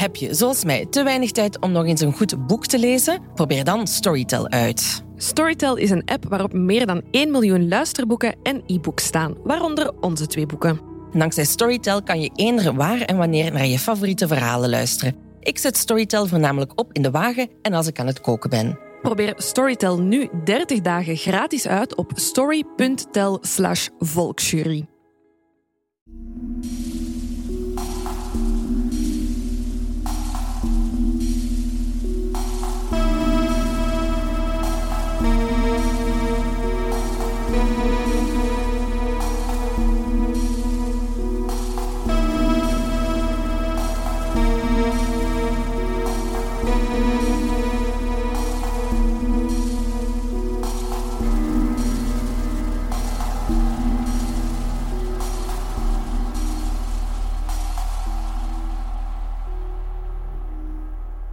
[0.00, 3.22] Heb je, zoals mij, te weinig tijd om nog eens een goed boek te lezen?
[3.34, 5.04] Probeer dan Storytel uit.
[5.16, 10.26] Storytel is een app waarop meer dan 1 miljoen luisterboeken en e-books staan, waaronder onze
[10.26, 10.80] twee boeken.
[11.12, 15.16] Dankzij Storytel kan je eender waar en wanneer naar je favoriete verhalen luisteren.
[15.40, 18.78] Ik zet Storytel voornamelijk op in de wagen en als ik aan het koken ben.
[19.02, 24.89] Probeer Storytel nu 30 dagen gratis uit op story.tel/volksjury.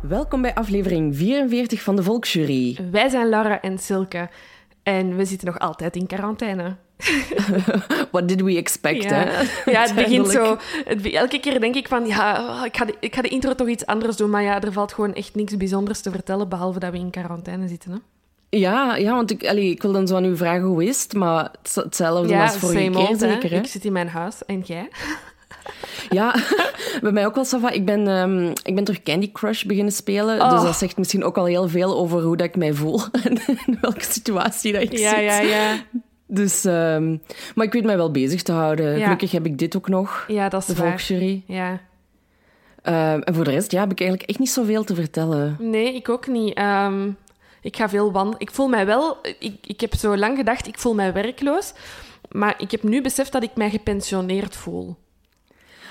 [0.07, 2.77] Welkom bij aflevering 44 van de Volksjury.
[2.91, 4.29] Wij zijn Lara en Silke
[4.83, 6.75] en we zitten nog altijd in quarantaine.
[8.11, 9.71] What did we expect, Ja, hè?
[9.71, 10.57] ja het begint zo.
[10.85, 13.67] Het, elke keer denk ik van, ja, ik ga, de, ik ga de intro toch
[13.67, 14.29] iets anders doen.
[14.29, 17.67] Maar ja, er valt gewoon echt niks bijzonders te vertellen, behalve dat we in quarantaine
[17.67, 17.91] zitten.
[17.91, 17.97] Hè?
[18.49, 21.13] Ja, ja want ik, allee, ik wil dan zo aan u vragen hoe is het,
[21.13, 23.57] maar het hetzelfde ja, als vorige keer old, zeker, hè?
[23.57, 24.89] Ik zit in mijn huis en jij?
[26.09, 26.35] Ja,
[27.01, 27.69] bij mij ook wel, Sava.
[27.69, 30.51] Ik ben, ehm, ik ben terug Candy Crush beginnen spelen, Oh.
[30.51, 33.37] dus dat zegt misschien ook al heel veel over hoe dat ik mij voel en
[33.65, 35.19] in welke situatie dat ik Ja, zit.
[35.23, 35.77] ja, ja.
[36.27, 37.17] Dus, ehm,
[37.55, 38.97] maar ik weet mij wel bezig te houden.
[38.97, 39.03] Ja.
[39.03, 40.87] Gelukkig heb ik dit ook nog, Ja, dat is de waar.
[40.87, 41.43] Volksjury.
[41.47, 41.79] Ja.
[42.81, 45.55] Ehm, en voor de rest ja, heb ik eigenlijk echt niet zoveel te vertellen.
[45.59, 46.59] Nee, ik ook niet.
[47.61, 48.39] Ik ga veel wandelen.
[48.39, 49.17] Ik voel mij wel...
[49.39, 51.73] Ik, ik heb zo lang gedacht, ik voel mij werkloos.
[52.31, 54.95] Maar ik heb nu beseft dat ik mij gepensioneerd voel.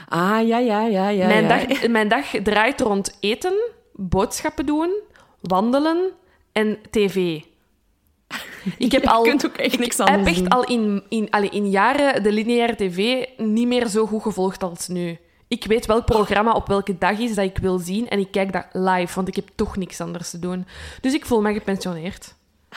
[0.09, 1.27] Ah, ja, ja, ja, ja.
[1.27, 1.49] mijn, ja.
[1.49, 3.55] Dag, mijn dag draait rond eten,
[3.93, 4.91] boodschappen doen,
[5.41, 6.11] wandelen
[6.53, 7.41] en tv.
[8.79, 9.23] Ik heb Je al...
[9.23, 10.49] kunt ook echt ik niks heb anders echt doen.
[10.49, 14.89] al in, in, allee, in jaren de lineaire tv niet meer zo goed gevolgd als
[14.89, 15.19] nu.
[15.49, 18.53] Ik weet welk programma op welke dag is dat ik wil zien en ik kijk
[18.53, 20.67] dat live, want ik heb toch niks anders te doen.
[21.01, 22.35] Dus ik voel me gepensioneerd.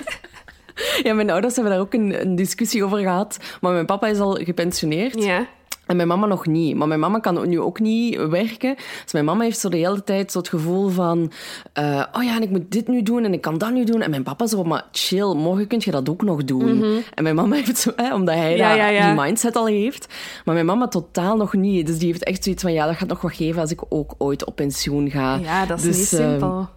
[1.03, 3.37] Ja, mijn ouders hebben daar ook een, een discussie over gehad.
[3.61, 5.23] Maar mijn papa is al gepensioneerd.
[5.23, 5.47] Ja.
[5.85, 6.75] En mijn mama nog niet.
[6.75, 8.75] Maar mijn mama kan nu ook niet werken.
[9.03, 11.31] Dus mijn mama heeft zo de hele tijd zo het gevoel van...
[11.73, 14.01] eh, oh ja, en ik moet dit nu doen en ik kan dat nu doen.
[14.01, 17.01] En mijn papa zo, maar chill, morgen kun je dat ook nog doen.
[17.13, 17.91] En mijn mama heeft zo...
[17.95, 18.57] Hè, omdat hij Mhm.
[18.57, 19.13] Ja, dat- ja, ja.
[19.13, 20.13] die mindset al heeft.
[20.45, 21.87] Maar mijn mama totaal nog niet.
[21.87, 22.73] Dus die heeft echt zoiets van...
[22.73, 25.35] Ja, dat gaat nog wat geven als ik ook ooit op pensioen ga.
[25.35, 26.67] ja, dat is Dus, niet ehm, simpel.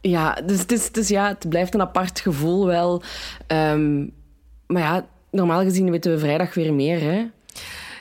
[0.00, 3.02] ja, dus het, is, ja, het blijft een apart gevoel wel.
[3.46, 4.06] Ehm,
[4.66, 7.26] maar ja, normaal gezien weten we vrijdag weer meer, hè?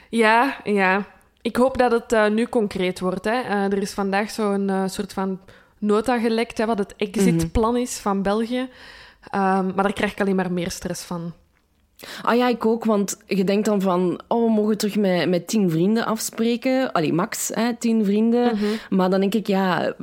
[0.10, 1.06] Ja, ja.
[1.42, 3.26] Ik hoop dat het eh, nu concreet wordt.
[3.26, 3.42] Hè.
[3.42, 5.40] Eh, er is vandaag zo'n eh, soort van
[5.78, 8.70] nota gelekt, hè, wat het exitplan is van België.
[9.30, 11.34] Ehm, maar daar krijg ik alleen maar meer stress van.
[12.22, 14.20] Ah ja, ik ook, want je denkt dan van...
[14.28, 16.92] Oh, we mogen terug met, met tien vrienden afspreken.
[16.92, 18.56] Allee, max, hè, tien vrienden.
[18.56, 18.66] Mhm.
[18.90, 19.94] Maar dan denk ik, ja,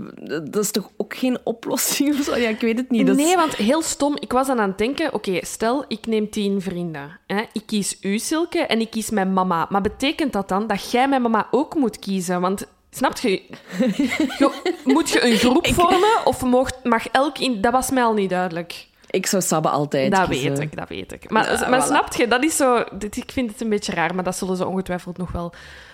[0.44, 2.36] dat is toch ook geen oplossing of zo?
[2.36, 3.06] Ja, ik weet het niet.
[3.06, 4.16] Dat is- Nee, want heel stom.
[4.18, 7.18] Ik was dan aan het denken, oké, stel, ik neem tien vrienden.
[7.26, 7.42] Hè.
[7.52, 9.66] Ik kies u, Silke, en ik kies mijn mama.
[9.70, 12.40] Maar betekent dat dan dat jij mijn mama ook moet kiezen?
[12.40, 12.66] Want...
[12.90, 13.30] Snap je?
[14.38, 16.42] je- Moet je een groep vormen of
[16.82, 17.60] mag elk in...
[17.60, 18.86] Dat was mij al niet duidelijk.
[19.14, 20.48] Ik zou Sabbe altijd Dat kiezen.
[20.50, 21.30] weet ik, dat weet ik.
[21.30, 21.86] Maar, Ja, maar voilà.
[21.86, 22.84] snap je, dat is zo...
[22.98, 25.52] dit- Ik vind het een beetje raar, maar dat zullen ze ongetwijfeld nog wel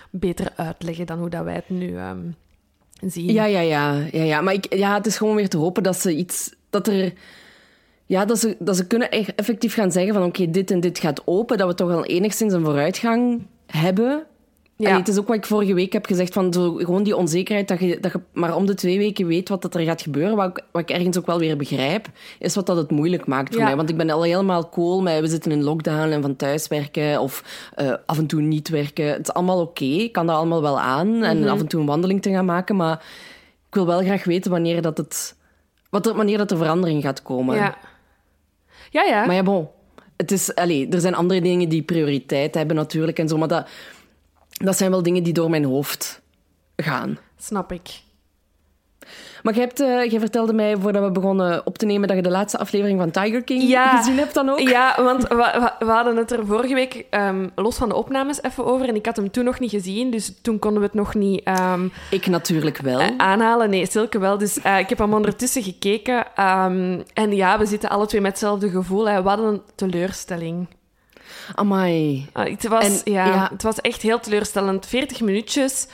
[0.09, 2.19] beter uitleggen dan hoe dat wij het nu ehm,
[3.05, 3.33] zien.
[3.33, 4.41] Ja, ja, ja, ja, ja.
[4.41, 6.53] Maar ik, ja, het is gewoon weer te hopen dat ze iets...
[6.69, 7.13] Dat er...
[8.05, 10.99] Ja, dat ze, dat ze kunnen echt effectief gaan zeggen van oké, dit en dit
[10.99, 11.57] gaat open.
[11.57, 14.23] Dat we toch al enigszins een vooruitgang hebben.
[14.89, 14.97] Ja.
[14.97, 17.79] Het is ook wat ik vorige week heb gezegd, van zo, gewoon die onzekerheid dat
[17.79, 20.35] je, dat je maar om de twee weken weet wat dat er gaat gebeuren.
[20.35, 22.07] Wat ik, wat ik ergens ook wel weer begrijp,
[22.39, 23.65] is wat dat het moeilijk maakt voor Ja.
[23.67, 23.75] mij.
[23.75, 27.43] Want ik ben al helemaal cool met we zitten in lockdown en van thuiswerken of
[27.75, 29.05] eh, af en toe niet werken.
[29.05, 31.23] Het is allemaal oké, ik kan dat allemaal wel aan.
[31.23, 31.47] En Mhm.
[31.49, 33.05] af en toe een wandeling te gaan maken, maar
[33.67, 35.35] ik wil wel graag weten wanneer dat het...
[35.89, 37.55] Wat er, wanneer dat er verandering gaat komen.
[37.55, 37.77] Ja.
[38.89, 39.25] Ja, ja.
[39.25, 39.67] Maar ja, bon.
[40.17, 43.67] Het is, allez, er zijn andere dingen die prioriteit hebben natuurlijk en zo, maar dat,
[44.63, 46.21] dat zijn wel dingen die door mijn hoofd
[46.75, 47.17] gaan.
[47.37, 48.01] Snap ik.
[49.43, 49.77] Maar jij, hebt,
[50.11, 53.11] jij vertelde mij voordat we begonnen op te nemen dat je de laatste aflevering van
[53.11, 53.97] Tiger King Ja.
[53.97, 54.59] gezien hebt dan ook.
[54.59, 58.87] Ja, want we, hadden het er vorige week ehm, los van de opnames even over.
[58.87, 61.43] En ik had hem toen nog niet gezien, dus toen konden we het nog niet
[61.43, 62.99] ehm, Ik natuurlijk wel.
[62.99, 63.69] eh, aanhalen.
[63.69, 64.37] Nee, Silke wel.
[64.37, 66.25] Dus eh, ik heb hem ondertussen gekeken.
[66.35, 69.09] ehm, en ja, we zitten alle twee met hetzelfde gevoel.
[69.09, 69.21] Hè.
[69.21, 70.67] Hadden een teleurstelling.
[71.55, 72.29] Amai.
[72.33, 73.49] Ah, het, was, En, ja, ja.
[73.51, 74.85] het was echt heel teleurstellend.
[74.85, 75.87] 40 minuutjes.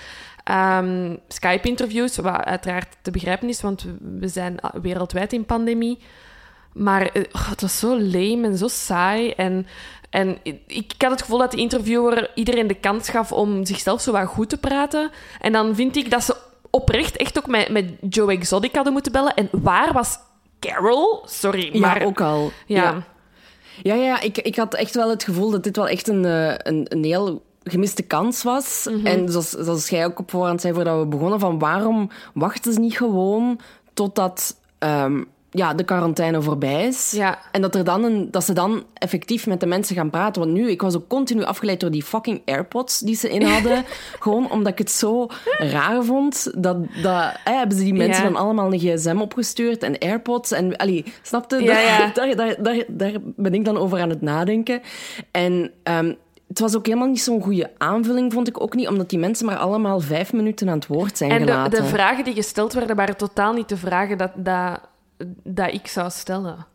[0.44, 3.86] Ehm, Skype-interviews, wat uiteraard te begrijpen is, want
[4.19, 6.00] we zijn wereldwijd in pandemie.
[6.74, 9.31] Maar eh, oh, het was zo lame en zo saai.
[9.31, 9.68] En,
[10.09, 14.01] en ik, ik had het gevoel dat de interviewer iedereen de kans gaf om zichzelf
[14.01, 15.12] zo wat goed te praten.
[15.39, 16.36] En dan vind ik dat ze
[16.69, 19.33] oprecht echt ook met, met Joe Exotic hadden moeten bellen.
[19.33, 20.18] En waar was
[20.59, 21.24] Carol?
[21.25, 22.00] Sorry, maar...
[22.00, 22.51] Ja, ook al.
[22.65, 22.83] Ja.
[22.83, 23.04] ja.
[23.83, 26.53] Ja, ja ik, ik had echt wel het gevoel dat dit wel echt een, eh,
[26.57, 28.88] een, een heel gemiste kans was.
[28.89, 29.06] Mhm.
[29.06, 32.79] En zoals, zoals jij ook op voorhand zei voordat we begonnen, van waarom wachten ze
[32.79, 33.59] niet gewoon
[33.94, 35.24] totdat ehm,
[35.57, 37.12] ja, de quarantaine voorbij is?
[37.12, 37.39] Ja.
[37.51, 40.42] En dat, er dan een, dat ze dan effectief met de mensen gaan praten.
[40.42, 43.83] Want nu, ik was ook continu afgeleid door die fucking AirPods die ze in hadden.
[44.19, 45.27] gewoon omdat ik het zo
[45.57, 46.51] raar vond.
[46.57, 48.30] Dat, dat, hè, hebben ze die mensen Ja.
[48.30, 50.51] dan allemaal een gsm opgestuurd en AirPods.
[50.51, 51.63] En, allee, snapte?
[51.63, 51.75] Ja.
[52.13, 54.81] Daar, daar, daar, daar ben ik dan over aan het nadenken.
[55.31, 56.13] En ehm,
[56.48, 59.45] het was ook helemaal niet zo'n goede aanvulling, vond ik ook niet, omdat die mensen
[59.45, 61.81] maar allemaal vijf minuten aan het woord zijn En de, gelaten.
[61.83, 64.80] de vragen die gesteld werden, waren totaal niet de vragen dat, dat,
[65.43, 66.65] dat ik zou stellen.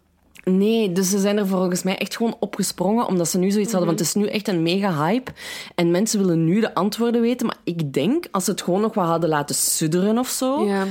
[0.45, 3.89] Nee, dus ze zijn er volgens mij echt gewoon opgesprongen, omdat ze nu zoiets hadden,
[3.89, 5.31] want het is nu echt een mega hype.
[5.75, 8.95] En mensen willen nu de antwoorden weten, maar ik denk, als ze het gewoon nog
[8.95, 10.85] wat hadden laten sudderen of zo, Ja.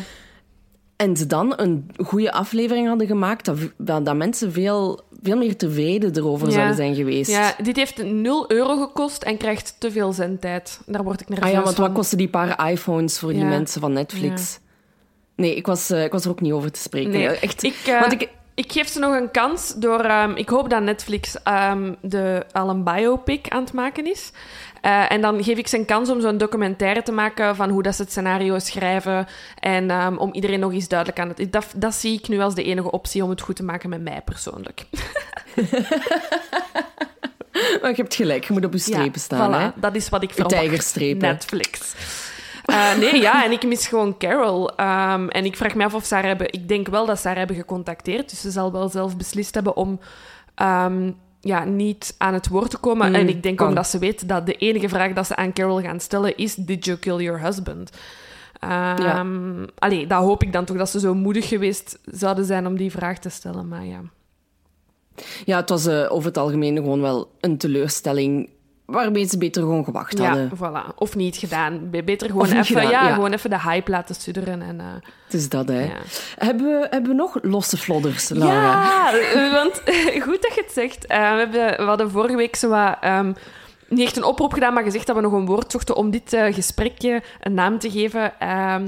[0.95, 6.15] en ze dan een goede aflevering hadden gemaakt, dat, dat, mensen veel, veel meer tevreden
[6.18, 6.54] erover Ja.
[6.54, 7.31] zouden zijn geweest.
[7.31, 10.80] ja, dit heeft 0 euro gekost en krijgt te veel zendtijd.
[10.86, 11.95] Daar word ik nerveus Ah ja, want wat van.
[11.95, 14.59] kosten die paar iPhones voor die mensen van Netflix?
[15.42, 17.12] Nee, ik was, eh, ik was er ook niet over te spreken.
[17.12, 20.00] Nee, Echt, ik, eh, want ik, ik geef ze nog een kans door...
[20.00, 24.32] ehm, ik hoop dat Netflix ehm, de, al een biopic aan het maken is.
[24.82, 27.84] Eh, en dan geef ik ze een kans om zo'n documentaire te maken van hoe
[27.84, 29.28] dat ze het scenario schrijven.
[29.60, 31.52] En ehm, om iedereen nog eens duidelijk aan het...
[31.52, 34.02] Dat, dat zie ik nu als de enige optie om het goed te maken met
[34.02, 34.82] mij persoonlijk.
[37.82, 39.52] maar je hebt gelijk, je moet op je strepen staan.
[39.52, 39.80] voilà, Hè?
[39.82, 40.56] dat is wat ik verwacht.
[40.56, 41.28] tijgerstrepen.
[41.28, 41.94] Netflix.
[42.71, 44.75] Eh, nee, ja, en ik mis gewoon Carol.
[44.75, 46.53] Ehm, en ik vraag me af of ze haar hebben...
[46.53, 48.29] Ik denk wel dat ze haar hebben gecontacteerd.
[48.29, 50.00] Dus ze zal wel zelf beslist hebben om
[50.56, 53.07] ehm, ja, niet aan het woord te komen.
[53.09, 53.68] Mm, en ik denk kan.
[53.68, 56.56] omdat ze weet dat de enige vraag dat ze aan Carol gaan stellen is...
[56.56, 57.89] Did you kill your husband?
[58.59, 62.77] Ehm Allee, dat hoop ik dan toch, dat ze zo moedig geweest zouden zijn om
[62.77, 63.68] die vraag te stellen.
[63.68, 64.01] Maar ja...
[65.45, 68.50] Ja, het was eh, over het algemeen gewoon wel een teleurstelling
[68.92, 70.52] waarmee ze beter gewoon gewacht Ja, hadden.
[70.58, 70.96] voilà.
[70.96, 71.90] Of niet gedaan.
[71.90, 73.14] Be- Beter gewoon even, gedaan, ja, ja.
[73.14, 74.62] gewoon even de hype laten sudderen.
[74.62, 74.86] En, eh,
[75.26, 75.84] Het is dat, hè.
[75.84, 75.92] ja.
[76.38, 78.62] Hebben, we, hebben we nog losse flodders, Laura?
[78.62, 79.82] Ja, eh, want
[80.26, 81.06] goed dat je het zegt.
[81.06, 83.34] Eh, we, hebben, we hadden vorige week zo wat, ehm,
[83.88, 86.38] niet echt een oproep gedaan, maar gezegd dat we nog een woord zochten om dit
[86.52, 88.40] gesprekje een naam te geven.
[88.40, 88.88] Ehm,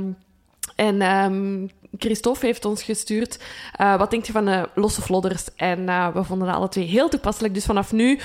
[0.76, 1.68] en ehm,
[1.98, 3.40] Christophe heeft ons gestuurd.
[3.76, 5.46] eh, wat denk je van de losse flodders?
[5.56, 7.54] En eh, we vonden dat alle twee heel toepasselijk.
[7.54, 8.20] Dus vanaf nu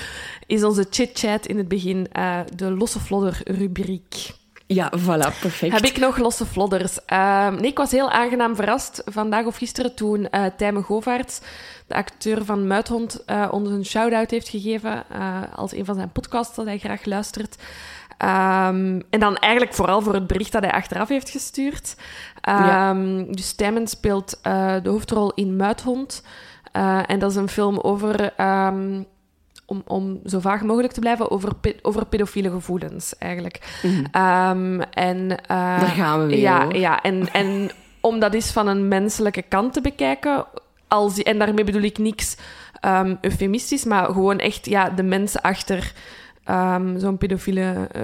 [0.47, 4.37] is onze chit-chat in het begin eh, de losse flodder-rubriek.
[4.71, 5.73] Ja, voilà, perfect.
[5.73, 7.05] Heb ik nog losse flodders?
[7.05, 11.39] Ehm, nee, ik was heel aangenaam verrast vandaag of gisteren toen eh Tijmen Govaerts,
[11.87, 16.11] de acteur van Muithond, eh, ons een shout-out heeft gegeven eh, als een van zijn
[16.11, 17.55] podcasts dat hij graag luistert.
[18.19, 21.95] Ehm, en dan eigenlijk vooral voor het bericht dat hij achteraf heeft gestuurd.
[22.41, 22.89] Ja.
[22.89, 26.23] Ehm, Dus Tijmen speelt eh, de hoofdrol in Muithond.
[26.71, 28.33] Eh, en dat is een film over...
[28.37, 29.01] ehm,
[29.65, 33.79] om, om zo vaag mogelijk te blijven, over, pe- over pedofiele gevoelens, eigenlijk.
[34.11, 35.47] Ehm, en, eh,
[35.79, 36.75] Daar gaan we weer, Ja, hoor.
[36.75, 37.69] ja en, en
[37.99, 40.45] om dat eens van een menselijke kant te bekijken,
[40.87, 42.37] als, en daarmee bedoel ik niks
[43.21, 45.93] eufemistisch, maar gewoon echt ja, de mensen achter
[46.49, 48.03] ehm, zo'n pedofiele eh,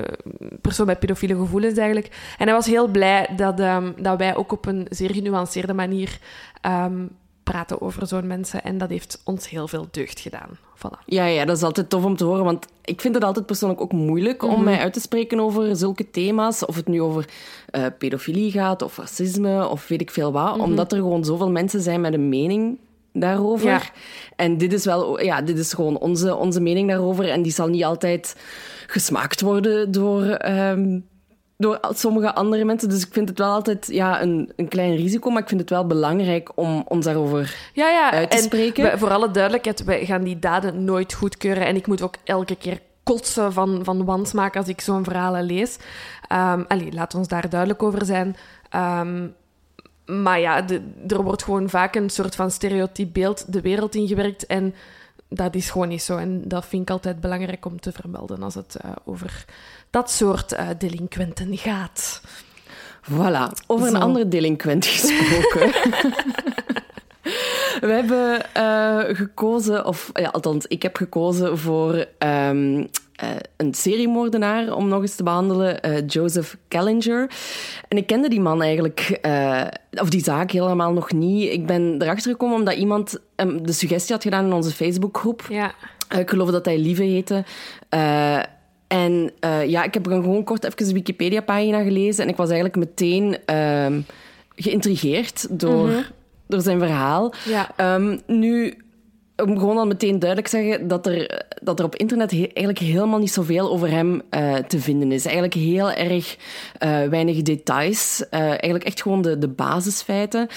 [0.61, 2.35] persoon met pedofiele gevoelens eigenlijk.
[2.37, 6.19] En hij was heel blij dat, ehm, dat wij ook op een zeer genuanceerde manier
[6.61, 7.05] ehm,
[7.43, 8.63] praten over zo'n mensen.
[8.63, 10.49] En dat heeft ons heel veel deugd gedaan.
[10.77, 11.05] Voilà.
[11.05, 13.81] Ja, ja, dat is altijd tof om te horen, want ik vind het altijd persoonlijk
[13.81, 14.53] ook moeilijk Mhm.
[14.53, 16.65] om mij uit te spreken over zulke thema's.
[16.65, 17.25] Of het nu over
[17.69, 20.57] eh, pedofilie gaat, of racisme, of weet ik veel wat.
[20.59, 22.77] Omdat er gewoon zoveel mensen zijn met een mening
[23.15, 23.67] daarover.
[23.67, 23.81] Ja.
[24.35, 27.29] En dit is wel, ja, dit is gewoon onze, onze mening daarover.
[27.29, 28.35] En die zal niet altijd
[28.87, 30.99] gesmaakt worden door, ehm,
[31.57, 32.89] door sommige andere mensen.
[32.89, 35.69] Dus ik vind het wel altijd ja, een, een klein risico, maar ik vind het
[35.69, 38.11] wel belangrijk om ons daarover Ja, ja.
[38.11, 38.99] uit te en spreken.
[38.99, 41.65] voor alle duidelijkheid, wij gaan die daden nooit goedkeuren.
[41.65, 45.77] En ik moet ook elke keer kotsen van, van wansmaak als ik zo'n verhalen lees.
[46.27, 48.35] Ehm allee, laat ons daar duidelijk over zijn.
[48.69, 49.27] Ehm,
[50.05, 54.45] maar ja, de- er wordt gewoon vaak een soort van stereotyp beeld de wereld ingewerkt.
[54.45, 54.75] En
[55.29, 56.17] dat is gewoon niet zo.
[56.17, 59.45] En dat vind ik altijd belangrijk om te vermelden als het eh, over
[59.89, 62.21] dat soort eh, delinquenten gaat.
[63.11, 63.93] Voilà, over Zo.
[63.95, 65.71] een andere delinquent gesproken.
[67.79, 72.85] We hebben eh, gekozen, of ja, althans, ik heb gekozen voor ehm,
[73.23, 77.29] uh, een seriemoordenaar, om nog eens te behandelen, uh, Joseph Callinger.
[77.87, 81.51] En ik kende die man eigenlijk, uh, of die zaak helemaal nog niet.
[81.51, 85.45] Ik ben erachter gekomen omdat iemand um, de suggestie had gedaan in onze Facebookgroep.
[85.49, 85.73] Ja.
[86.17, 87.43] ik geloof dat hij Lieve heette.
[88.87, 89.31] en
[89.67, 94.01] ja, ik heb gewoon kort even de Wikipedia-pagina gelezen en ik was eigenlijk meteen ehm,
[94.55, 96.05] geïntrigeerd door, mm -hmm.
[96.47, 97.33] door zijn verhaal.
[97.45, 97.95] Ja.
[97.95, 98.77] Um, nu
[99.37, 102.79] om gewoon al meteen duidelijk te zeggen dat er, dat er op internet he eigenlijk
[102.79, 105.25] helemaal niet zoveel over hem uh, te vinden is.
[105.25, 106.37] Eigenlijk heel erg
[106.83, 108.23] uh, weinig details.
[108.31, 110.47] Uh, eigenlijk echt gewoon de, de basisfeiten.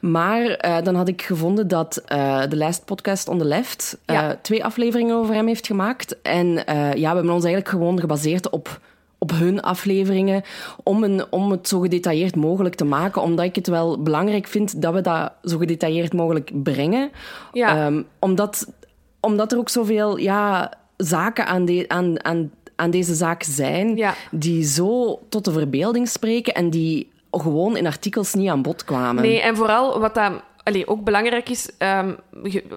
[0.00, 2.02] Maar dan had ik gevonden dat
[2.48, 4.38] de Last Podcast on the Left ja.
[4.42, 6.22] twee afleveringen over hem heeft gemaakt.
[6.22, 8.80] En ja, we hebben ons eigenlijk gewoon gebaseerd op
[9.18, 10.42] op hun afleveringen
[10.82, 14.82] om, een, om het zo gedetailleerd mogelijk te maken, omdat ik het wel belangrijk vind
[14.82, 17.10] dat we dat zo gedetailleerd mogelijk brengen.
[17.52, 17.86] Ja.
[17.86, 18.72] Um, omdat,
[19.20, 24.14] omdat er ook zoveel ja, zaken aan, de, aan, aan, aan deze zaak zijn ja.
[24.30, 29.22] die zo tot de verbeelding spreken en die gewoon in artikels niet aan bod kwamen.
[29.22, 30.32] Nee, en vooral wat dat
[30.68, 32.16] allee, ook belangrijk is, um,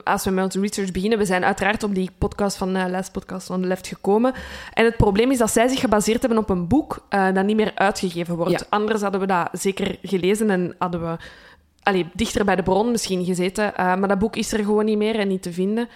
[0.03, 3.10] als we met onze research beginnen, we zijn uiteraard op die podcast van uh, Les
[3.10, 4.33] Podcast van de Left gekomen.
[4.74, 7.55] En het probleem is dat zij zich gebaseerd hebben op een boek uh, dat niet
[7.55, 8.51] meer uitgegeven wordt.
[8.51, 8.65] Ja.
[8.69, 11.17] Anders hadden we dat zeker gelezen en hadden we
[11.83, 13.65] allee, dichter bij de bron misschien gezeten.
[13.65, 15.89] Uh, maar dat boek is er gewoon niet meer en niet te vinden.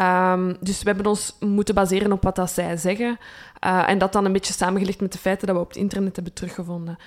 [0.00, 3.18] Um, dus we hebben ons moeten baseren op wat dat zij zeggen.
[3.60, 6.32] En dat dan een beetje samengelegd met de feiten dat we op het internet hebben
[6.32, 6.98] teruggevonden.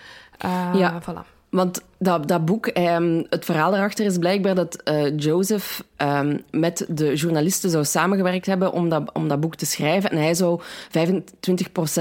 [0.74, 1.02] Ja.
[1.02, 1.35] Voilà.
[1.56, 6.86] Want dat, dat boek, um, het verhaal erachter is blijkbaar dat uh, Joseph um, met
[6.90, 10.10] de journalisten zou samengewerkt hebben om dat, om dat boek te schrijven.
[10.10, 10.64] En hij zou 25%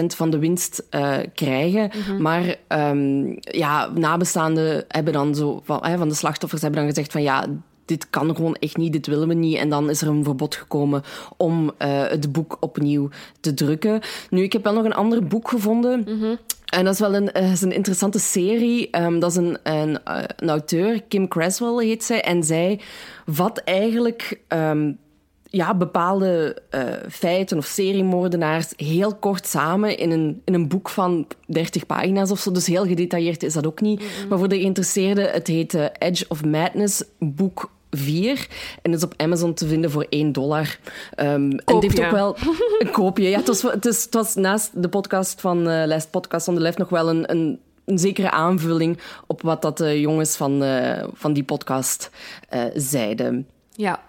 [0.07, 1.87] van de winst uh, krijgen.
[1.87, 1.99] Mhm.
[1.99, 2.23] Mm -hmm.
[2.23, 7.23] Maar um, ja, nabestaanden hebben dan zo, van, van de slachtoffers hebben dan gezegd van
[7.23, 7.47] ja,
[7.85, 9.57] dit kan gewoon echt niet, dit willen we niet.
[9.57, 11.03] En dan is er een verbod gekomen
[11.37, 13.09] om uh, het boek opnieuw
[13.41, 14.01] te drukken.
[14.31, 16.05] Nu, ik heb wel nog een ander boek gevonden.
[16.07, 16.39] Mm -hmm.
[16.75, 19.02] En dat is wel een, uh, is een interessante serie.
[19.02, 22.23] Um, dat is een, een, uh, een, auteur, Kim Creswell heet zij.
[22.23, 22.81] En zij
[23.26, 24.99] vat eigenlijk um,
[25.45, 31.26] ja, bepaalde uh, feiten of seriemoordenaars heel kort samen in een, in een boek van
[31.47, 32.50] 30 pagina's of zo.
[32.50, 34.00] Dus heel gedetailleerd is dat ook niet.
[34.00, 34.28] Mm -hmm.
[34.28, 38.49] Maar voor de geïnteresseerden, het heet Edge of Madness, boek 4.
[38.83, 40.79] En is op Amazon te vinden voor 1 dollar.
[41.17, 42.37] Um, en het heeft ook wel
[42.79, 43.29] een koopje.
[43.29, 46.55] Ja, het was, het, is, het was naast de podcast van uh, Last Podcast on
[46.55, 50.63] the Left nog wel een, een, een zekere aanvulling op wat dat de jongens van,
[50.63, 52.11] uh, van die podcast
[52.55, 53.47] uh, zeiden.
[53.73, 54.01] Ja.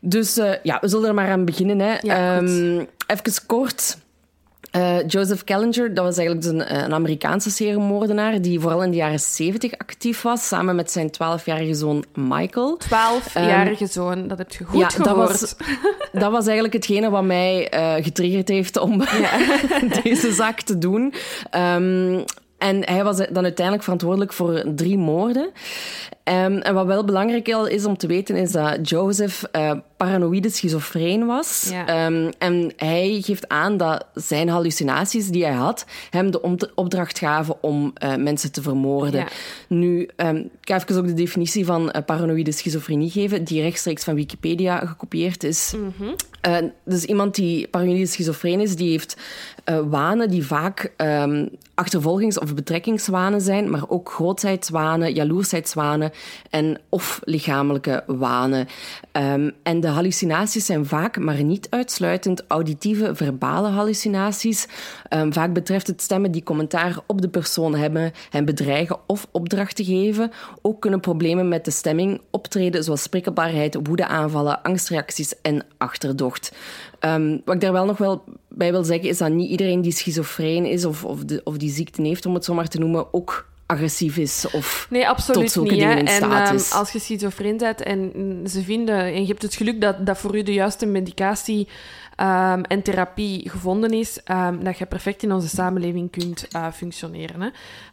[0.00, 1.78] Dus uh, ja, we zullen er maar aan beginnen.
[1.78, 1.96] Hè.
[2.00, 3.98] Ja, um, even kort.
[4.78, 8.96] Uh, Joseph Callinger, dat was eigenlijk dus een, een Amerikaanse seriemoordenaar die vooral in de
[8.96, 12.78] jaren 70 actief was, samen met zijn 12-jarige zoon Michael.
[12.84, 15.16] 12-jarige um, zoon, dat heb je goed ja, gehoord.
[15.16, 15.56] Dat was,
[16.12, 19.38] dat was eigenlijk hetgene wat mij uh, getriggerd heeft om ja.
[20.02, 21.14] deze zaak te doen.
[21.56, 22.24] Um,
[22.58, 25.50] en hij was dan uiteindelijk verantwoordelijk voor drie moorden.
[26.28, 31.26] Um, en wat wel belangrijk is om te weten, is dat Joseph uh, paranoïde schizofreen
[31.26, 31.68] was.
[31.70, 32.06] Ja.
[32.06, 37.62] Um, en hij geeft aan dat zijn hallucinaties die hij had, hem de opdracht gaven
[37.62, 39.20] om uh, mensen te vermoorden.
[39.20, 39.28] Ja.
[39.68, 44.04] Nu, um, ik ga even ook de definitie van uh, paranoïde schizofrenie geven, die rechtstreeks
[44.04, 45.72] van Wikipedia gekopieerd is.
[45.76, 46.14] Mm -hmm.
[46.48, 49.16] Uh, dus iemand die paranoïde schizofreen is, die heeft
[49.88, 50.92] wanen die vaak
[51.74, 56.12] achtervolgings- of betrekkingswanen zijn, maar ook grootheidswanen, jaloersheidswanen
[56.50, 58.68] en of lichamelijke wanen.
[59.12, 64.66] Um, en de hallucinaties zijn vaak, maar niet uitsluitend, auditieve, verbale hallucinaties.
[65.10, 69.84] Um, vaak betreft het stemmen die commentaar op de persoon hebben, hen bedreigen of opdrachten
[69.84, 70.32] geven.
[70.62, 76.52] Ook kunnen problemen met de stemming optreden, zoals prikkelbaarheid, woedeaanvallen, angstreacties en achterdocht.
[77.00, 79.92] Um, wat ik daar wel nog wel bij wil zeggen, is dat niet iedereen die
[79.92, 83.14] schizofreen is of, of, de, of die ziekte heeft, om het zo maar te noemen,
[83.14, 86.72] ook agressief is of nee, absoluut tot zulke niet, dingen in en, staat um, is.
[86.72, 88.12] als je schizofreen bent en
[88.46, 91.68] ze vinden, en je hebt het geluk dat, dat voor u de juiste medicatie
[92.20, 97.40] um, en therapie gevonden is, um, dat je perfect in onze samenleving kunt uh, functioneren.
[97.40, 97.48] Hè.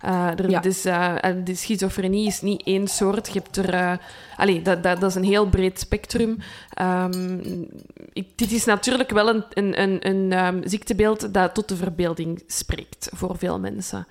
[0.10, 0.60] Uh, er, Ja.
[0.60, 3.27] dus, uh, de schizofrenie is niet één soort.
[3.27, 4.00] Je hebt er...
[4.38, 6.38] Allee, dat, dat, dat is een heel breed spectrum.
[6.82, 7.67] Um,
[8.13, 13.10] ik, dit is natuurlijk wel een, een, een, een ziektebeeld dat tot de verbeelding spreekt
[13.13, 14.08] voor veel mensen.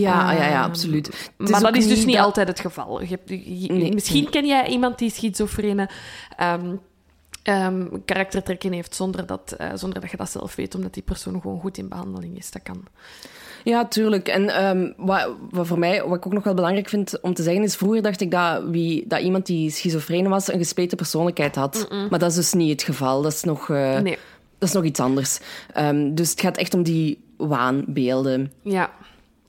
[0.00, 1.06] Ja, ja, ja, Um, absoluut.
[1.38, 3.00] Het maar dat is dus niet dat- altijd het geval.
[3.02, 4.30] Je hebt, je- Nee, misschien nee.
[4.30, 5.88] ken jij iemand die schizofrene
[6.40, 6.80] um,
[7.44, 11.40] um, karaktertrekken heeft zonder dat, uh, zonder dat je dat zelf weet, omdat die persoon
[11.40, 12.50] gewoon goed in behandeling is.
[12.50, 12.84] Dat kan.
[13.64, 14.28] Ja, tuurlijk.
[14.28, 17.42] En ehm, wat, wat voor mij, wat ik ook nog wel belangrijk vind om te
[17.42, 21.54] zeggen, is vroeger dacht ik dat, wie, dat iemand die schizofreen was, een gespleten persoonlijkheid
[21.54, 21.86] had.
[22.10, 23.22] Maar dat is dus niet het geval.
[23.22, 23.70] Dat is nog...
[23.70, 24.18] eh, Nee.
[24.58, 25.38] dat is nog iets anders.
[25.72, 28.52] Ehm, dus het gaat echt om die waanbeelden.
[28.62, 28.90] Ja.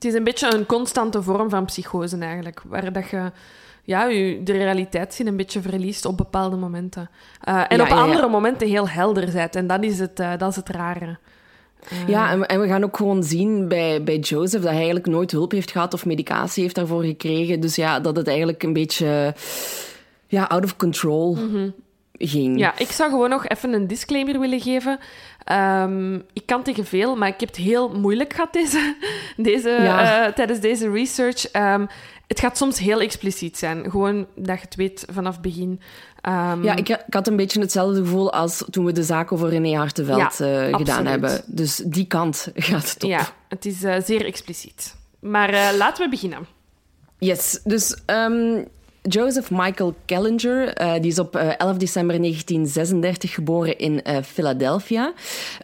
[0.04, 3.30] Het is een beetje een constante vorm van psychose eigenlijk, waar dat je
[3.82, 7.10] ja, je de realiteitszin een beetje verliest op bepaalde momenten.
[7.48, 8.02] Uh, en Ja, op ja, ja.
[8.02, 9.56] andere momenten heel helder bent.
[9.56, 11.18] En dat is het, eh, dat is het rare.
[12.06, 15.06] Ja, en we, en we gaan ook gewoon zien bij, bij Joseph dat hij eigenlijk
[15.06, 17.60] nooit hulp heeft gehad of medicatie heeft daarvoor gekregen.
[17.60, 19.34] Dus ja, dat het eigenlijk een beetje
[20.26, 21.38] ja, out of control
[22.18, 22.58] ging.
[22.58, 24.98] Ja, ik zou gewoon nog even een disclaimer willen geven.
[25.44, 28.94] Ehm, ik kan tegen veel, maar ik heb het heel moeilijk gehad deze,
[29.36, 30.26] deze, Ja.
[30.26, 31.46] eh, tijdens deze research.
[31.50, 31.86] Ehm,
[32.26, 33.90] het gaat soms heel expliciet zijn.
[33.90, 35.80] Gewoon dat je het weet vanaf het begin.
[36.20, 39.48] Ehm, Ja, ik, ik had een beetje hetzelfde gevoel als toen we de zaak over
[39.48, 41.40] René Hartenveld Ja, eh, gedaan hebben.
[41.46, 43.10] Dus die kant gaat het op.
[43.10, 44.94] ja, het is eh, zeer expliciet.
[45.20, 46.46] Maar laten we beginnen.
[47.18, 47.96] Yes, dus
[49.08, 55.12] Joseph Michael Kellinger, eh, die is op eh, 11 december 1936 geboren in eh, Philadelphia.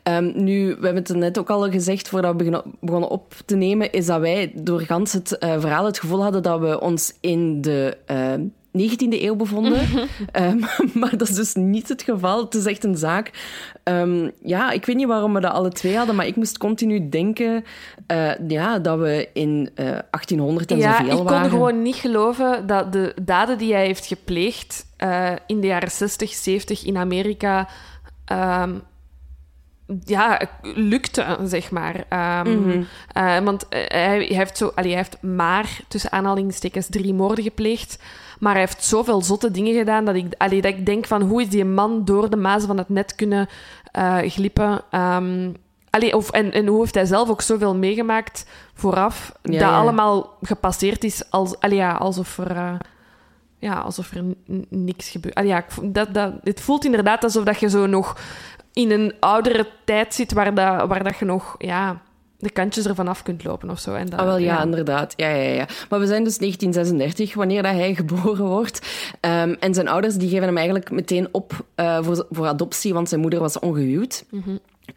[0.02, 3.92] Ehm, nu, we hebben het net ook al gezegd voordat we begonnen op te nemen,
[3.92, 7.96] is dat wij door het eh, verhaal het gevoel hadden dat we ons in de...
[8.72, 9.80] eh, 19e eeuw bevonden.
[10.32, 10.58] Ehm,
[11.00, 12.44] maar dat is dus niet het geval.
[12.44, 13.30] Het is echt een zaak.
[13.82, 17.08] Ehm, ja, ik weet niet waarom we dat alle twee hadden, maar ik moest continu
[17.08, 17.64] denken
[18.06, 21.50] eh, ja, dat we in eh 1800 en ja, zoveel ik kon waren.
[21.50, 26.32] gewoon niet geloven dat de daden die hij heeft gepleegd eh, in de jaren 60,
[26.32, 27.68] 70 in Amerika.
[28.24, 28.70] ehm,
[30.04, 32.04] ja, lukte, zeg maar.
[32.08, 37.44] Eh, want eh, hij, hij heeft zo, allee, hij heeft maar, tussen aanhalingstekens, drie moorden
[37.44, 37.98] gepleegd.
[38.40, 41.42] Maar hij heeft zoveel zotte dingen gedaan dat ik, allee, dat ik denk van hoe
[41.42, 43.48] is die man door de mazen van het net kunnen
[43.92, 44.80] eh, glippen.
[44.90, 45.52] Ehm,
[45.90, 49.78] allee, of, en, en hoe heeft hij zelf ook zoveel meegemaakt vooraf, Ja, dat ja.
[49.78, 52.50] allemaal gepasseerd is als, allee, ja, alsof er...
[52.56, 52.74] eh,
[53.58, 54.24] ja, alsof er
[54.68, 55.34] niks gebeurt.
[55.34, 58.16] Allee, ja, dat, dat, het voelt inderdaad alsof dat je zo nog
[58.72, 62.00] in een oudere tijd zit waar, dat, waar dat je nog ja,
[62.40, 63.94] de kantjes ervan af kunt lopen of zo.
[63.94, 65.12] En dat, Ah, wel, ja, inderdaad.
[65.16, 65.66] Ja, ja, ja.
[65.88, 68.86] Maar we zijn dus 1936, wanneer dat hij geboren wordt.
[69.20, 73.08] Ehm, en zijn ouders die geven hem eigenlijk meteen op eh, voor, voor adoptie, want
[73.08, 74.24] zijn moeder was ongehuwd.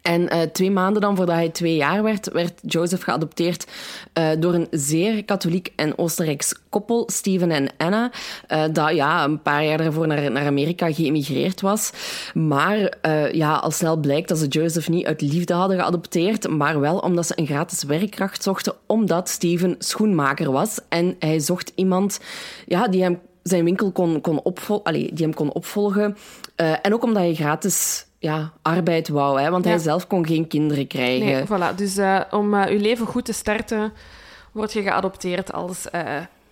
[0.02, 3.66] En eh, twee maanden dan voordat hij twee jaar werd, werd Joseph geadopteerd
[4.12, 8.10] eh, door een zeer katholiek en Oostenrijks koppel, Steven en Anna,
[8.46, 11.92] eh, dat ja, een paar jaar daarvoor naar, naar Amerika geëmigreerd was.
[12.34, 12.92] Maar
[13.32, 17.26] ja, al snel blijkt dat ze Joseph niet uit liefde hadden geadopteerd, maar wel omdat
[17.26, 20.78] ze een gratis werkkracht zochten, omdat Steven schoenmaker was.
[20.88, 22.20] En hij zocht iemand
[22.66, 26.16] ja, die hem zijn winkel kon, kon, opvol allee, die hem kon opvolgen.
[26.56, 29.70] Eh, en ook omdat hij gratis ja, arbeid wou, hè, want Ja.
[29.70, 31.26] hij zelf kon geen kinderen krijgen.
[31.26, 31.74] Nee, voilà.
[31.76, 33.92] Dus eh, om eh, je leven goed te starten,
[34.52, 36.02] word je geadopteerd als eh,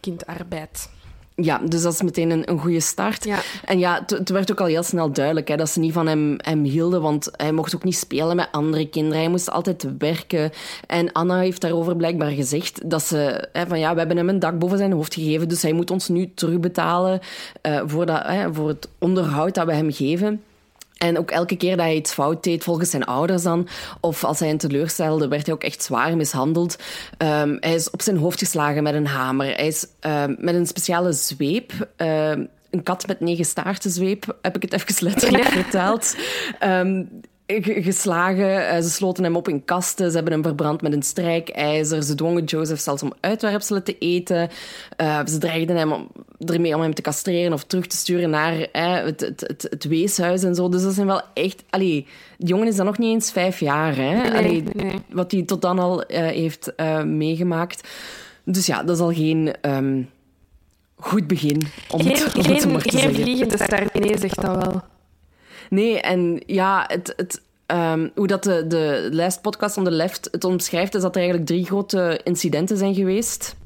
[0.01, 0.91] kindarbeid.
[1.37, 3.25] Ja, dus dat is meteen een, een goede start.
[3.25, 3.39] Ja.
[3.65, 6.07] En ja, het- het werd ook al heel snel duidelijk hè, dat ze niet van
[6.07, 9.19] hem, hem hielden, want hij mocht ook niet spelen met andere kinderen.
[9.19, 10.51] Hij moest altijd werken.
[10.87, 14.39] En Anna heeft daarover blijkbaar gezegd dat ze, hè, van ja, we hebben hem een
[14.39, 17.21] dak boven zijn hoofd gegeven, dus hij moet ons nu terugbetalen
[17.61, 20.43] eh, voor, dat, hè, voor het onderhoud dat we hem geven.
[21.03, 23.69] En ook elke keer dat hij iets fout deed, volgens zijn ouders dan,
[24.01, 26.77] of als hij hen teleurstelde, werd hij ook echt zwaar mishandeld.
[27.17, 29.47] Ehm, hij is op zijn hoofd geslagen met een hamer.
[29.47, 34.57] Hij is ehm, met een speciale zweep, ehm, een kat met negen staarten zweep, heb
[34.57, 36.17] ik het even letterlijk verteld.
[37.47, 38.69] Geslagen.
[38.69, 40.09] Eh, ze sloten hem op in kasten.
[40.09, 42.03] Ze hebben hem verbrand met een strijkijzer.
[42.03, 44.49] Ze dwongen Joseph zelfs om uitwerpselen te eten.
[44.97, 48.61] Eh, ze dreigden hem om, ermee om hem te castreren of terug te sturen naar
[48.61, 50.69] eh, het, het, het, het weeshuis en zo.
[50.69, 51.65] Dus dat zijn wel echt...
[51.71, 52.07] Allee,
[52.39, 53.97] die jongen is dan nog niet eens vijf jaar.
[53.97, 54.33] Hè?
[54.33, 54.95] Allee, nee, nee.
[55.11, 56.73] Wat hij tot dan al eh, heeft
[57.05, 57.89] meegemaakt.
[58.45, 60.03] Dus ja, dat is al geen ehm,
[60.97, 63.23] goed begin, om het, Geen, om het geen, maar te geen zeggen.
[63.23, 64.83] vliegende start, nee, zegt dat wel.
[65.73, 70.29] Nee, en ja, het, het, ehm, hoe dat de, de lijst podcast on the left
[70.31, 73.57] het omschrijft, is dat er eigenlijk drie grote incidenten zijn geweest.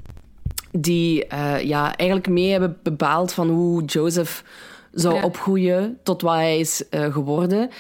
[0.72, 4.44] Die eh, ja, eigenlijk mee hebben bepaald van hoe Joseph
[4.92, 5.22] zou Ja.
[5.22, 7.70] opgroeien tot wat hij is eh, geworden.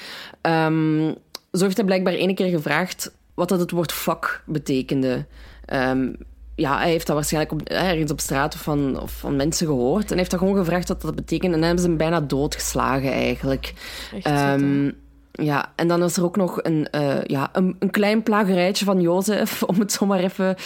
[0.40, 1.12] Ehm,
[1.52, 5.26] zo heeft hij blijkbaar ene keer gevraagd wat dat het woord fuck betekende.
[5.64, 6.12] Ehm,
[6.56, 9.66] ja, hij heeft dat waarschijnlijk op, eh, ergens op straat of van, of van mensen
[9.66, 10.10] gehoord.
[10.10, 11.44] En heeft dat gewoon gevraagd wat dat betekent.
[11.52, 13.72] En dan hebben ze hem bijna doodgeslagen, eigenlijk.
[14.14, 14.90] Echt Ehm,
[15.32, 19.00] ja, en dan is er ook nog een, eh, ja, een, een klein plagerijtje van
[19.00, 20.56] Jozef, om het zo maar even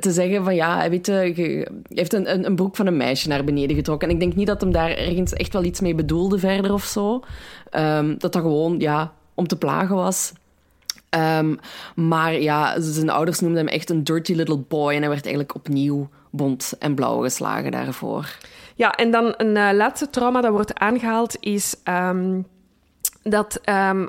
[0.00, 0.44] te zeggen.
[0.44, 3.44] Van ja, hij, weet, je- hij heeft een, een, een broek van een meisje naar
[3.44, 4.08] beneden getrokken.
[4.08, 6.84] En ik denk niet dat hem daar ergens echt wel iets mee bedoelde verder of
[6.84, 7.20] zo.
[7.70, 10.32] Ehm, dat dat gewoon, ja, om te plagen was.
[11.10, 11.54] Ehm,
[11.94, 14.92] maar ja, zijn ouders noemden hem echt een dirty little boy.
[14.92, 18.38] En hij werd eigenlijk opnieuw bont en blauw geslagen daarvoor.
[18.74, 22.40] Ja, en dan een eh, laatste trauma dat wordt aangehaald is ehm,
[23.22, 24.06] dat ehm,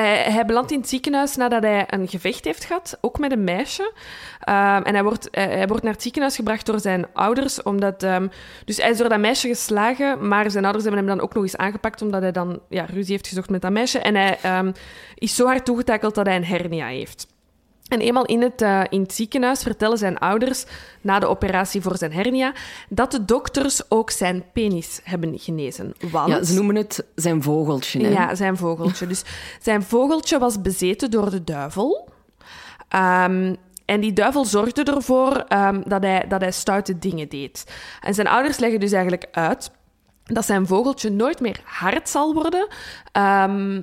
[0.00, 3.44] hij, hij belandt in het ziekenhuis nadat hij een gevecht heeft gehad, ook met een
[3.44, 3.92] meisje.
[4.40, 8.02] Ehm, en hij wordt, hij, hij wordt naar het ziekenhuis gebracht door zijn ouders, omdat...
[8.02, 8.28] ehm,
[8.64, 11.42] dus hij is door dat meisje geslagen, maar zijn ouders hebben hem dan ook nog
[11.42, 13.98] eens aangepakt, omdat hij dan ja, ruzie heeft gezocht met dat meisje.
[13.98, 14.72] En hij ehm,
[15.14, 17.34] is zo hard toegetakeld dat hij een hernia heeft.
[17.88, 20.64] En eenmaal in het, eh, in het ziekenhuis vertellen zijn ouders,
[21.00, 22.52] na de operatie voor zijn hernia,
[22.88, 25.94] dat de dokters ook zijn penis hebben genezen.
[26.10, 26.28] Want...
[26.28, 28.02] Ja, ze noemen het zijn vogeltje.
[28.02, 28.08] Hè?
[28.08, 29.06] Ja, zijn vogeltje.
[29.16, 29.24] Dus
[29.60, 32.08] zijn vogeltje was bezeten door de duivel.
[32.88, 37.64] Ehm, en die duivel zorgde ervoor ehm, dat, hij, dat hij stoute dingen deed.
[38.00, 39.70] En zijn ouders leggen dus eigenlijk uit
[40.24, 42.68] dat zijn vogeltje nooit meer hard zal worden.
[43.12, 43.80] Ehm,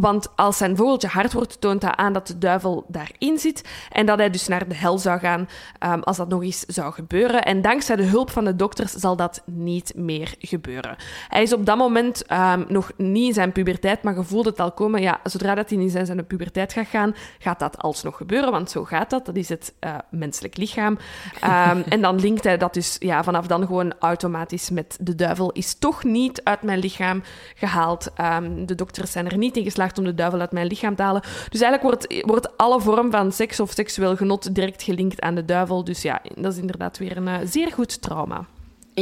[0.00, 3.64] want als zijn vogeltje hard wordt, toont dat aan dat de duivel daarin zit.
[3.90, 6.92] En dat hij dus naar de hel zou gaan ehm, als dat nog eens zou
[6.92, 7.42] gebeuren.
[7.42, 10.96] En dankzij de hulp van de dokters zal dat niet meer gebeuren.
[11.28, 14.72] Hij is op dat moment ehm, nog niet in zijn puberteit, maar gevoelde het al
[14.72, 15.02] komen.
[15.02, 18.50] Ja, zodra dat hij in zijn, zijn puberteit gaat gaan, gaat dat alsnog gebeuren.
[18.50, 19.26] Want zo gaat dat.
[19.26, 20.98] Dat is het eh, menselijk lichaam.
[21.40, 25.52] Ehm, en dan linkt hij dat dus ja, vanaf dan gewoon automatisch met de duivel.
[25.52, 27.22] Is toch niet uit mijn lichaam
[27.54, 28.10] gehaald.
[28.66, 31.22] de dokters zijn er niet in geslaagd om de duivel uit mijn lichaam te halen.
[31.48, 35.44] Dus eigenlijk wordt, wordt alle vorm van seks of seksueel genot direct gelinkt aan de
[35.44, 35.84] duivel.
[35.84, 38.46] Dus ja, dat is inderdaad weer een uh, zeer goed trauma.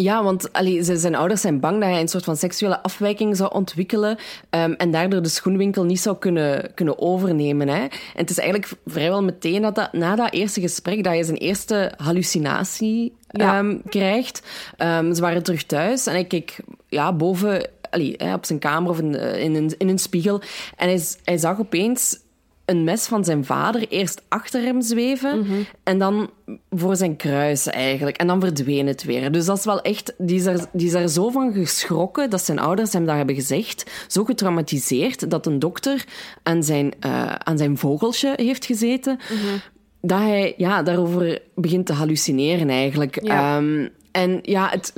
[0.01, 3.53] Ja, want allee, zijn ouders zijn bang dat hij een soort van seksuele afwijking zou
[3.53, 4.19] ontwikkelen
[4.51, 7.69] um, en daardoor de schoenwinkel niet zou kunnen, kunnen overnemen.
[7.69, 7.81] Hè.
[7.81, 11.37] En het is eigenlijk vrijwel meteen dat, dat na dat eerste gesprek dat je zijn
[11.37, 13.59] eerste hallucinatie ja.
[13.59, 14.43] um, krijgt.
[14.79, 16.57] Um, ze waren terug thuis en hij keek
[16.89, 20.41] ja, boven allee, hè, op zijn kamer of in, in, een, in een spiegel.
[20.77, 22.23] En hij, hij zag opeens
[22.65, 25.53] een mes van zijn vader eerst achter hem zweven Mhm.
[25.83, 26.31] en dan
[26.71, 28.17] voor zijn kruis eigenlijk.
[28.17, 29.33] En dan verdween het weer.
[29.33, 30.15] Dus dat is wel echt...
[30.19, 33.35] Die is, er, die is er zo van geschrokken dat zijn ouders hem dat hebben
[33.35, 33.91] gezegd.
[34.09, 36.05] Zo getraumatiseerd dat een dokter
[36.43, 39.19] aan zijn, uh, aan zijn vogeltje heeft gezeten.
[39.31, 39.59] Mhm.
[40.01, 43.25] Dat hij ja, daarover begint te hallucineren eigenlijk.
[43.25, 43.57] Ja.
[43.57, 44.93] Um, en ja, het,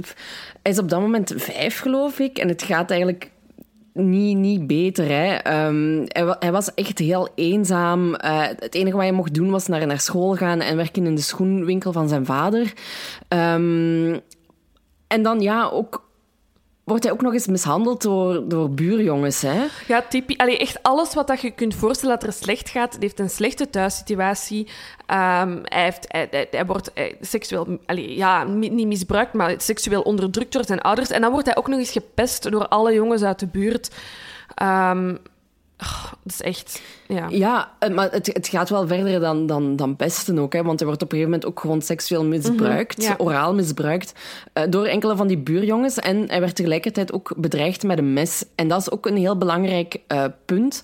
[0.67, 2.39] hij is op dat moment vijf, geloof ik.
[2.39, 3.31] En het gaat eigenlijk
[3.93, 5.09] niet, niet beter.
[5.09, 5.65] Hè.
[5.67, 6.05] Um,
[6.39, 8.09] hij, was echt heel eenzaam.
[8.09, 11.15] Uh, het enige wat hij mocht doen was naar, naar school gaan en werken in
[11.15, 12.73] de schoenwinkel van zijn vader.
[13.29, 14.21] Um,
[15.07, 16.06] en dan ja, ook
[16.87, 19.43] wordt hij ook nog eens mishandeld door, door buurjongens.
[19.43, 19.65] Hè?
[19.87, 20.37] Ja, typisch.
[20.37, 22.91] Allee, echt alles wat dat je kunt voorstellen dat er slecht gaat.
[22.91, 24.67] Hij heeft een slechte thuissituatie.
[24.67, 26.07] Um, hij, heeft,
[26.51, 27.79] hij, wordt hij, seksueel...
[27.87, 31.11] Allee, ja, niet misbruikt, maar seksueel onderdrukt door zijn ouders.
[31.11, 33.91] En dan wordt hij ook nog eens gepest door alle jongens uit de buurt.
[34.63, 35.19] Um,
[35.83, 36.83] Oh, dat is echt...
[37.09, 40.53] Ja, ja maar het, het gaat wel verder dan, dan, dan pesten ook.
[40.53, 42.99] Hè, want hij wordt op een gegeven moment ook gewoon seksueel misbruikt.
[42.99, 43.25] Mm -hmm, ja.
[43.25, 44.13] Oraal misbruikt.
[44.55, 45.99] Uh, door enkele van die buurjongens.
[45.99, 48.45] En hij werd tegelijkertijd ook bedreigd met een mes.
[48.55, 50.83] En dat is ook een heel belangrijk uh, punt.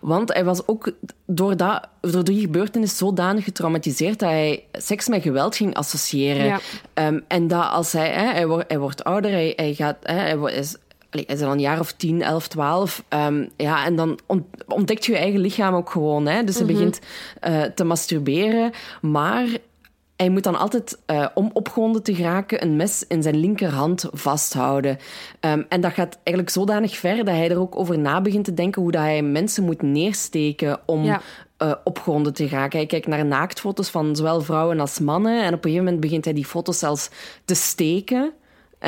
[0.00, 0.90] Want hij was ook
[1.26, 4.18] door, dat, door die gebeurtenis zodanig getraumatiseerd...
[4.18, 6.44] dat hij seks met geweld ging associëren.
[6.44, 6.60] Ja.
[7.06, 8.08] Um, en dat als hij...
[8.08, 9.96] Hè, hij, wordt, hij wordt ouder, hij, hij gaat...
[10.02, 10.76] Hè, hij is,
[11.14, 13.04] hij is al een jaar of 10, 11, 12.
[13.08, 14.18] Um, ja, en dan
[14.66, 16.26] ontdekt je je eigen lichaam ook gewoon.
[16.26, 16.44] Hè?
[16.44, 16.78] Dus hij mm -hmm.
[16.78, 17.00] begint
[17.48, 18.72] uh, te masturberen.
[19.00, 19.46] Maar
[20.16, 24.98] hij moet dan altijd, uh, om opgewonden te geraken, een mes in zijn linkerhand vasthouden.
[25.40, 28.54] Um, en dat gaat eigenlijk zodanig ver dat hij er ook over na begint te
[28.54, 31.20] denken hoe dat hij mensen moet neersteken om ja.
[31.58, 32.78] uh, opgewonden te geraken.
[32.78, 35.42] Hij kijkt naar naaktfoto's van zowel vrouwen als mannen.
[35.42, 37.10] En op een gegeven moment begint hij die foto's zelfs
[37.44, 38.32] te steken.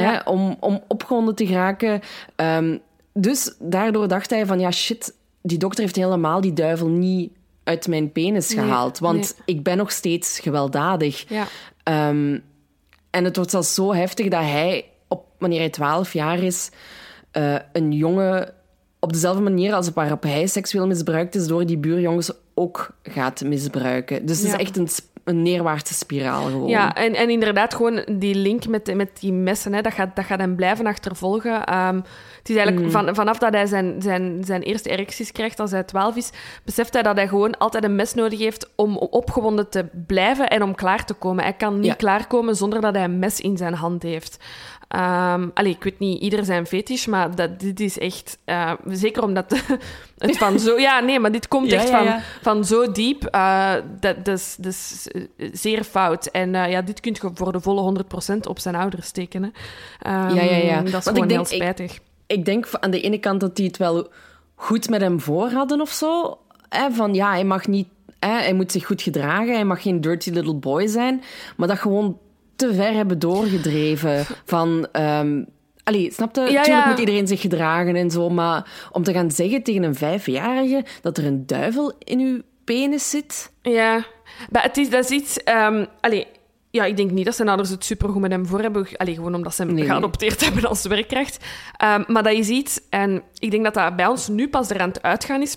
[0.03, 2.01] Hè, om, om opgewonden te geraken.
[2.37, 2.81] Um,
[3.13, 7.31] dus daardoor dacht hij van, ja shit, die dokter heeft helemaal die duivel niet
[7.65, 8.99] uit mijn penis Nee, gehaald.
[8.99, 9.57] Want nee.
[9.57, 11.25] ik ben nog steeds gewelddadig.
[11.29, 11.47] Ja.
[12.09, 12.43] Um,
[13.11, 16.71] en het wordt zelfs zo heftig dat hij, op, wanneer hij 12 jaar is,
[17.33, 18.55] uh, een jongen
[18.99, 24.27] op dezelfde manier als waarop hij seksueel misbruikt is, door die buurjongens ook gaat misbruiken.
[24.27, 24.89] Dus het is echt een,
[25.27, 26.69] een neerwaartse spiraal gewoon.
[26.69, 30.25] Ja, en, en inderdaad gewoon die link met, met die messen, hè, dat, gaat, dat
[30.25, 31.65] gaat hem blijven achtervolgen.
[31.65, 31.97] Ehm,
[32.39, 35.83] het is eigenlijk van, vanaf dat hij zijn, zijn, zijn eerste erecties krijgt als hij
[35.83, 36.31] 12 is,
[36.65, 40.62] beseft hij dat hij gewoon altijd een mes nodig heeft om opgewonden te blijven en
[40.62, 41.45] om klaar te komen.
[41.45, 41.95] Hij kan niet Ja.
[41.95, 44.45] klaarkomen zonder dat hij een mes in zijn hand heeft.
[44.97, 48.39] Ehm allee, ik weet niet, ieder zijn fetish, maar dat, dit is echt...
[48.45, 49.63] eh, zeker omdat
[50.19, 50.79] het van zo...
[50.79, 52.21] Ja, nee, maar dit komt Ja, echt ja, van, ja.
[52.43, 53.25] van zo diep.
[53.25, 56.27] eh, dat, dat, is, dat is eh, zeer fout.
[56.27, 58.05] En ja, dit kun je voor de volle
[58.35, 59.43] 100% op zijn ouders steken.
[59.43, 59.49] Hè.
[60.01, 60.77] Ehm, Ja, ja, ja.
[60.77, 61.99] Dat is Want gewoon ik denk- heel spijtig.
[62.27, 64.09] Ik denk aan de ene kant dat die het wel
[64.55, 66.39] goed met hem voor hadden of zo.
[66.69, 67.89] Hè, van ja, hij mag niet...
[68.19, 71.23] Hè, hij moet zich goed gedragen, hij mag geen dirty little boy zijn.
[71.57, 72.19] Maar dat gewoon
[72.57, 74.88] te ver hebben doorgedreven van...
[74.92, 75.42] ehm,
[75.85, 76.40] Allee, snap je?
[76.40, 76.88] Ja, Tuurlijk ja.
[76.88, 81.19] moet iedereen zich gedragen en zo, maar om te gaan zeggen tegen een vijfjarige dat
[81.19, 83.53] er een duivel in uw penis zit...
[83.62, 84.05] Ja,
[84.51, 85.42] maar het is, dat is iets...
[85.42, 86.27] ehm allee,
[86.71, 88.87] ja, ik denk niet dat zijn ouders het supergoed met hem voor hebben.
[88.97, 89.85] Allee, gewoon omdat ze hem Nee.
[89.85, 91.45] geadopteerd hebben als werkkracht.
[91.77, 92.81] Ehm, maar dat is iets...
[92.90, 95.57] En ik denk dat dat bij ons nu pas eraan te uitgaan is.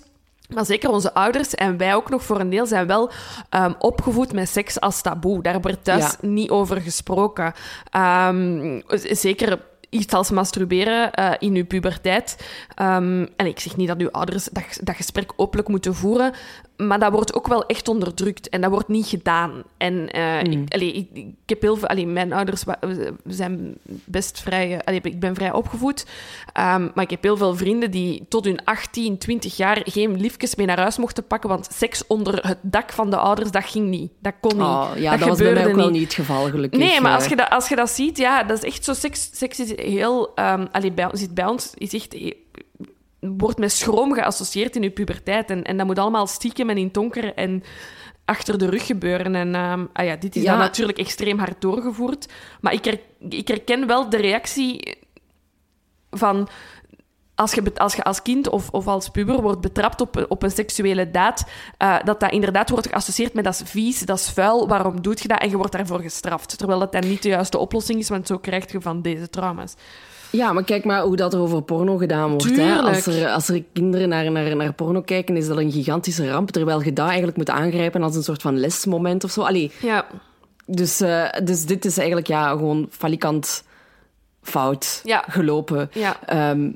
[0.54, 3.10] Maar zeker onze ouders en wij ook nog voor een deel zijn wel
[3.48, 5.42] ehm, opgevoed met seks als taboe.
[5.42, 6.28] Daar wordt thuis Ja.
[6.28, 7.52] niet over gesproken.
[7.90, 9.58] Ehm, zeker
[9.88, 12.36] iets als masturberen eh, in uw puberteit.
[12.74, 16.32] Ehm, en ik zeg niet dat uw ouders dat, dat gesprek openlijk moeten voeren,
[16.86, 19.62] maar dat wordt ook wel echt onderdrukt en dat wordt niet gedaan.
[19.76, 21.88] En eh, ik, allee, ik, ik heb heel veel...
[21.88, 22.64] Allee, mijn ouders
[23.26, 24.72] zijn best vrij...
[24.72, 26.06] eh, allee, ik ben vrij opgevoed,
[26.52, 30.54] Ehm, maar ik heb heel veel vrienden die tot hun 18, 20 jaar geen liefjes
[30.54, 33.88] mee naar huis mochten pakken, want seks onder het dak van de ouders, dat ging
[33.88, 34.12] niet.
[34.20, 34.62] Dat kon niet.
[34.66, 35.92] Oh, ja, dat, was bij mij ook wel niet.
[35.92, 36.80] niet het geval, gelukkig.
[36.80, 38.92] Nee, maar als Eh, je, dat, als je dat ziet, ja, dat is echt zo.
[38.92, 40.34] Seks, seks is heel.
[40.94, 42.16] bij, zit bij ons is echt.
[43.20, 45.50] Wordt met schroom geassocieerd in je puberteit.
[45.50, 47.62] En, en dat moet allemaal stiekem en in het donker en
[48.24, 49.34] achter de rug gebeuren.
[49.34, 50.50] En ehm, ah ja, dit is Ja.
[50.50, 52.26] dan natuurlijk extreem hard doorgevoerd.
[52.60, 54.98] Maar ik, her- ik herken wel de reactie
[56.10, 56.48] van
[57.34, 60.50] als je, als je als kind of, of als puber wordt betrapt op, op een
[60.50, 61.44] seksuele daad,
[61.76, 65.16] eh, dat dat inderdaad wordt geassocieerd met dat is vies, dat is vuil, waarom doe
[65.22, 65.40] je dat?
[65.40, 66.58] En je wordt daarvoor gestraft.
[66.58, 69.74] Terwijl dat dan niet de juiste oplossing is, want zo krijg je van deze trauma's.
[70.30, 72.56] Ja, maar kijk maar hoe dat er over porno gedaan wordt.
[72.56, 72.76] Hè?
[72.78, 76.50] Als, er, als er kinderen naar, naar, naar porno kijken, is dat een gigantische ramp.
[76.50, 79.42] Terwijl je dat eigenlijk moet aangrijpen als een soort van lesmoment of zo.
[79.42, 80.06] Allee, Ja,
[80.66, 83.64] dus, eh, dus dit is eigenlijk ja, gewoon falikant
[84.42, 85.24] fout Ja.
[85.28, 85.90] gelopen.
[85.92, 86.16] ja.
[86.26, 86.70] Ehm,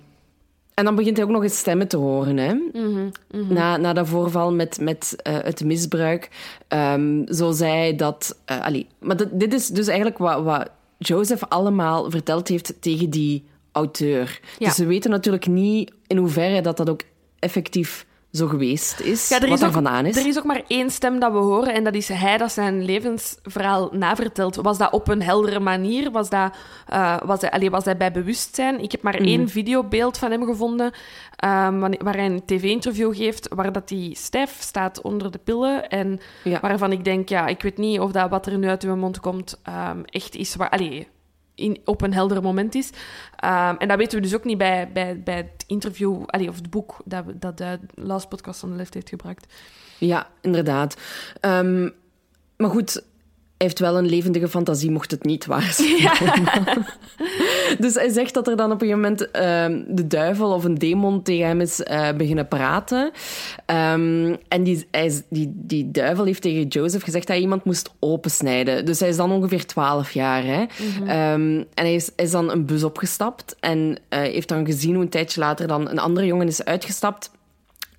[0.74, 2.36] en dan begint hij ook nog eens stemmen te horen.
[2.36, 2.52] Hè?
[2.72, 3.08] Mhm,
[3.52, 6.28] Na, na dat voorval met, met eh, het misbruik.
[6.68, 8.38] Ehm, zo zei dat...
[8.44, 13.10] eh, allee, maar dit, dit is dus eigenlijk wat, wat Joseph allemaal verteld heeft tegen
[13.10, 14.40] die auteur.
[14.58, 14.68] Ja.
[14.68, 17.02] Dus we weten natuurlijk niet in hoeverre dat dat ook
[17.38, 19.28] effectief zo geweest is.
[19.28, 20.16] Ja, er wat is, er ook, vandaan is.
[20.16, 22.84] er is ook maar één stem dat we horen en dat is hij dat zijn
[22.84, 24.56] levensverhaal navertelt.
[24.56, 26.10] Was dat op een heldere manier?
[26.10, 26.54] Was, dat,
[26.86, 28.80] eh, was, hij, allee, was hij bij bewustzijn?
[28.80, 29.24] Ik heb maar Mhm.
[29.24, 30.92] één videobeeld van hem gevonden
[31.36, 36.20] ehm, waar hij een tv-interview geeft waar dat hij stijf staat onder de pillen en
[36.44, 36.60] Ja.
[36.60, 39.20] waarvan ik denk, ja, ik weet niet of dat wat er nu uit uw mond
[39.20, 40.70] komt ehm, echt is waar...
[40.70, 41.08] Allee,
[41.54, 42.90] in, op een helder moment is.
[43.36, 46.70] Ehm, en dat weten we dus ook niet bij, bij, bij het interview, of het
[46.70, 49.52] boek dat, dat de Last Podcast van de Left heeft gebruikt.
[49.98, 50.96] Ja, inderdaad.
[51.40, 51.88] Ehm,
[52.56, 53.04] maar goed,
[53.64, 56.86] heeft wel een levendige fantasie, mocht het niet waar zijn.
[57.84, 60.78] dus hij zegt dat er dan op een gegeven moment ehm, de duivel of een
[60.78, 63.10] demon tegen hem is eh, beginnen praten.
[63.66, 67.90] Ehm, en die, hij, die, die duivel heeft tegen Joseph gezegd dat hij iemand moest
[67.98, 68.84] opensnijden.
[68.84, 70.44] Dus hij is dan ongeveer 12 jaar.
[70.44, 70.64] Hè?
[71.06, 74.94] Ehm, en hij is, hij is dan een bus opgestapt en eh, heeft dan gezien
[74.94, 77.30] hoe een tijdje later dan een andere jongen is uitgestapt.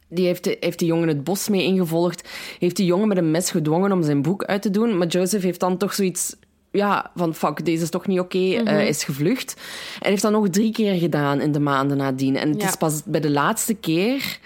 [0.09, 2.29] Die heeft de, heeft de jongen het bos mee ingevolgd.
[2.59, 4.97] Heeft die jongen met een mes gedwongen om zijn broek uit te doen.
[4.97, 6.35] Maar Joseph heeft dan toch zoiets...
[6.71, 8.37] Ja, van fuck, deze is toch niet oké.
[8.37, 9.61] eh, is gevlucht.
[9.99, 12.35] En heeft dat nog drie keer gedaan in de maanden nadien.
[12.37, 12.67] En het Ja.
[12.67, 14.39] is pas bij de laatste keer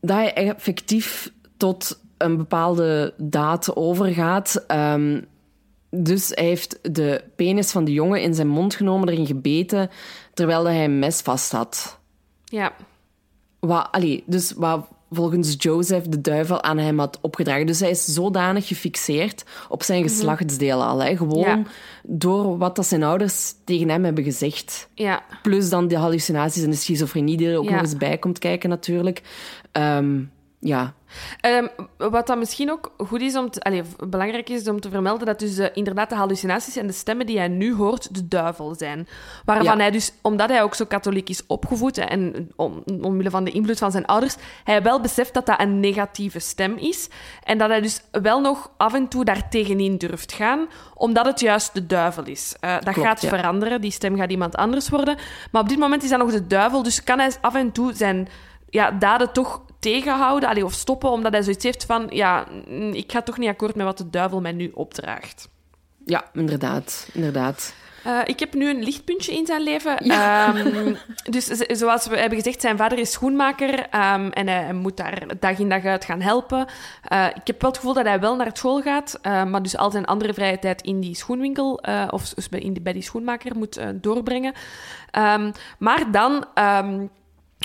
[0.00, 4.64] dat hij effectief tot een bepaalde daad overgaat.
[4.66, 5.20] Ehm,
[5.90, 9.90] dus hij heeft de penis van de jongen in zijn mond genomen, erin gebeten,
[10.34, 11.98] terwijl hij een mes vast had.
[12.44, 12.72] Ja.
[13.66, 17.66] Wat, allee, dus wat volgens Joseph de duivel aan hem had opgedragen.
[17.66, 21.02] Dus hij is zodanig gefixeerd op zijn geslachtsdeel al.
[21.02, 21.16] Hè.
[21.16, 21.62] Gewoon Ja.
[22.02, 24.88] door wat dat zijn ouders tegen hem hebben gezegd.
[24.94, 25.22] Ja.
[25.42, 27.70] Plus dan de hallucinaties en de schizofrenie die er ook Ja.
[27.70, 29.22] nog eens bij komt kijken natuurlijk.
[29.72, 30.20] Ehm,
[30.64, 30.94] ja,
[31.40, 35.26] Ehm, wat dan misschien ook goed is om te, allee, belangrijk is om te vermelden,
[35.26, 38.74] dat dus eh, inderdaad de hallucinaties en de stemmen die hij nu hoort, de duivel
[38.74, 39.08] zijn.
[39.44, 39.76] Waarvan Ja.
[39.76, 43.78] hij dus, omdat hij ook zo katholiek is opgevoed en om, omwille van de invloed
[43.78, 47.08] van zijn ouders, hij wel beseft dat dat een negatieve stem is.
[47.44, 51.40] En dat hij dus wel nog af en toe daar tegenin durft gaan, omdat het
[51.40, 52.56] juist de duivel is.
[52.60, 53.28] Eh, dat Klopt, gaat ja.
[53.28, 55.16] veranderen, die stem gaat iemand anders worden.
[55.50, 57.92] Maar op dit moment is dat nog de duivel, dus kan hij af en toe
[57.92, 58.28] zijn
[58.72, 62.46] ja, daden toch tegenhouden allee, of stoppen, omdat hij zoiets heeft van, ja,
[62.92, 65.48] ik ga toch niet akkoord met wat de duivel mij nu opdraagt.
[66.04, 67.08] ja inderdaad.
[67.12, 67.74] inderdaad.
[68.04, 69.96] Eh, ik heb nu een lichtpuntje in zijn leven.
[69.98, 70.94] Ehm,
[71.30, 75.26] dus zoals we hebben gezegd, zijn vader is schoenmaker ehm, en hij, hij moet daar
[75.40, 76.66] dag in dag uit gaan helpen.
[77.02, 79.76] Eh, ik heb wel het gevoel dat hij wel naar school gaat, eh, maar dus
[79.76, 81.80] al zijn andere vrije tijd in die schoenwinkel
[82.10, 84.52] of bij, in die, bij die schoenmaker moet doorbrengen.
[85.10, 86.46] Ehm, maar dan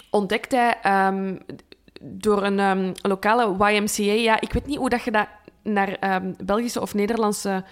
[0.10, 1.36] ontdekt hij ehm,
[2.02, 5.28] door een ehm, lokale YMCA, ja, ik weet niet hoe dat je dat
[5.64, 7.64] naar ehm, Belgische of Nederlandse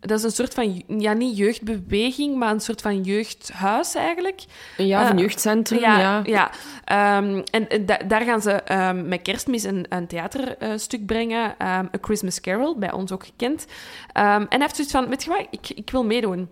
[0.00, 4.40] dat is een soort van, ja, niet jeugdbeweging, maar een soort van jeugdhuis eigenlijk.
[4.76, 5.98] Ja, een Eh, jeugdcentrum, ja.
[5.98, 6.22] ja.
[6.24, 6.50] ja.
[6.84, 8.62] En en da- daar gaan ze
[9.04, 13.66] met kerstmis een, een theaterstuk brengen, ehm, A Christmas Carol, bij ons ook gekend.
[14.12, 16.48] En hij heeft zoiets van, weet je wat, ik, ik wil meedoen.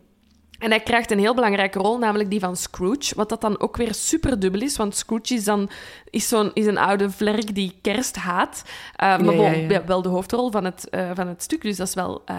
[0.63, 3.15] En hij krijgt een heel belangrijke rol, namelijk die van Scrooge.
[3.15, 5.71] Wat dat dan ook weer super dubbel is, want Scrooge is dan
[6.13, 8.63] is zo'n, is een oude vlerk die kerst haat.
[8.97, 11.95] Eh, maar Ja, wel de hoofdrol van het, eh, van het stuk, dus dat is
[11.95, 12.37] wel eh,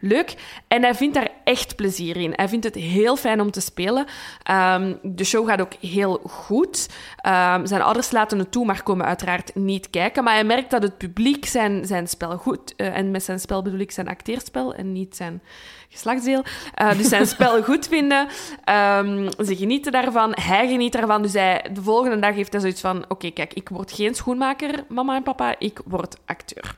[0.00, 0.34] leuk.
[0.68, 2.32] En hij vindt daar echt plezier in.
[2.36, 4.06] Hij vindt het heel fijn om te spelen.
[4.42, 6.88] Ehm, de show gaat ook heel goed.
[7.16, 10.24] Ehm, zijn ouders laten het toe, maar komen uiteraard niet kijken.
[10.24, 12.76] Maar hij merkt dat het publiek zijn, zijn spel goed...
[12.76, 15.42] en met zijn spel bedoel ik zijn acteerspel en niet zijn
[15.96, 16.42] geslachtsdeel.
[16.74, 18.26] Eh, dus zijn spel goed vinden.
[18.64, 20.32] Ehm, ze genieten daarvan.
[20.40, 21.22] Hij geniet daarvan.
[21.22, 23.04] Dus hij, de volgende dag heeft hij zoiets van...
[23.08, 25.54] Oké, kijk, ik word geen schoenmaker, mama en papa.
[25.58, 26.76] Ik word acteur.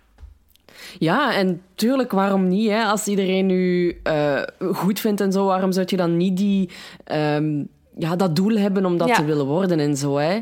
[0.98, 2.68] Ja, en tuurlijk, waarom niet?
[2.70, 2.84] Hè?
[2.84, 6.70] Als iedereen nu eh, goed vindt en zo, waarom zou je dan niet die,
[7.04, 7.62] ehm,
[7.96, 9.14] ja, dat doel hebben om dat Ja.
[9.14, 10.16] te willen worden en zo?
[10.16, 10.40] Hè?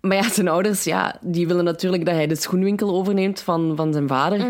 [0.00, 3.92] Maar ja, zijn ouders, ja, die willen natuurlijk dat hij de schoenwinkel overneemt van, van
[3.92, 4.46] zijn vader.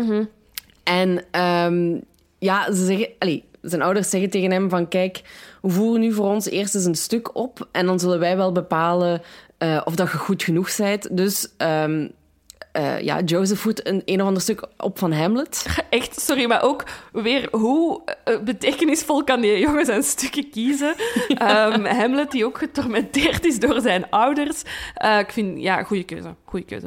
[0.83, 1.97] En ehm,
[2.41, 5.21] ja, ze zeggen, zijn ouders zeggen tegen hem van, kijk,
[5.61, 8.51] we voeren nu voor ons eerst eens een stuk op en dan zullen wij wel
[8.51, 9.21] bepalen
[9.57, 11.17] eh, of dat je goed genoeg bent.
[11.17, 12.07] Dus ehm,
[12.71, 15.65] eh, ja, Joseph voert een een of ander stuk op van Hamlet.
[15.89, 20.95] Echt, sorry, maar ook weer hoe eh, betekenisvol kan die jongen zijn stukken kiezen.
[21.27, 24.61] Ehm, Hamlet, die ook getormenteerd is door zijn ouders.
[25.19, 26.35] Ik vind, ja, goede keuze.
[26.45, 26.85] Goede keuze.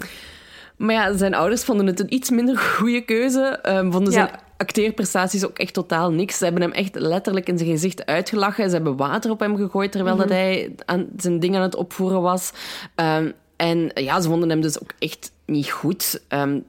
[0.76, 3.58] Maar ja, zijn ouders vonden het een iets minder goede keuze.
[3.62, 4.42] ehm, vonden zijn Ja.
[4.56, 6.38] Acteerprestaties ook echt totaal niks.
[6.38, 8.68] Ze hebben hem echt letterlijk in zijn gezicht uitgelachen.
[8.68, 12.22] Ze hebben water op hem gegooid terwijl dat hij aan, zijn ding aan het opvoeren
[12.22, 12.52] was.
[12.94, 16.22] Ehm, en ja, ze vonden hem dus ook echt niet goed.
[16.28, 16.60] Ehm,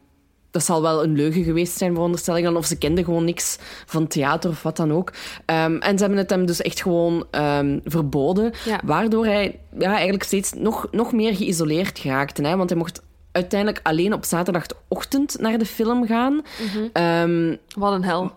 [0.52, 2.58] dat zal wel een leugen geweest zijn, veronderstel ik dan.
[2.58, 5.14] Of ze kenden gewoon niks van theater of wat dan ook.
[5.46, 7.28] Ehm, en ze hebben het hem dus echt gewoon
[7.86, 8.54] verboden.
[8.66, 8.80] Ja.
[8.84, 12.42] Waardoor hij ja, eigenlijk steeds nog, nog meer geïsoleerd geraakte.
[12.42, 12.58] Hè?
[12.58, 13.02] Want hij mocht
[13.36, 16.42] uiteindelijk alleen op zaterdagochtend naar de film gaan.
[16.94, 18.32] Ehm, Wat een hel.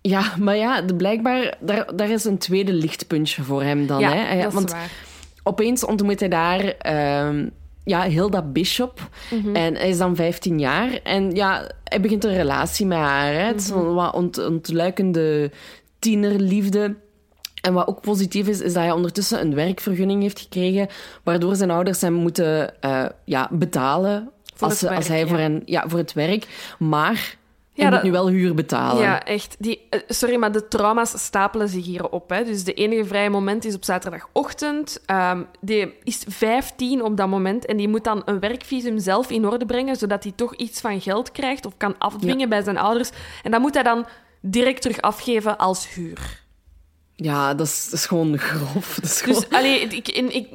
[0.00, 4.00] ja, maar ja, de, blijkbaar, daar, daar is een tweede lichtpuntje voor hem dan.
[4.00, 4.46] Ja, hè?
[4.46, 4.90] Is want waar.
[5.42, 7.48] opeens ontmoet hij daar ehm,
[7.84, 9.08] ja, Hilda Bishop.
[9.30, 9.56] Mhm.
[9.56, 10.92] En hij is dan 15 jaar.
[11.02, 13.32] En ja, hij begint een relatie met haar.
[13.32, 13.38] Hè?
[13.46, 13.78] Het is Mhm.
[13.78, 15.50] een wat ont, ontluikende
[15.98, 16.94] tienerliefde.
[17.64, 20.88] En wat ook positief is, is dat hij ondertussen een werkvergunning heeft gekregen,
[21.22, 25.42] waardoor zijn ouders hem moeten eh, ja, betalen Voor als, het als hij voor, ja.
[25.42, 26.46] hen, ja, voor het werk.
[26.78, 27.12] Maar
[27.74, 29.02] hij Ja, moet dat- nu wel huur betalen.
[29.02, 29.56] Ja, echt.
[29.58, 32.30] Die, eh, sorry, maar de trauma's stapelen zich hier op.
[32.30, 32.44] Hè.
[32.44, 35.00] Dus de enige vrije moment is op zaterdagochtend.
[35.06, 39.46] Ehm die is 15 op dat moment en die moet dan een werkvisum zelf in
[39.48, 43.10] orde brengen, zodat hij toch iets van geld krijgt of kan afdwingen bij zijn ouders.
[43.42, 44.06] En dat moet hij dan
[44.40, 46.42] direct terug afgeven als huur.
[47.16, 48.94] Ja, dat is, dat is gewoon grof.
[48.94, 49.40] Dat is gewoon...
[49.40, 50.48] Dus allee, ik, in, ik,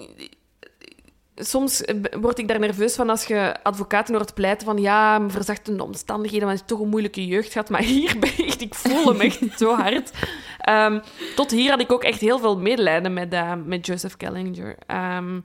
[1.35, 5.83] soms eh, word ik daar nerveus van als je advocaten hoort pleiten van ja, verzachtende
[5.83, 7.69] omstandigheden, want je hebt toch een moeilijke jeugd gehad.
[7.69, 10.11] Maar hier ben ik echt, ik voel hem echt zo hard.
[10.59, 10.99] Ehm,
[11.35, 14.75] tot hier had ik ook echt heel veel medelijden met, eh, met Joseph Kellinger.
[14.87, 15.39] Ehm,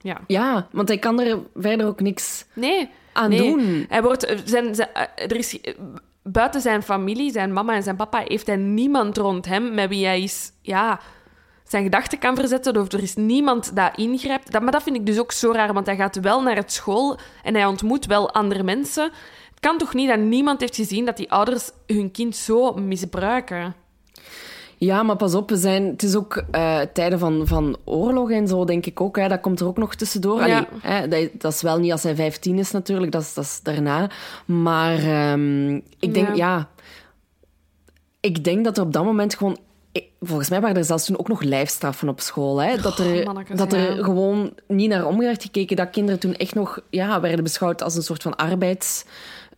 [0.00, 0.20] ja.
[0.26, 2.88] Ja, want hij kan er verder ook niks Nee.
[3.12, 3.38] aan nee.
[3.38, 3.86] doen.
[3.88, 5.58] Hij wordt, eh, zijn, zijn, er is,
[6.32, 10.06] buiten zijn familie, zijn mama en zijn papa, heeft hij niemand rond hem met wie
[10.06, 11.00] hij is, ja,
[11.70, 12.76] zijn gedachten kan verzetten.
[12.76, 14.52] Of er is niemand dat ingrijpt.
[14.52, 16.72] Dat, maar dat vind ik dus ook zo raar, want hij gaat wel naar het
[16.72, 19.04] school en hij ontmoet wel andere mensen.
[19.50, 23.74] Het kan toch niet dat niemand heeft gezien dat die ouders hun kind zo misbruiken?
[24.82, 28.48] Ja, maar pas op, we zijn, het is ook eh, tijden van, van oorlog en
[28.48, 29.16] zo, denk ik ook.
[29.16, 29.28] Hè.
[29.28, 30.46] Dat komt er ook nog tussendoor.
[30.46, 30.56] Ja.
[30.56, 33.44] Allee, hè, dat, dat is wel niet als hij 15 is natuurlijk, dat is, dat
[33.44, 34.10] is daarna.
[34.44, 36.34] Maar ehm, ik denk, Ja.
[36.34, 36.68] ja.
[38.20, 39.58] Ik denk dat er op dat moment gewoon...
[39.92, 42.62] ik- Volgens mij waren er zelfs toen ook nog lijfstraffen op school.
[42.62, 42.76] Hè?
[42.76, 44.02] Dat er, Oh, dat er ja.
[44.02, 45.76] gewoon niet naar om werd gekeken.
[45.76, 49.04] Dat kinderen toen echt nog ja, werden beschouwd als een soort van arbeids,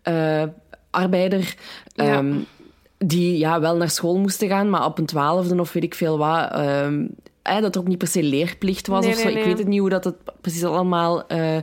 [0.02, 0.42] eh,
[0.90, 1.54] arbeider.
[1.94, 2.22] Ja.
[3.04, 6.18] Die ja, wel naar school moesten gaan, maar op een twaalfde of weet ik veel
[6.18, 6.50] wat.
[6.52, 7.06] ehm,
[7.42, 9.24] dat er ook niet per se leerplicht was Nee, of zo.
[9.28, 11.62] nee, Ik weet het niet hoe dat het precies allemaal eh, eh,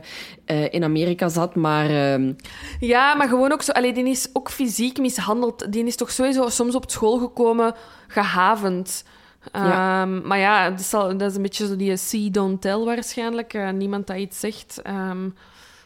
[0.70, 1.90] in Amerika zat, maar...
[1.90, 2.32] ehm,
[2.80, 3.72] Ja, maar gewoon ook zo...
[3.72, 5.72] Allee, die is ook fysiek mishandeld.
[5.72, 7.74] Die is toch sowieso soms op school gekomen,
[8.08, 9.04] gehavend.
[9.52, 10.02] Ja.
[10.02, 12.78] Ehm, maar ja, dat is, al- dat is een beetje zo die see, don't tell
[12.78, 13.54] waarschijnlijk.
[13.54, 14.82] Eh, niemand dat iets zegt.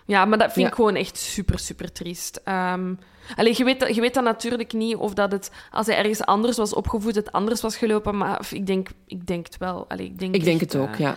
[0.06, 0.66] Ja, maar dat vind Ja.
[0.68, 2.40] ik gewoon echt super, super triest.
[2.44, 2.94] Ehm
[3.36, 5.50] allee, je, weet, dat- je weet dan natuurlijk niet of dat het...
[5.70, 8.16] Als hij ergens anders was opgevoed, het anders was gelopen.
[8.16, 9.84] Maar ik denk, ik denk het wel.
[9.88, 11.16] Allee, ik denk, ik denk echt, het ook, eh, ja.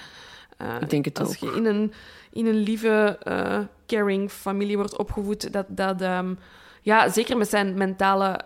[0.58, 1.36] eh, Ik denk het als ook.
[1.52, 1.94] je in een,
[2.32, 6.34] in een lieve, eh, caring familie wordt opgevoed, dat, dat ehm,
[6.82, 8.40] ja, zeker met zijn mentale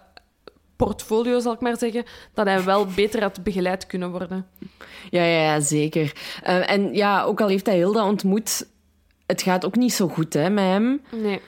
[0.75, 2.03] portfolio, zal ik maar zeggen,
[2.33, 4.47] dat hij wel beter had begeleid kunnen worden.
[5.09, 6.13] Ja, ja, ja zeker.
[6.43, 8.67] En ja, ook al heeft hij Hilda ontmoet,
[9.25, 11.01] het gaat ook niet zo goed hè, met hem.
[11.11, 11.41] Nee.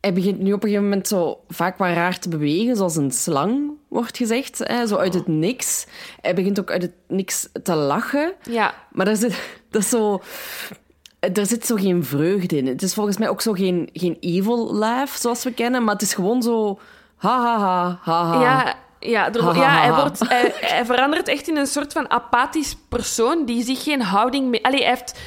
[0.00, 3.10] Hij begint nu op een gegeven moment zo vaak wat raar te bewegen, zoals een
[3.10, 4.58] slang, wordt gezegd.
[4.64, 5.86] Hè, zo uit het niks.
[6.20, 8.32] Hij begint ook uit het niks te lachen.
[8.50, 8.74] Ja.
[8.92, 9.38] Maar daar zit,
[9.70, 10.22] dat is zo...
[11.20, 12.66] Er zit zo geen vreugde in.
[12.66, 16.02] Het is volgens mij ook zo geen, geen evil laugh, zoals we kennen, maar het
[16.02, 16.78] is gewoon zo...
[17.16, 18.42] Ha, ha, ha, ha, ha.
[18.42, 22.76] Ja, ja, er, ja hij, wordt, hij, hij verandert echt in een soort van apathisch
[22.88, 24.62] persoon die zich geen houding meer...
[24.62, 25.18] Allee, hij heeft...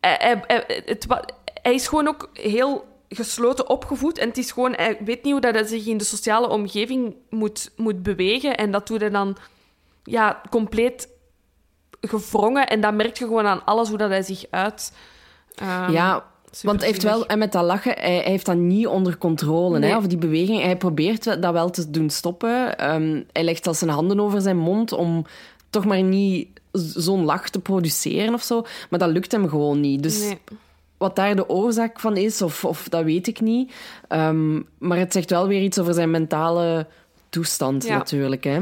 [0.00, 1.24] Hij, hij, hij- het, wa-
[1.62, 4.18] hij is gewoon ook heel gesloten opgevoed.
[4.18, 4.72] En het is gewoon...
[4.72, 8.56] Hij weet niet hoe dat hij zich in de sociale omgeving moet, moet bewegen.
[8.56, 9.36] En dat doet hij dan
[10.02, 11.08] ja, compleet
[12.00, 12.68] gevrongen.
[12.68, 14.92] En dat merk je gewoon aan alles hoe dat hij zich uit.
[15.54, 16.24] Ehm, ja,
[16.62, 17.26] want hij heeft wel...
[17.26, 19.78] En met dat lachen, hij, hij heeft dat niet onder controle.
[19.78, 19.90] Nee.
[19.90, 20.62] Hè, of die beweging.
[20.62, 22.78] Hij probeert dat wel te doen stoppen.
[22.78, 25.26] Ehm, hij legt al zijn handen over zijn mond om
[25.70, 28.64] toch maar niet zo'n lach te produceren of zo.
[28.90, 30.02] Maar dat lukt hem gewoon niet.
[30.02, 30.38] Dus Nee.
[31.04, 33.72] Wat daar de oorzaak van is, of, of dat weet ik niet.
[34.08, 36.86] Ehm, maar het zegt wel weer iets over zijn mentale
[37.28, 37.96] toestand, Ja.
[37.96, 38.44] natuurlijk.
[38.44, 38.60] Hè.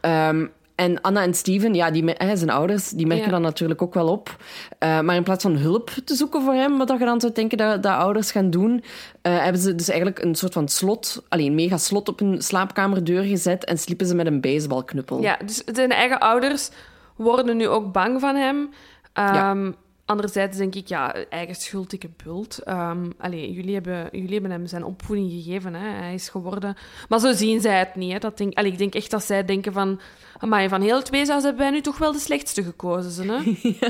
[0.00, 3.30] Ehm, en Anna en Steven, ja, die, hè, zijn ouders, die merken Ja.
[3.32, 4.36] dat natuurlijk ook wel op.
[4.78, 7.32] Eh, maar in plaats van hulp te zoeken voor hem, wat dat je dan zou
[7.32, 8.84] denken dat, dat ouders gaan doen,
[9.22, 12.42] eh, hebben ze dus eigenlijk een soort van slot, alleen een mega slot op hun
[12.42, 15.22] slaapkamerdeur gezet en sliepen ze met een baseballknuppel.
[15.22, 16.70] Ja, dus zijn eigen ouders
[17.16, 18.68] worden nu ook bang van hem.
[19.12, 19.72] Ehm,
[20.06, 22.58] Anderzijds denk ik, ja, eigen schuld, dikke bult.
[22.58, 25.74] Ehm allee, jullie, hebben, jullie hebben hem zijn opvoeding gegeven.
[25.74, 25.88] Hè.
[25.88, 26.76] Hij is geworden...
[27.08, 28.12] Maar zo zien zij het niet.
[28.12, 28.18] Hè.
[28.18, 30.00] Dat denk, allee, ik denk echt dat zij denken van...
[30.38, 33.28] Amai, van heel het weeshuis hebben wij nu toch wel de slechtste gekozen.
[33.28, 33.38] Hè?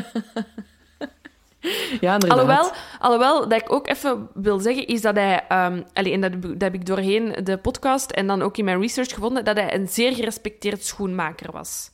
[2.00, 2.38] Ja, inderdaad.
[2.38, 5.42] Alhoewel, alhoewel, dat ik ook even wil zeggen, is dat hij...
[5.92, 8.64] allee, en dat, heb ik- dat heb ik doorheen de podcast en dan ook in
[8.64, 11.90] mijn research gevonden, dat hij een zeer gerespecteerd schoenmaker was.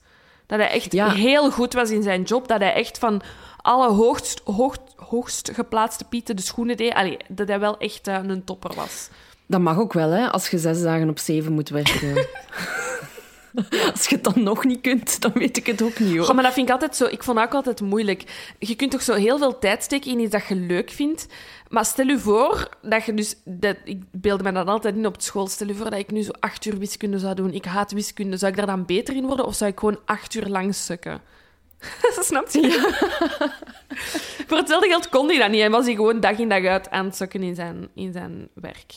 [0.46, 1.10] Dat hij echt Ja.
[1.10, 2.48] heel goed was in zijn job.
[2.48, 3.22] Dat hij echt van
[3.62, 6.94] alle hoogst, hoogst, hoogst geplaatste pieten de schoenen deed.
[6.94, 9.08] Allee, dat hij wel echt eh, een topper was.
[9.46, 12.14] Dat mag ook wel, hè, als je zes dagen op zeven moet werken.
[13.92, 16.34] als je het dan nog niet kunt, dan weet ik het ook niet, hoor.
[16.34, 17.04] Maar dat vind ik altijd zo...
[17.04, 18.52] Ik vond dat ook altijd moeilijk.
[18.58, 21.26] Je kunt toch zo heel veel tijd steken in iets dat je leuk vindt.
[21.68, 23.36] Maar stel je voor dat je dus...
[23.44, 25.46] Dat, ik beelde me dat altijd in op school.
[25.46, 27.52] Stel je voor dat ik nu zo acht uur wiskunde zou doen.
[27.52, 28.36] Ik haat wiskunde.
[28.36, 29.46] Zou ik daar dan beter in worden?
[29.46, 31.20] Of zou ik gewoon acht uur lang sukken?
[32.28, 32.70] Snap je?
[34.46, 35.60] Voor hetzelfde geld kon hij dat niet.
[35.60, 38.48] En was hij gewoon dag in dag uit aan het sukken in zijn, in zijn
[38.54, 38.94] werk.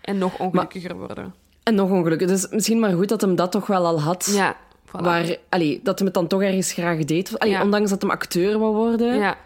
[0.00, 1.34] En nog ongelukkiger worden.
[1.62, 2.28] En nog ongelukkig.
[2.28, 4.32] Dus misschien maar goed dat hem dat toch wel al had.
[4.34, 5.00] Ja, voilà.
[5.02, 7.38] Waar, allee, dat hem het dan toch ergens graag deed.
[7.38, 7.62] Allee, Ja.
[7.62, 9.14] Ondanks dat hem acteur wou worden.
[9.18, 9.36] Ja.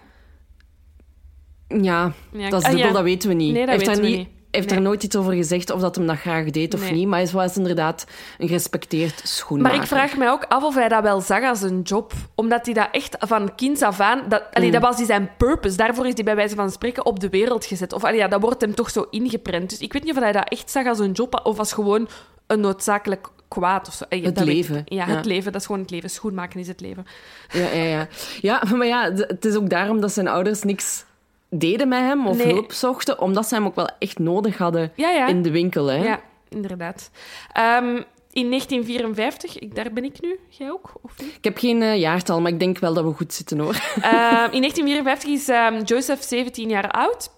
[1.69, 2.93] Ja, Ja, dat is ah, dubbel, ja.
[2.93, 3.53] dat weten we niet.
[3.53, 4.79] Nee, dat hij heeft, weten we niet, hij heeft Nee.
[4.79, 6.93] daar nooit iets over gezegd of dat hem dat graag deed of Nee.
[6.93, 7.07] niet.
[7.07, 8.07] Maar hij was inderdaad
[8.39, 9.73] een gerespecteerd schoenmaker.
[9.77, 12.13] Maar ik vraag mij ook af of hij dat wel zag als een job.
[12.35, 14.23] Omdat hij dat echt van kinds af aan...
[14.29, 14.73] Dat, allee, Mm.
[14.81, 15.77] dat was zijn purpose.
[15.77, 17.93] Daarvoor is hij bij wijze van spreken op de wereld gezet.
[17.93, 19.71] Of allee, ja, dat wordt hem toch zo ingeprent.
[19.71, 22.09] Dus ik weet niet of hij dat echt zag als een job of als gewoon
[22.47, 23.89] een noodzakelijk kwaad.
[23.89, 24.05] Of zo.
[24.09, 24.83] Het leven.
[24.85, 25.15] Ja, ja.
[25.17, 25.53] het leven.
[25.53, 26.11] Dat is gewoon het leven.
[26.11, 27.07] Schoenmaken is het leven.
[27.53, 28.09] Ja, ja, ja.
[28.41, 31.05] ja, maar ja, het is ook daarom dat zijn ouders niks
[31.51, 32.47] deden met hem of Nee.
[32.53, 35.27] hulp zochten, omdat ze hem ook wel echt nodig hadden Ja, ja.
[35.27, 35.87] in de winkel.
[35.87, 36.05] Hè?
[36.05, 37.11] Ja, inderdaad.
[37.53, 40.39] Ehm, in 1954, ik, daar ben ik nu.
[40.49, 40.93] Jij ook?
[41.03, 41.35] Of niet?
[41.37, 43.75] Ik heb geen eh, jaartal, maar ik denk wel dat we goed zitten hoor.
[44.01, 47.31] Ehm, in 1954 is ehm, Joseph 17 jaar oud.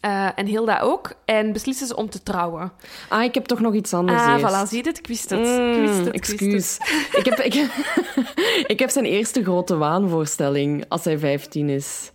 [0.00, 1.12] Eh, en Hilda ook.
[1.24, 2.72] En beslissen ze om te trouwen.
[3.08, 4.44] Ah, ik heb toch nog iets anders Ah, eerst.
[4.54, 4.98] voilà, zie je het?
[4.98, 5.40] Ik wist het.
[5.40, 6.06] Mm, ik wist het.
[6.06, 6.40] ik wist het.
[6.40, 6.78] excuus.
[7.12, 7.54] ik, heb, ik,
[8.72, 12.10] ik heb zijn eerste grote waanvoorstelling als hij 15 is.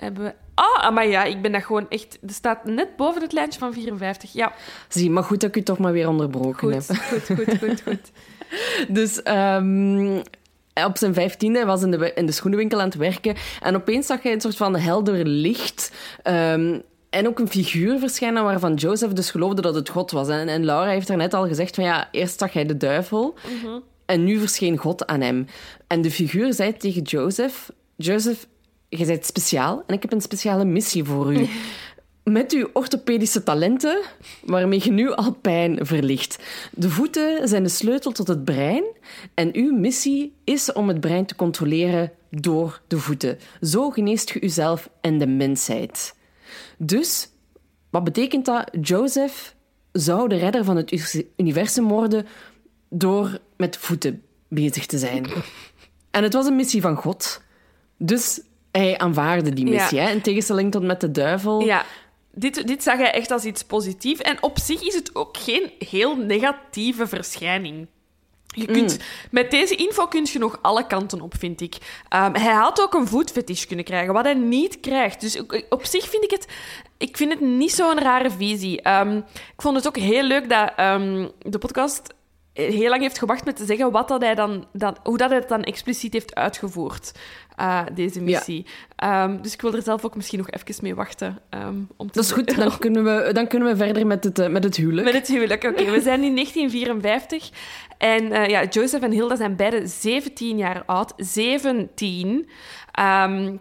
[0.00, 0.34] Hebben we...
[0.54, 2.18] Ah, maar ja, ik ben dat gewoon echt...
[2.26, 4.32] Er staat net boven het lijntje van 54.
[4.32, 4.52] Ja,
[4.88, 6.96] Zie, maar goed dat ik u toch maar weer onderbroken goed, heb.
[6.96, 8.10] goed, goed, goed, goed.
[8.88, 10.16] Dus ehm,
[10.84, 13.36] op zijn vijftiende was in de, in de schoenenwinkel aan het werken.
[13.60, 15.92] En opeens zag hij een soort van helder licht.
[16.22, 16.78] ehm,
[17.10, 20.28] en ook een figuur verschijnen waarvan Joseph dus geloofde dat het God was.
[20.28, 23.34] En, en Laura heeft daarnet al gezegd van ja, eerst zag hij de duivel.
[24.06, 25.46] En nu verscheen God aan hem.
[25.86, 27.70] En de figuur zei tegen Joseph...
[27.96, 28.46] Joseph,
[28.90, 31.46] je bent speciaal en ik heb een speciale missie voor u.
[32.24, 34.02] Met uw orthopedische talenten,
[34.44, 36.42] waarmee je nu al pijn verlicht.
[36.72, 38.84] De voeten zijn de sleutel tot het brein.
[39.34, 43.38] En uw missie is om het brein te controleren door de voeten.
[43.60, 46.14] Zo geneest je uzelf en de mensheid.
[46.78, 47.28] Dus,
[47.90, 48.70] wat betekent dat?
[48.80, 49.54] Joseph
[49.92, 52.26] zou de redder van het universum worden
[52.88, 55.26] door met voeten bezig te zijn.
[56.10, 57.42] En het was een missie van God.
[57.96, 58.40] Dus
[58.72, 59.98] hij aanvaarde die missie.
[59.98, 60.04] Ja.
[60.04, 60.10] Hè?
[60.10, 61.84] In tegenstelling tot met de duivel Ja,
[62.32, 64.20] dit, dit zag hij echt als iets positiefs.
[64.20, 67.86] En op zich is het ook geen heel negatieve verschijning.
[68.54, 68.98] Je kunt,
[69.30, 71.76] Met deze info kun je nog alle kanten op, vind ik.
[72.08, 75.20] Ehm, hij had ook een voetfetish kunnen krijgen, wat hij niet krijgt.
[75.20, 76.46] Dus ook- op zich vind ik het,
[76.98, 78.82] ik vind het niet zo'n rare visie.
[78.82, 82.02] Ehm, ik vond het ook heel leuk dat ehm, de podcast
[82.52, 85.38] heel lang heeft gewacht met te zeggen wat dat hij dan, dan, hoe dat hij
[85.38, 87.12] het dan expliciet heeft uitgevoerd,
[87.60, 88.66] eh, deze missie.
[88.96, 91.38] Ehm, dus ik wil er zelf ook misschien nog even mee wachten.
[91.50, 94.38] ehm, om te Dat is goed, dan kunnen we, dan kunnen we verder met het,
[94.38, 95.04] eh, met het huwelijk.
[95.06, 95.64] met het huwelijk.
[95.64, 97.50] Oké, we zijn in 1954.
[97.98, 101.12] En eh, ja, Joseph en Hilda zijn beide 17 jaar oud.
[101.16, 102.48] 17.
[102.92, 103.56] Ehm,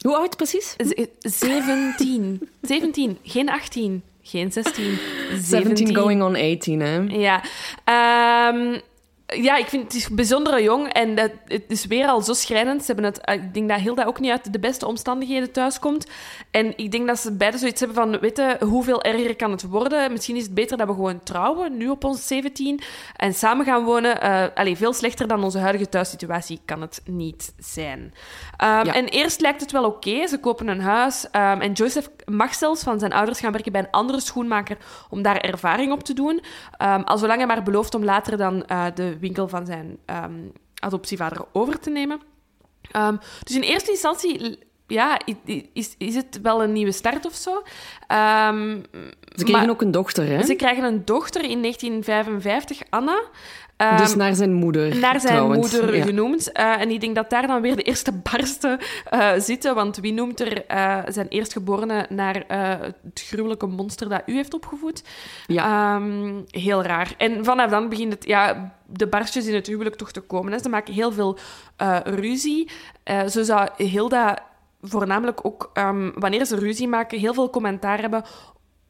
[0.00, 0.74] Hoe oud precies?
[0.78, 2.48] z- 17.
[2.62, 3.18] 17.
[3.34, 4.02] Geen 18.
[4.22, 4.98] Geen 16.
[5.40, 6.96] 17 going on 18, hè?
[6.98, 7.42] Ja.
[9.34, 12.80] Ja, ik vind het is bijzonder jong en dat, het is weer al zo schrijnend.
[12.80, 16.06] Ze hebben het, eh, ik denk dat Hilda ook niet uit de beste omstandigheden thuiskomt.
[16.50, 20.12] En ik denk dat ze beide zoiets hebben van, weten hoeveel erger kan het worden?
[20.12, 22.80] Misschien is het beter dat we gewoon trouwen, nu op ons 17,
[23.16, 24.20] en samen gaan wonen.
[24.20, 28.14] Eh allee, veel slechter dan onze huidige thuissituatie kan het niet zijn.
[28.56, 28.94] Ehm, Ja.
[28.94, 30.26] En eerst lijkt het wel oké.
[30.26, 31.26] Ze kopen een huis.
[31.30, 34.76] ehm, en Joseph mag zelfs van zijn ouders gaan werken bij een andere schoenmaker
[35.10, 36.42] om daar ervaring op te doen.
[36.76, 40.40] Ehm, al zolang hij maar belooft om later dan eh, de winkel van zijn ehm,
[40.74, 42.20] adoptievader over te nemen.
[42.90, 45.20] Ehm, dus in eerste instantie ja,
[45.72, 47.62] is, is het wel een nieuwe start of zo.
[49.34, 50.42] Ze kregen maar ook een dochter, hè?
[50.42, 53.22] ze krijgen een dochter in 1955, Anna.
[53.82, 55.72] Ehm, dus naar zijn moeder, naar zijn trouwens.
[55.72, 56.04] moeder Ja.
[56.04, 56.52] genoemd.
[56.52, 58.78] Eh, en ik denk dat daar dan weer de eerste barsten
[59.10, 59.74] eh, zitten.
[59.74, 65.02] Want wie noemt er eh, zijn eerstgeborene naar het gruwelijke monster dat u heeft opgevoed?
[65.46, 65.94] Ja.
[65.96, 67.14] Ehm, heel raar.
[67.16, 70.52] En vanaf dan begint het, ja, de barstjes in het huwelijk toch te komen.
[70.52, 70.58] Hè.
[70.58, 71.38] Ze maken heel veel
[72.04, 72.70] ruzie.
[73.28, 74.38] Zo zou Hilda
[74.82, 78.24] voornamelijk ook, ehm, wanneer ze ruzie maken, heel veel commentaar hebben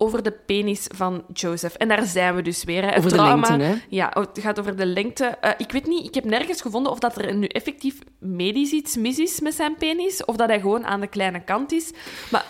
[0.03, 1.75] over de penis van Joseph.
[1.75, 2.83] En daar zijn we dus weer.
[2.83, 2.89] Hè.
[2.89, 3.75] Het Over de trauma, lengte, hè?
[3.89, 5.25] ja, oh, het gaat over de lengte.
[5.25, 8.97] Eh, ik weet niet, ik heb nergens gevonden of dat er nu effectief medisch iets
[8.97, 11.93] mis is met zijn penis, of dat hij gewoon aan de kleine kant is.
[12.31, 12.45] Maar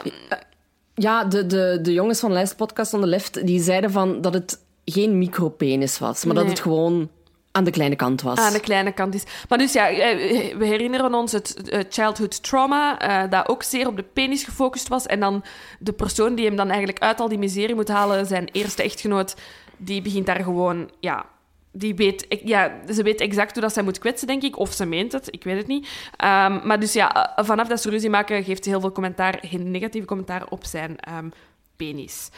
[0.95, 4.35] Ja, de, de, de jongens van Lijst Podcast on the Left, die zeiden van dat
[4.35, 7.09] het geen micropenis was, maar dat het gewoon
[7.53, 8.39] aan de kleine kant was.
[8.39, 9.25] aan de kleine kant is.
[9.49, 13.87] Maar dus ja, eh, we herinneren ons het eh, childhood trauma, eh, dat ook zeer
[13.87, 15.07] op de penis gefocust was.
[15.07, 15.45] En dan
[15.79, 19.37] de persoon die hem dan eigenlijk uit al die miserie moet halen, zijn eerste echtgenoot,
[19.77, 21.31] die begint daar gewoon, ja...
[21.75, 24.59] Die weet, ja, ze weet exact hoe dat zij moet kwetsen, denk ik.
[24.59, 25.89] Of ze meent het, ik weet het niet.
[26.17, 29.61] Ehm, maar dus ja, vanaf dat ze ruzie maken, geeft ze heel veel commentaar, heel
[29.61, 31.29] negatieve commentaar op zijn ehm,
[31.77, 32.29] penis.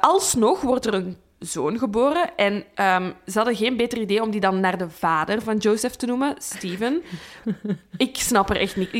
[0.00, 4.40] Alsnog wordt er een zoon geboren en ehm, ze hadden geen beter idee om die
[4.40, 7.02] dan naar de vader van Joseph te noemen, Steven.
[7.96, 8.90] ik snap er echt niet.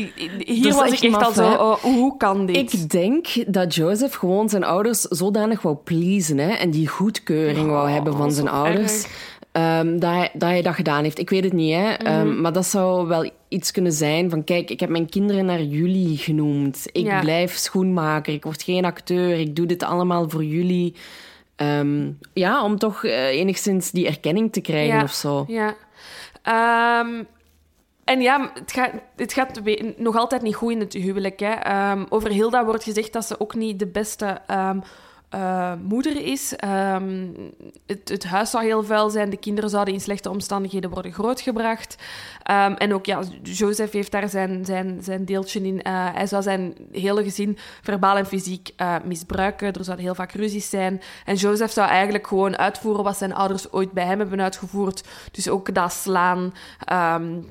[0.45, 2.73] Hier was echt ik echt al zo, oh, hoe kan dit?
[2.73, 7.87] Ik denk dat Joseph gewoon zijn ouders zodanig wou pleasen hè, en die goedkeuring wou
[7.87, 9.05] Oh, hebben van zijn ouders.
[9.51, 11.19] ehm, dat, hij, dat hij dat gedaan heeft.
[11.19, 11.93] Ik weet het niet, hè.
[11.93, 12.05] Mhm.
[12.05, 14.43] Ehm, maar dat zou wel iets kunnen zijn van...
[14.43, 16.87] Kijk, ik heb mijn kinderen naar jullie genoemd.
[16.91, 17.19] Ik Ja.
[17.19, 18.33] blijf schoenmaker.
[18.33, 19.39] Ik word geen acteur.
[19.39, 20.95] Ik doe dit allemaal voor jullie.
[21.55, 25.03] Ehm, ja, om toch eh, enigszins die erkenning te krijgen Ja.
[25.03, 25.45] of zo.
[25.47, 25.75] Ja.
[26.41, 27.23] Ehm,
[28.03, 29.61] en ja, het gaat, het gaat
[29.97, 31.39] nog altijd niet goed in het huwelijk.
[31.39, 31.51] Hè.
[31.51, 34.41] Ehm, over Hilda wordt gezegd dat ze ook niet de beste
[35.35, 36.55] eh, moeder is.
[36.55, 37.27] Ehm,
[37.85, 39.29] het, het huis zou heel vuil zijn.
[39.29, 41.95] De kinderen zouden in slechte omstandigheden worden grootgebracht.
[42.43, 45.81] Ehm, en ook, ja, Joseph heeft daar zijn, zijn, zijn deeltje in.
[45.81, 49.73] Eh, hij zou zijn hele gezin verbaal en fysiek eh, misbruiken.
[49.73, 51.01] Er zouden heel vaak ruzies zijn.
[51.25, 55.03] En Joseph zou eigenlijk gewoon uitvoeren wat zijn ouders ooit bij hem hebben uitgevoerd.
[55.31, 56.53] Dus ook dat slaan...
[56.79, 57.41] ehm,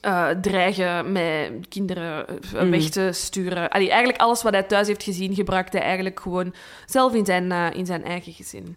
[0.00, 3.68] eh, dreigen met kinderen eh, weg te sturen.
[3.68, 6.54] Allee, eigenlijk alles wat hij thuis heeft gezien, gebruikte hij eigenlijk gewoon
[6.86, 8.76] zelf in zijn, eh, in zijn eigen gezin.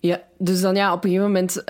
[0.00, 1.64] Ja, dus dan ja, op een gegeven moment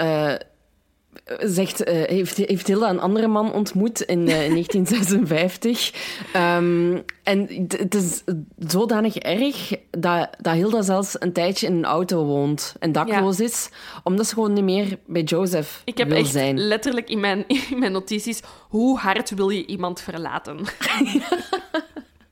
[1.39, 5.93] zegt, eh, heeft, heeft Hilda een andere man ontmoet in, eh, in 1956.
[6.33, 8.23] Ehm, en het- het is
[8.59, 13.69] zodanig erg dat, dat Hilda zelfs een tijdje in een auto woont en dakloos is,
[14.05, 16.59] omdat ze gewoon niet meer bij Joseph Ik heb wil echt zijn.
[16.59, 18.41] letterlijk in mijn, in mijn notities...
[18.69, 20.59] Hoe hard wil je iemand verlaten?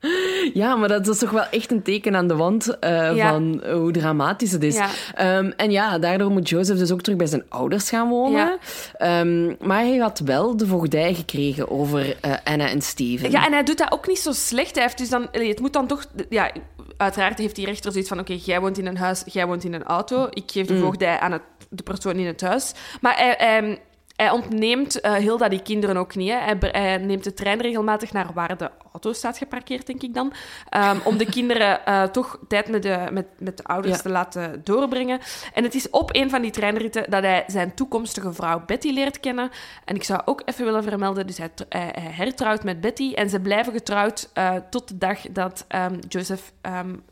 [0.53, 3.29] Ja, maar dat is toch wel echt een teken aan de wand eh, Ja.
[3.29, 4.75] van hoe dramatisch het is.
[4.75, 4.87] Ja.
[5.13, 8.37] Ehm, en ja, daardoor moet Joseph dus ook terug bij zijn ouders gaan wonen.
[8.37, 8.57] Ja.
[8.97, 13.31] Ehm, maar hij had wel de voogdij gekregen over eh, Anna en Steven.
[13.31, 14.75] Ja, en hij doet dat ook niet zo slecht.
[14.75, 15.27] Hij heeft dus dan...
[15.31, 16.05] Het moet dan toch...
[16.29, 16.51] Ja,
[16.97, 18.19] uiteraard heeft die rechter zoiets van...
[18.19, 20.27] Oké, jij woont in een huis, jij woont in een auto.
[20.29, 22.73] Ik geef de voogdij aan het, de persoon in het huis.
[23.01, 23.79] Maar hij, hij,
[24.15, 26.29] hij ontneemt uh, Hilda die kinderen ook niet.
[26.29, 26.37] Hè.
[26.37, 30.33] Hij, hij, neemt de trein regelmatig naar waar de auto staat geparkeerd, denk ik dan.
[30.77, 34.01] Um, om de kinderen uh, toch tijd met de, met, met de ouders ja.
[34.01, 35.19] te laten doorbrengen.
[35.53, 39.19] En het is op een van die treinritten dat hij zijn toekomstige vrouw Betty leert
[39.19, 39.49] kennen.
[39.85, 41.51] En ik zou ook even willen vermelden, dus hij,
[41.99, 43.13] hertrouwt met Betty.
[43.13, 46.51] En ze blijven getrouwd uh, tot de dag dat um, Joseph...
[46.61, 47.03] Um,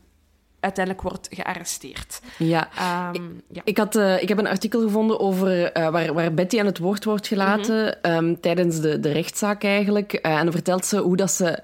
[0.64, 2.20] uiteindelijk wordt gearresteerd.
[2.38, 2.68] Ja,
[3.14, 3.62] um, ja.
[3.64, 6.78] Ik, had, uh, ik heb een artikel gevonden over uh, waar, waar Betty aan het
[6.78, 8.24] woord wordt gelaten mm -hmm.
[8.24, 10.12] um, tijdens de, de rechtszaak eigenlijk.
[10.12, 11.58] Uh, en dan vertelt ze hoe dat ze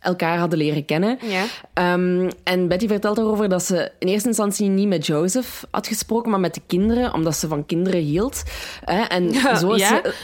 [0.00, 1.18] elkaar hadden leren kennen.
[1.22, 1.94] Ja.
[1.94, 6.30] Um, en Betty vertelt erover dat ze in eerste instantie niet met Joseph had gesproken,
[6.30, 8.42] maar met de kinderen, omdat ze van kinderen hield.
[8.84, 10.14] En, ja, zo is ze,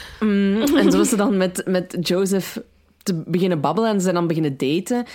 [0.75, 2.57] en zo is ze dan met, met Joseph
[3.03, 5.05] te beginnen babbelen en ze zijn dan beginnen daten.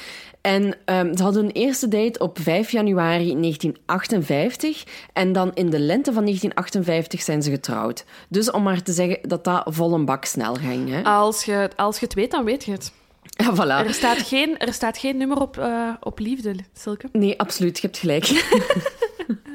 [0.42, 4.84] En um, ze hadden hun eerste date op 5 januari 1958.
[5.12, 8.04] En dan in de lente van 1958 zijn ze getrouwd.
[8.28, 10.90] Dus om maar te zeggen dat dat vol een bak snel ging.
[10.90, 11.02] Hè?
[11.02, 12.92] Als, je, als je het weet, dan weet je het.
[13.22, 13.86] Ja, voilà.
[13.86, 17.08] Er staat geen, er staat geen nummer op, uh, op liefde, Silke.
[17.12, 17.78] Nee, absoluut.
[17.80, 18.24] Je hebt gelijk.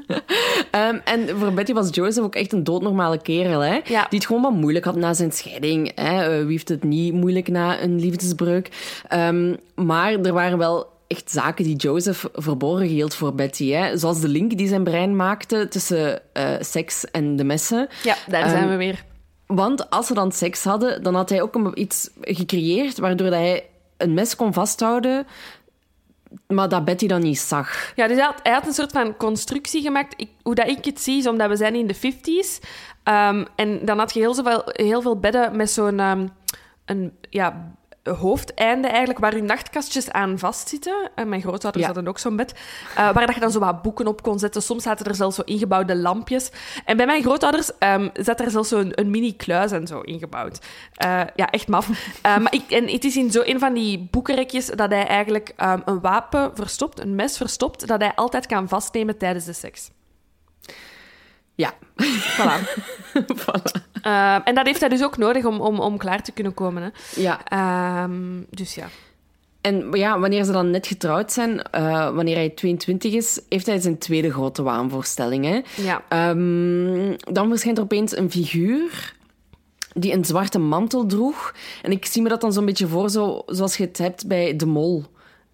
[0.08, 3.60] um, en voor Betty was Joseph ook echt een doodnormale kerel.
[3.60, 3.80] Hè?
[3.86, 4.08] Ja.
[4.10, 5.92] Die het gewoon wat moeilijk had na zijn scheiding.
[5.96, 6.40] Hè?
[6.40, 8.70] Uh, wie heeft het niet moeilijk na een liefdesbreuk?
[9.14, 13.70] Um, maar er waren wel echt zaken die Joseph verborgen hield voor Betty.
[13.70, 13.98] Hè?
[13.98, 17.88] Zoals de link die zijn brein maakte tussen uh, seks en de messen.
[18.04, 19.04] Ja, daar um, zijn we weer.
[19.46, 23.40] Want als ze dan seks hadden, dan had hij ook een, iets gecreëerd waardoor dat
[23.40, 23.66] hij
[23.98, 25.28] een mes kon vasthouden,
[26.48, 27.92] maar dat Betty dan niet zag.
[27.96, 30.14] Ja, dus hij had, een soort van constructie gemaakt.
[30.18, 32.68] Ik, hoe dat ik het zie, is omdat we zijn in de 50s.
[33.04, 36.30] Um, en dan had je heel, zoveel, heel veel bedden met zo'n um,
[36.86, 37.76] een, ja,
[38.10, 41.10] hoofdeinde eigenlijk, waar je nachtkastjes aan vastzitten.
[41.16, 41.92] En mijn grootouders ja.
[41.92, 42.54] hadden ook zo'n bed.
[42.90, 44.62] Uh, waar dat je dan zo wat boeken op kon zetten.
[44.62, 46.52] Soms zaten er zelfs zo ingebouwde lampjes.
[46.86, 50.60] En bij mijn grootouders um, zat er zelfs zo'n een mini-kluis en zo ingebouwd.
[51.06, 51.90] Uh, ja, echt maf.
[51.90, 51.96] Uh,
[52.38, 55.82] maar ik, en het is in zo een van die boekenrekjes dat hij eigenlijk um,
[55.86, 59.90] een wapen verstopt, een mes verstopt, dat hij altijd kan vastnemen tijdens de seks.
[61.58, 61.74] Ja.
[62.38, 62.58] Voilà.
[63.42, 63.72] voilà.
[64.04, 66.84] Uh, en dat heeft hij dus ook nodig om, om, om klaar te kunnen komen.
[66.84, 66.90] Hè.
[67.22, 68.04] Ja.
[68.04, 68.88] Um, dus ja.
[69.62, 73.80] En ja, wanneer ze dan net getrouwd zijn, uh, wanneer hij 22 is, heeft hij
[73.80, 75.46] zijn tweede grote waanvoorstelling.
[75.46, 75.84] Hè.
[75.84, 76.30] Ja.
[76.30, 79.16] Um, dan verschijnt er opeens een figuur
[79.94, 81.54] die een zwarte mantel droeg.
[81.82, 84.56] En ik zie me dat dan zo'n beetje voor, zo, zoals je het hebt bij
[84.56, 85.06] De Mol.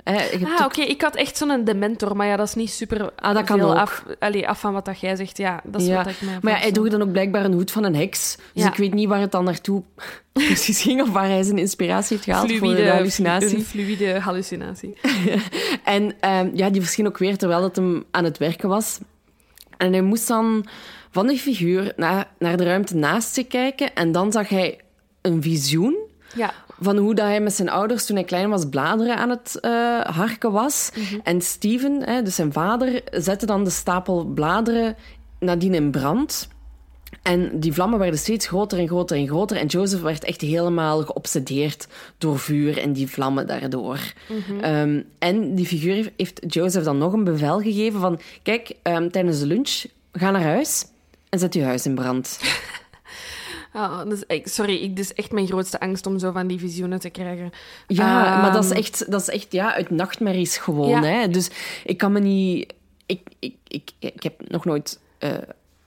[0.04, 0.64] Ah, oké.
[0.64, 0.86] Okay.
[0.86, 3.76] Ik had echt zo'n dementor, maar ja, dat is niet super ah, dat kan ook.
[3.76, 5.38] af, allee, af van wat dat jij zegt.
[5.38, 5.96] Ja, dat is ja.
[5.96, 8.36] wat ik me Maar ja, hij droeg dan ook blijkbaar een hoed van een heks.
[8.54, 8.70] Dus Ja.
[8.70, 9.84] ik weet niet waar het dan naartoe
[10.32, 13.56] precies ging of waar hij zijn inspiratie heeft gehaald voor de hallucinatie.
[13.56, 14.98] Een fluïde hallucinatie.
[15.84, 19.00] en um, ja, die verscheen ook weer terwijl het hem aan het werken was.
[19.78, 20.66] En hij moest dan
[21.12, 23.96] van die figuur naar, naar de ruimte naast zich kijken.
[23.96, 24.80] En dan zag hij
[25.22, 25.96] een visioen
[26.36, 26.54] Ja.
[26.80, 30.02] Van hoe dat hij met zijn ouders toen hij klein was bladeren aan het uh,
[30.02, 30.92] harken was.
[30.96, 31.20] Mhm.
[31.24, 34.96] En Steven, hè, dus zijn vader, zette dan de stapel bladeren
[35.40, 36.48] nadien in brand.
[37.22, 39.58] En die vlammen werden steeds groter en groter en groter.
[39.58, 44.00] En Joseph werd echt helemaal geobsedeerd door vuur en die vlammen daardoor.
[44.28, 44.64] Mhm.
[44.66, 48.20] Um, en die figuur heeft Joseph dan nog een bevel gegeven van...
[48.44, 50.86] Kijk, um, tijdens de lunch, ga naar huis
[51.30, 52.40] en zet je huis in brand.
[53.74, 57.10] Oh, dus, sorry, ik, dus echt mijn grootste angst om zo van die visioenen te
[57.10, 57.52] krijgen.
[57.88, 60.90] Ja, um, maar dat is echt, dat is echt ja, uit nachtmerries gewoon.
[60.90, 61.04] Ja.
[61.04, 61.28] Hè?
[61.28, 61.50] Dus
[61.84, 62.74] ik kan me niet...
[63.06, 65.00] Ik, ik, ik, ik heb nog nooit...
[65.20, 65.32] Uh,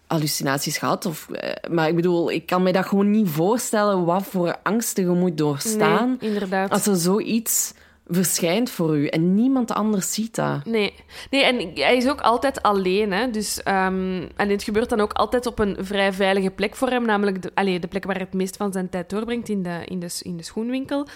[0.07, 1.07] hallucinaties gehad.
[1.07, 1.39] Of, uh,
[1.71, 5.39] maar ik bedoel, ik kan me dat gewoon niet voorstellen wat voor angsten je moet
[5.39, 6.17] doorstaan.
[6.21, 6.71] Nee, inderdaad.
[6.71, 7.75] Als er zoiets
[8.09, 10.65] verschijnt voor u en niemand anders ziet dat.
[10.65, 10.95] Nee,
[11.31, 13.13] nee en hij is ook altijd alleen.
[13.13, 13.31] Hè?
[13.31, 17.05] Dus, um, en het gebeurt dan ook altijd op een vrij veilige plek voor hem,
[17.05, 20.01] namelijk de, de plek waar hij het meest van zijn tijd doorbrengt, in de, in
[20.01, 21.07] de, in de schoenwinkel.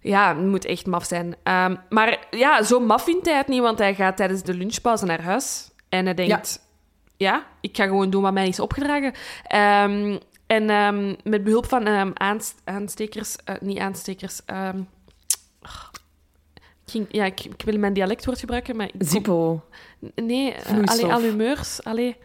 [0.00, 1.26] Ja, het moet echt maf zijn.
[1.26, 5.04] Um, maar ja, zo maf vindt hij het niet, want hij gaat tijdens de lunchpauze
[5.04, 6.62] naar huis en hij denkt...
[7.16, 9.12] Ja ik ga gewoon doen wat mij is opgedragen.
[9.90, 14.40] Um, en met behulp van aanst aanstekers, uh, niet aanstekers.
[16.94, 18.90] Ging, ja, ik, ik, wil mijn dialectwoord gebruiken, maar.
[18.98, 19.62] Zippo.
[20.14, 22.16] Nee, uh, allee, allumeurs, allee,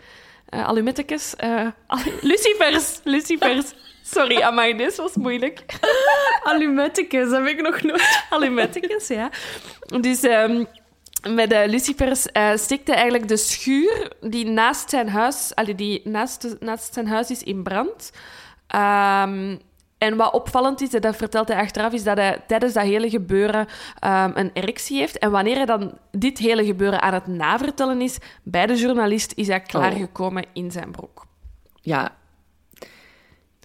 [0.53, 1.67] uh, alumettekes, uh,
[2.31, 3.73] lucifers, lucifers.
[4.03, 5.65] Sorry, amai, dit was moeilijk.
[6.51, 8.23] alumettekes, heb ik nog nooit.
[8.35, 9.31] alumettekes, ja.
[9.99, 10.23] Dus.
[10.23, 10.67] Um,
[11.29, 16.55] met uh, lucifers uh, stikte eigenlijk de schuur die naast zijn huis, allee, die naast,
[16.59, 18.11] naast zijn huis is in brand.
[18.75, 19.59] Um,
[19.99, 23.09] en wat opvallend is, en dat vertelt hij achteraf, is dat hij tijdens dat hele
[23.09, 23.67] gebeuren
[24.05, 25.17] um, een erectie heeft.
[25.17, 29.47] En wanneer hij dan dit hele gebeuren aan het navertellen is, bij de journalist, is
[29.47, 30.49] hij klaargekomen oh.
[30.53, 31.25] in zijn broek.
[31.81, 32.17] Ja.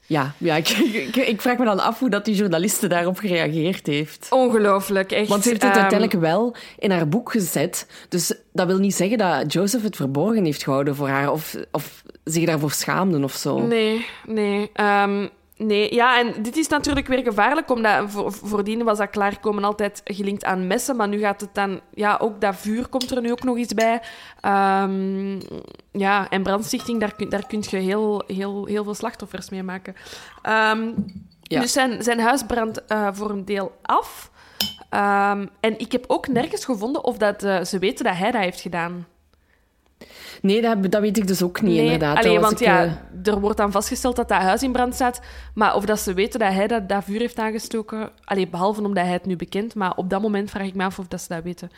[0.06, 3.86] Ja, ja ik, ik, ik vraag me dan af hoe dat die journaliste daarop gereageerd
[3.86, 4.26] heeft.
[4.30, 5.28] Ongelooflijk, echt.
[5.28, 7.86] Want ze heeft het Ehm, uiteindelijk wel in haar boek gezet.
[8.08, 11.30] Dus dat wil niet zeggen dat Joseph het verborgen heeft gehouden voor haar.
[11.30, 13.58] Of, of zich daarvoor schaamde of zo.
[13.58, 14.70] Nee, nee.
[14.72, 15.26] ehm,
[15.56, 20.00] nee, ja, en dit is natuurlijk weer gevaarlijk, omdat voor, voordien was dat klaarkomen altijd
[20.04, 21.80] gelinkt aan messen, maar nu gaat het dan...
[21.94, 24.00] Ja, ook dat vuur komt er nu ook nog eens bij.
[24.40, 25.40] Ehm,
[25.92, 29.94] ja, en brandstichting, daar, kun- daar kun je heel, heel, heel veel slachtoffers mee maken.
[30.42, 30.90] Ehm,
[31.46, 31.60] Ja.
[31.60, 34.30] Dus zijn, zijn huis brandt eh, voor een deel af.
[34.90, 38.40] Ehm, en ik heb ook nergens gevonden of dat, eh, ze weten dat hij dat
[38.40, 39.06] heeft gedaan.
[40.44, 42.16] Nee, dat, dat weet ik dus ook niet, inderdaad.
[42.16, 44.72] allee, Dat was want ik, ja, eh, er wordt dan vastgesteld dat dat huis in
[44.72, 45.20] brand staat.
[45.54, 48.10] Maar of dat ze weten dat hij dat, dat vuur heeft aangestoken...
[48.24, 49.74] Allee, behalve omdat hij het nu bekent.
[49.74, 51.70] Maar op dat moment vraag ik me af of dat ze dat weten.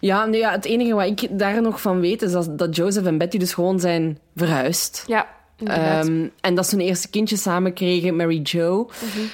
[0.00, 3.06] Ja, nee, ja, het enige wat ik daar nog van weet, is dat, dat Joseph
[3.06, 5.04] en Betty dus gewoon zijn verhuisd.
[5.06, 5.26] Ja.
[5.64, 8.84] Ehm, en dat ze hun eerste kindje samen kregen, Mary Jo.
[8.84, 9.26] Mhm.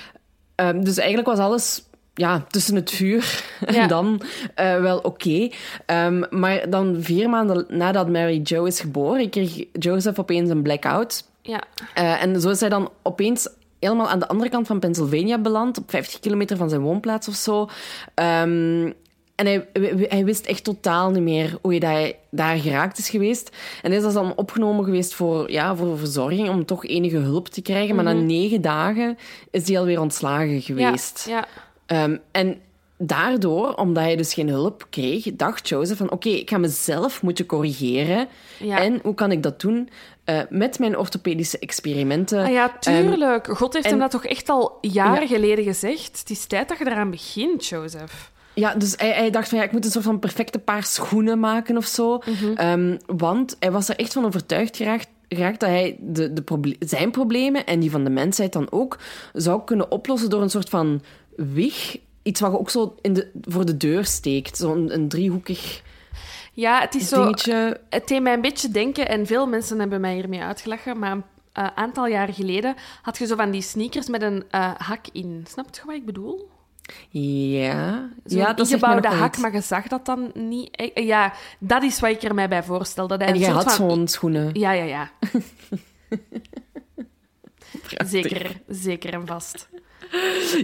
[0.55, 1.82] Ehm, dus eigenlijk was alles
[2.15, 3.87] ja, tussen het vuur en Ja.
[3.87, 4.21] dan
[4.55, 5.49] eh, wel oké.
[5.87, 11.25] Ehm, maar dan vier maanden nadat Mary Jo is geboren, kreeg Joseph opeens een blackout.
[11.43, 11.62] ja.
[11.95, 13.49] Eh, en zo is hij dan opeens
[13.81, 17.35] helemaal aan de andere kant van Pennsylvania beland, op 50 kilometer van zijn woonplaats of
[17.35, 17.69] zo.
[18.15, 18.91] Ehm,
[19.35, 19.67] en hij,
[20.09, 23.57] hij wist echt totaal niet meer hoe hij daar geraakt is geweest.
[23.83, 27.62] En hij is dan opgenomen geweest voor, ja, voor verzorging, om toch enige hulp te
[27.62, 27.95] krijgen.
[27.95, 29.19] Maar na negen dagen
[29.51, 31.25] is hij alweer ontslagen geweest.
[31.29, 31.47] Ja, ja.
[31.87, 32.61] Ehm, en
[32.99, 37.47] daardoor, omdat hij dus geen hulp kreeg, dacht Joseph van oké, ik ga mezelf moeten
[37.47, 38.28] corrigeren.
[38.59, 38.78] Ja.
[38.80, 39.89] En hoe kan ik dat doen?
[40.24, 42.45] Eh, met mijn orthopedische experimenten.
[42.45, 43.47] Ah ja, tuurlijk.
[43.57, 45.26] God heeft en- hem dat toch echt al jaren Ja.
[45.26, 46.18] geleden gezegd.
[46.18, 48.32] Het is tijd dat je eraan begint, Joseph.
[48.55, 51.41] Ja, dus hij, hij dacht van ja, ik moet een soort van perfecte paar schoenen
[51.41, 52.18] maken of zo.
[52.24, 52.53] Mhm.
[52.55, 56.76] Ehm, want hij was er echt van overtuigd geraakt, geraakt dat hij de, de proble-
[56.78, 58.99] zijn problemen en die van de mensheid dan ook
[59.32, 61.03] zou kunnen oplossen door een soort van
[61.37, 61.99] wig.
[62.22, 64.57] Iets wat je ook zo in de, voor de deur steekt.
[64.57, 65.82] Zo'n een driehoekig
[66.53, 67.22] Ja, het is zo...
[67.22, 67.80] dingetje.
[67.91, 71.24] Het deed mij een beetje denken, en veel mensen hebben mij hiermee uitgelachen, maar een
[71.53, 75.45] eh, aantal jaren geleden had je zo van die sneakers met een eh, hak in.
[75.49, 76.51] Snap je wat ik bedoel?
[77.09, 79.43] Ja, Zo'n ja dat ingebouwde hak, iets.
[79.43, 80.76] maar je zag dat dan niet.
[80.76, 83.07] Eh, Ja, dat is wat ik er mij bij voorstel.
[83.07, 84.51] Dat hij En jij soort had van- zo'n schoenen.
[84.53, 85.11] Ja, ja, ja.
[88.07, 89.68] zeker, zeker en vast.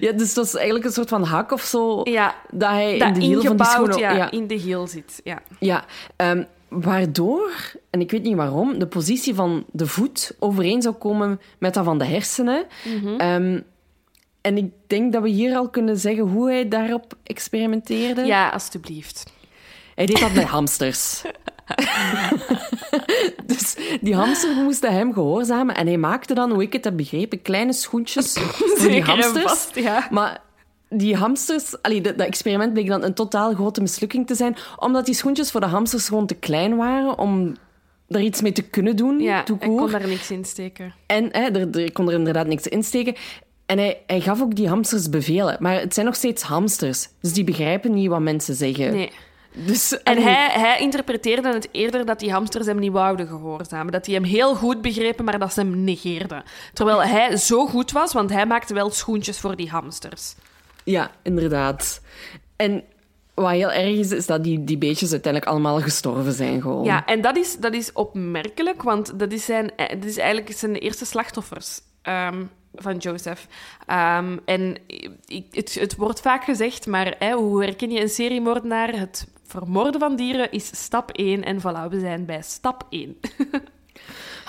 [0.01, 2.01] Ja, dus dat was eigenlijk een soort van hak of zo.
[2.05, 3.99] Ja, Dat hij dat in de hiel van die schoenen...
[3.99, 5.21] ja, in de hiel zit.
[5.25, 5.43] Ja.
[5.59, 5.85] Ja,
[6.17, 7.51] ehm, waardoor,
[7.91, 11.85] en ik weet niet waarom, de positie van de voet overeen zou komen met dat
[11.85, 12.67] van de hersenen.
[12.85, 13.17] Mhm.
[13.17, 13.61] Ehm,
[14.41, 18.25] en ik denk dat we hier al kunnen zeggen hoe hij daarop experimenteerde.
[18.25, 19.33] ja, alstublieft.
[19.95, 21.23] Hij deed dat met hamsters.
[23.47, 27.43] dus die hamsters moesten hem gehoorzamen en hij maakte dan, hoe ik het heb begrepen,
[27.43, 28.33] kleine schoentjes
[28.77, 29.43] voor die hamsters.
[29.43, 30.09] vast, ja.
[30.11, 30.41] Maar
[30.89, 35.07] die hamsters, allee, dat, dat experiment bleek dan een totaal grote mislukking te zijn, omdat
[35.07, 37.57] die schoentjes voor de hamsters gewoon te klein waren om
[38.09, 39.21] er iets mee te kunnen doen.
[39.21, 40.95] Ja, ik kon daar niks in steken.
[41.07, 43.15] En hè, er, er kon er inderdaad niks in steken.
[43.67, 45.57] En hij, hij gaf ook die hamsters bevelen.
[45.61, 47.09] Maar het zijn nog steeds hamsters.
[47.21, 48.93] Dus die begrijpen niet wat mensen zeggen.
[48.93, 49.11] Nee.
[49.53, 53.93] Dus, En hij, hij interpreteerde het eerder dat die hamsters hem niet wouden gehoorzamen.
[53.93, 56.43] Dat die hem heel goed begrepen, maar dat ze hem negeerden.
[56.73, 60.35] Terwijl hij zo goed was, want hij maakte wel schoentjes voor die hamsters.
[60.85, 62.01] Ja, inderdaad.
[62.57, 62.85] En
[63.35, 66.85] wat heel erg is, is dat die, die beestjes uiteindelijk allemaal gestorven zijn gewoon.
[66.85, 70.53] Ja, en dat is, dat is opmerkelijk, want dat is, zijn, eh, dat is eigenlijk
[70.57, 72.45] zijn eerste slachtoffers ehm,
[72.75, 73.47] van Joseph.
[73.87, 74.77] Ehm, en
[75.27, 78.99] ik, het, het wordt vaak gezegd, maar hè, hoe herken je een seriemoordenaar?
[78.99, 83.17] Het vermoorden van dieren is stap 1 en voilà, we zijn bij stap 1.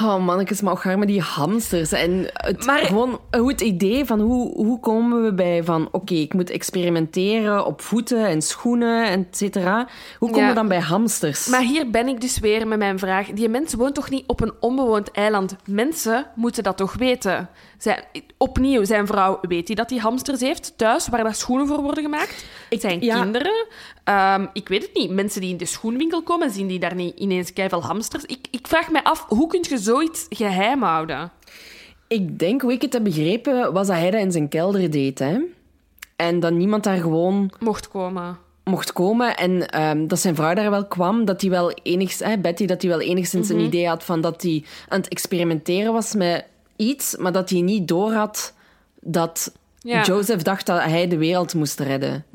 [0.01, 1.91] Oh mannetjes, maar ook gaar met die hamsters.
[1.91, 5.87] En het, Maar- gewoon hoe het idee van hoe, hoe komen we bij van...
[5.91, 9.87] Oké, ik moet experimenteren op voeten en schoenen, et cetera.
[10.19, 10.49] Hoe komen Ja.
[10.49, 11.47] we dan bij hamsters?
[11.47, 13.27] Maar hier ben ik dus weer met mijn vraag.
[13.27, 15.55] Die mens woont toch niet op een onbewoond eiland?
[15.65, 17.49] Mensen moeten dat toch weten?
[17.81, 18.03] Zijn,
[18.37, 22.03] opnieuw, zijn vrouw weet hij dat hij hamsters heeft thuis, waar daar schoenen voor worden
[22.03, 22.45] gemaakt?
[22.69, 23.21] Ik- zijn ja.
[23.21, 23.65] kinderen?
[24.03, 25.11] Ehm, ik weet het niet.
[25.11, 28.25] Mensen die in de schoenwinkel komen, zien die daar niet ineens keiveel hamsters?
[28.25, 31.31] Ik, ik vraag me af, hoe kun je zoiets geheim houden?
[32.07, 35.19] Ik denk, hoe ik het heb begrepen, was dat hij dat in zijn kelder deed.
[35.19, 35.39] Hè?
[36.15, 38.37] En dat niemand daar gewoon Mocht komen.
[38.63, 39.37] mocht komen.
[39.37, 41.25] En ehm, dat zijn vrouw daar wel kwam.
[41.25, 42.41] Dat hij wel enigszins...
[42.41, 43.59] Betty, dat hij wel enigszins Mhm.
[43.59, 46.45] een idee had van dat hij aan het experimenteren was met
[46.81, 48.53] iets, maar dat hij niet doorhad
[49.01, 49.51] dat
[49.83, 50.01] Ja.
[50.03, 52.25] Joseph dacht dat hij de wereld moest redden,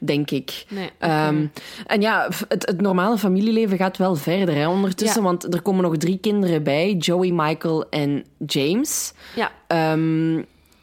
[0.00, 0.64] denk ik.
[0.68, 0.90] Nee.
[0.98, 1.46] Ehm,
[1.86, 5.26] en ja, het, het normale familieleven gaat wel verder hè, ondertussen, Ja.
[5.26, 9.12] want er komen nog drie kinderen bij, Joey, Michael en James.
[9.36, 9.50] Ja.
[9.66, 10.34] Ehm,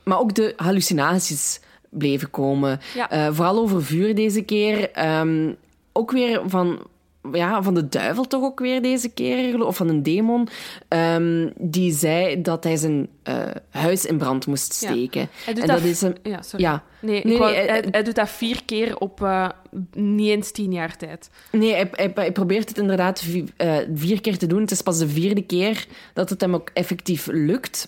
[0.04, 1.60] maar ook de hallucinaties
[1.90, 2.80] bleven komen.
[2.96, 3.10] Ja.
[3.10, 4.92] Eh, vooral over vuur deze keer.
[4.92, 5.54] Ehm,
[5.92, 6.80] ook weer van,
[7.34, 10.48] ja, van de duivel toch ook weer deze keer, of van een demon.
[10.88, 13.36] Ehm, die zei dat hij zijn eh,
[13.70, 14.90] huis in brand moest Ja.
[14.90, 15.30] steken.
[15.46, 15.78] Hij doet en dat...
[15.80, 16.02] dat is.
[16.24, 16.66] Ja, sorry.
[16.66, 16.84] Ja.
[17.00, 19.50] Nee, ik Nee, wou- nee, hij, eh, hij doet dat vier keer op eh,
[19.94, 21.30] niet eens tien jaar tijd.
[21.52, 23.54] Nee, hij, hij, hij probeert het inderdaad vi-
[23.94, 24.62] vier keer te doen.
[24.62, 27.88] Het is pas de vierde keer dat het hem ook effectief lukt.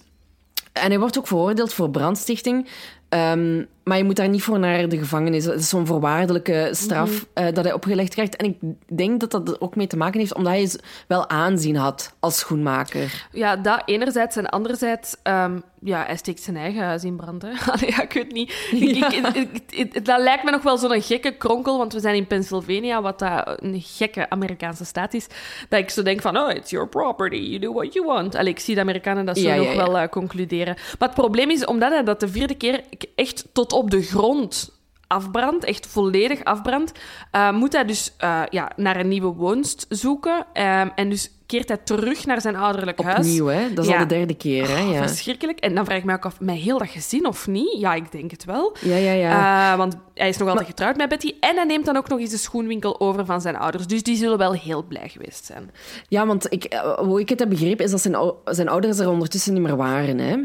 [0.73, 2.67] En hij wordt ook veroordeeld voor brandstichting.
[3.13, 5.45] Ehm, maar je moet daar niet voor naar de gevangenis.
[5.45, 8.35] Het is zo'n voorwaardelijke straf eh, dat hij opgelegd krijgt.
[8.35, 8.57] En ik
[8.97, 10.69] denk dat dat er ook mee te maken heeft, omdat hij
[11.07, 13.27] wel aanzien had als schoenmaker.
[13.31, 15.15] Ja, dat enerzijds en anderzijds...
[15.23, 17.41] ehm, ja, hij steekt zijn eigen huis in brand.
[17.41, 17.49] Hè?
[17.71, 18.67] Allee, ja, ik weet niet.
[18.71, 19.33] Ik, Ja.
[19.69, 23.19] ik, dat lijkt me nog wel zo'n gekke kronkel, want we zijn in Pennsylvania, wat
[23.19, 25.27] dat een gekke Amerikaanse staat is.
[25.69, 28.35] Dat ik zo denk van, oh, it's your property, you do what you want.
[28.35, 29.75] Allee, ik zie de Amerikanen dat zo Ja, nog ja.
[29.75, 30.75] wel eh, concluderen.
[30.99, 32.81] Maar het probleem is, omdat hij dat de vierde keer
[33.15, 36.91] echt tot op de grond afbrandt, echt volledig afbrandt,
[37.31, 40.45] eh, moet hij dus eh, ja, naar een nieuwe woonst zoeken.
[40.53, 43.17] Ehm, en dus keert hij terug naar zijn ouderlijk huis.
[43.17, 43.73] Opnieuw, hè?
[43.73, 43.97] Dat is Ja.
[43.99, 44.83] al de derde keer, hè?
[44.83, 45.59] Oh, Ja, Verschrikkelijk.
[45.59, 47.79] En dan vraag ik me ook af, met heel dat gezin of niet?
[47.79, 48.75] Ja, ik denk het wel.
[48.81, 49.11] ja, ja.
[49.11, 49.71] ja.
[49.71, 51.33] Eh, want hij is nog altijd getrouwd met Betty.
[51.39, 53.87] En hij neemt dan ook nog eens de schoenwinkel over van zijn ouders.
[53.87, 55.71] Dus die zullen wel heel blij geweest zijn.
[56.07, 59.53] Ja, want ik, hoe ik het heb begrepen, is dat zijn, zijn ouders er ondertussen
[59.53, 60.19] niet meer waren.
[60.19, 60.37] Hè?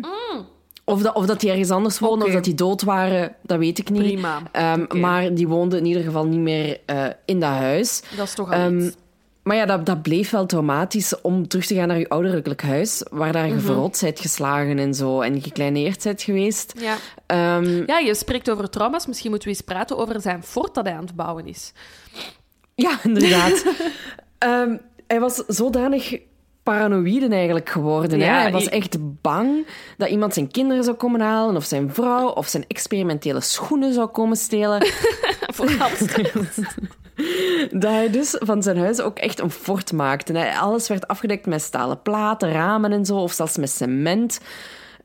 [0.88, 2.24] Of, dat, of dat die ergens anders woonden, Mm.
[2.26, 4.02] Of dat die dood waren, dat weet ik niet.
[4.02, 4.42] Prima.
[4.52, 5.00] Ehm.
[5.00, 8.02] Maar die woonden in ieder geval niet meer eh, in dat huis.
[8.16, 8.94] Dat is toch al iets.
[9.42, 13.02] maar ja, dat, dat bleef wel traumatisch om terug te gaan naar je ouderlijk huis,
[13.10, 13.62] waar daar je Mhm.
[13.64, 16.72] verrot bent geslagen en zo, en gekleineerd bent geweest.
[16.80, 16.96] Ja.
[17.26, 19.06] Ehm, ja, je spreekt over trauma's.
[19.06, 21.72] Misschien moeten we eens praten over zijn fort dat hij aan het bouwen is.
[22.74, 23.64] Ja, inderdaad.
[25.06, 26.18] Hij was zodanig
[26.68, 28.20] paranoïde eigenlijk geworden.
[28.20, 28.26] hè?
[28.26, 29.66] Hij was echt bang
[29.96, 34.06] dat iemand zijn kinderen zou komen halen, of zijn vrouw, of zijn experimentele schoenen zou
[34.06, 34.86] komen stelen.
[35.56, 35.88] Vooral.
[37.80, 40.58] dat hij dus van zijn huis ook echt een fort maakte.
[40.58, 44.40] Alles werd afgedekt met stalen platen, ramen en zo, of zelfs met cement.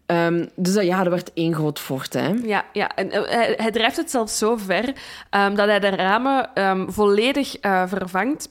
[0.06, 2.14] Ehm, dus dat, ja, dat werd één groot fort.
[2.14, 2.34] Hè?
[2.44, 2.96] Ja, ja.
[2.96, 4.94] En, eh, hij, hij drijft het zelfs zo ver
[5.30, 8.50] ehm, dat hij de ramen ehm, volledig eh, vervangt.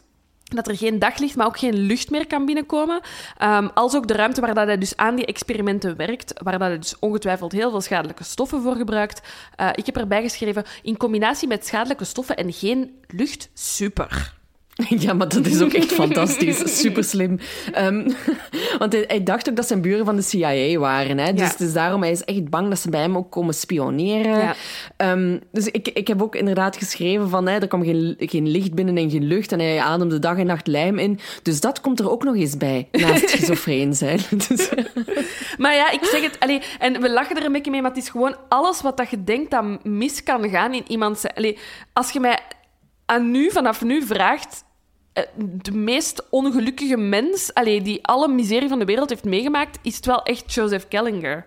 [0.54, 3.00] Dat er geen daglicht, maar ook geen lucht meer kan binnenkomen.
[3.36, 6.68] Ehm, als ook de ruimte waar dat hij dus aan die experimenten werkt, waar dat
[6.68, 9.20] hij dus ongetwijfeld heel veel schadelijke stoffen voor gebruikt.
[9.56, 14.40] Eh, ik heb erbij geschreven, in combinatie met schadelijke stoffen en geen lucht, super.
[14.98, 16.80] Ja, maar dat is ook echt fantastisch.
[16.80, 17.38] Super slim.
[17.72, 18.10] Ehm,
[18.78, 21.18] want hij, hij dacht ook dat zijn buren van de CIA waren.
[21.18, 21.32] Hè?
[21.32, 21.48] Dus Ja.
[21.50, 24.38] het is daarom, hij is echt bang dat ze bij hem ook komen spioneren.
[24.38, 24.54] Ja.
[24.96, 28.74] Ehm, dus ik, ik heb ook inderdaad geschreven van hè, er kwam geen, geen licht
[28.74, 29.52] binnen en geen lucht.
[29.52, 31.18] En hij ademde dag en nacht lijm in.
[31.42, 34.20] Dus dat komt er ook nog eens bij, naast schizofreen zijn.
[34.48, 34.68] Dus,
[35.58, 38.02] Maar ja, ik zeg het, allee, en we lachen er een beetje mee, maar het
[38.02, 41.24] is gewoon alles wat dat je denkt dat mis kan gaan in iemand.
[41.34, 41.58] Allee,
[41.92, 42.38] als je mij
[43.06, 44.64] aan nu, vanaf nu vraagt,
[45.12, 49.96] eh, de meest ongelukkige mens, allee, die alle miserie van de wereld heeft meegemaakt, is
[49.96, 51.46] het wel echt Joseph Kellinger.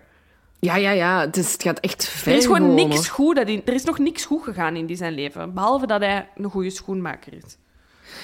[0.60, 1.20] ja, ja, ja.
[1.20, 3.36] Het, is, het gaat echt ver Er is gewoon gewoon, niks goed.
[3.36, 6.50] Dat er is nog niks goed gegaan in die zijn leven, behalve dat hij een
[6.50, 7.56] goede schoenmaker is.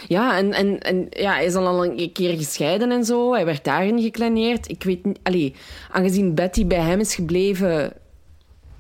[0.08, 3.32] Ja, en, en, en ja, hij is al een keer gescheiden en zo.
[3.32, 4.68] Hij werd daarin gekleineerd.
[4.68, 5.18] Ik weet niet...
[5.22, 5.54] Allee,
[5.90, 7.92] aangezien Betty bij hem is gebleven...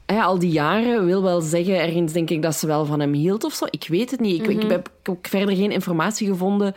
[0.06, 3.12] Hè, al die jaren wil wel zeggen, ergens denk ik dat ze wel van hem
[3.12, 3.64] hield of zo.
[3.70, 4.42] Ik weet het niet.
[4.42, 4.60] Ik, Mhm.
[4.64, 6.74] ik heb ook verder geen informatie gevonden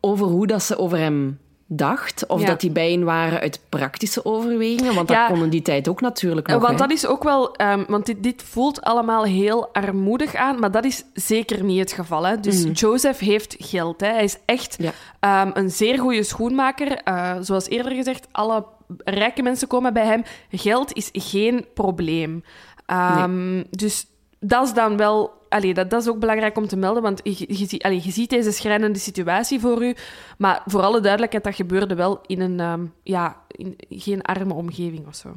[0.00, 2.26] over hoe dat ze over hem dacht.
[2.26, 2.46] Of Ja.
[2.46, 4.94] dat die bijen waren uit praktische overwegingen.
[4.94, 5.26] Want Ja.
[5.28, 6.62] dat kon in die tijd ook natuurlijk Eh, nog.
[6.62, 6.86] Want hè.
[6.86, 7.54] dat is ook wel...
[7.56, 11.92] ehm, want dit, dit voelt allemaal heel armoedig aan, maar dat is zeker niet het
[11.92, 12.26] geval.
[12.26, 12.40] Hè?
[12.40, 14.00] Dus Joseph heeft geld.
[14.00, 14.06] Hè?
[14.08, 14.92] Hij is echt Ja.
[15.20, 16.96] ehm, een zeer goede schoenmaker.
[17.04, 18.64] Eh, zoals eerder gezegd, alle
[19.04, 20.22] rijke mensen komen bij hem.
[20.50, 22.44] Geld is geen probleem.
[22.86, 24.06] Ehm, Dus
[24.40, 25.40] dat is dan wel...
[25.52, 28.30] Allee, dat, dat is ook belangrijk om te melden, want je, je, allee, je ziet
[28.30, 29.94] deze schrijnende situatie voor u.
[30.38, 32.60] Maar voor alle duidelijkheid, dat gebeurde wel in een...
[32.60, 35.28] ehm, ja, in geen arme omgeving of zo.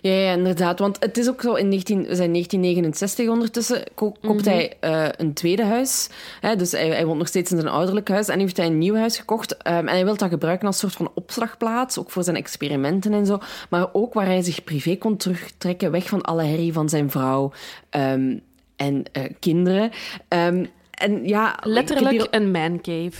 [0.00, 0.78] Ja, ja, inderdaad.
[0.78, 4.48] Want het is ook zo, in 19, we zijn 1969 ondertussen, ko- koopt Mhm.
[4.54, 6.08] hij eh, een tweede huis.
[6.40, 8.28] Hè, dus hij, hij woont nog steeds in zijn ouderlijk huis.
[8.28, 9.56] En heeft hij een nieuw huis gekocht.
[9.56, 13.26] Ehm, en hij wil dat gebruiken als soort van opslagplaats, ook voor zijn experimenten en
[13.26, 13.38] zo.
[13.70, 17.52] Maar ook waar hij zich privé kon terugtrekken, weg van alle herrie van zijn vrouw
[17.90, 18.38] ehm,
[18.76, 19.90] en eh, kinderen.
[20.28, 23.12] Ehm, en ja, Letterlijk hier- een mancave.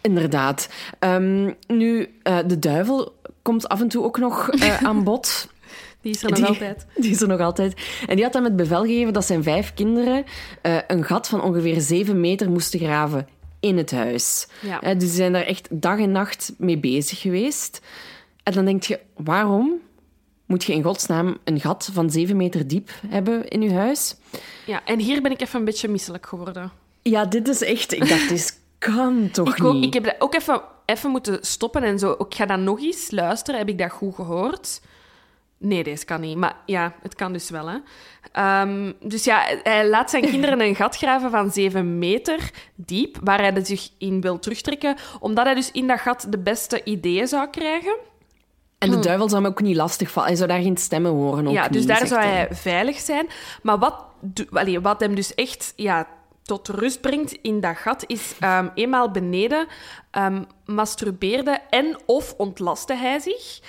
[0.00, 0.68] Inderdaad.
[0.98, 5.48] Ehm, nu, eh, de duivel komt af en toe ook nog eh, aan bod.
[6.00, 6.86] Die is er nog Die- altijd.
[6.96, 7.74] Die is er nog altijd.
[8.06, 10.24] En die had hem het bevel gegeven dat zijn vijf kinderen
[10.86, 13.28] een gat van ongeveer zeven meter moesten graven
[13.60, 14.46] in het huis.
[14.60, 14.78] Ja.
[14.78, 17.80] Dus die zijn daar echt dag en nacht mee bezig geweest.
[18.42, 19.80] En dan denk je, waarom
[20.52, 24.16] moet je in godsnaam een gat van zeven meter diep hebben in je huis?
[24.66, 26.72] Ja, en hier ben ik even een beetje misselijk geworden.
[27.02, 27.92] Ja, dit is echt...
[27.92, 29.84] Ik dacht, dit kan toch Ik, ook, niet?
[29.84, 32.10] ik heb dat ook even, even moeten stoppen en zo.
[32.18, 33.60] Ik ga dan nog eens luisteren.
[33.60, 34.80] Heb ik dat goed gehoord?
[35.58, 36.36] Nee, deze kan niet.
[36.36, 37.78] Maar ja, het kan dus wel, hè.
[38.32, 43.40] Ehm, dus ja, hij laat zijn kinderen een gat graven van 7 meter diep, waar
[43.40, 47.50] hij zich in wil terugtrekken, omdat hij dus in dat gat de beste ideeën zou
[47.50, 47.96] krijgen.
[48.82, 50.28] En de duivel zou hem ook niet lastig vallen.
[50.28, 51.46] Hij zou daar geen stemmen horen.
[51.46, 53.26] Ook ja, dus niet, daar zou hij veilig zijn.
[53.62, 53.94] Maar wat,
[54.52, 56.06] allee, wat hem dus echt ja,
[56.42, 59.66] tot rust brengt in dat gat, is ehm, eenmaal beneden
[60.10, 63.60] ehm, masturbeerde en of ontlastte hij zich.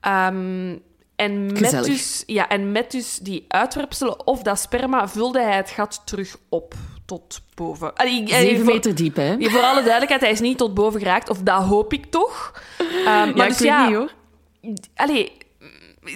[0.00, 0.76] Ehm,
[1.16, 1.86] en met, Gezellig.
[1.86, 6.36] dus, ja, en met dus die uitwerpselen of dat sperma vulde hij het gat terug
[6.48, 6.74] op
[7.06, 7.94] tot boven.
[7.94, 9.36] Allee, Zeven voor- meter diep, hè?
[9.40, 11.30] voor alle duidelijkheid, hij is niet tot boven geraakt.
[11.30, 12.62] Of dat hoop ik toch.
[13.04, 14.10] Maar ja, dus ik weet ja, niet, hoor.
[14.94, 15.32] Allee,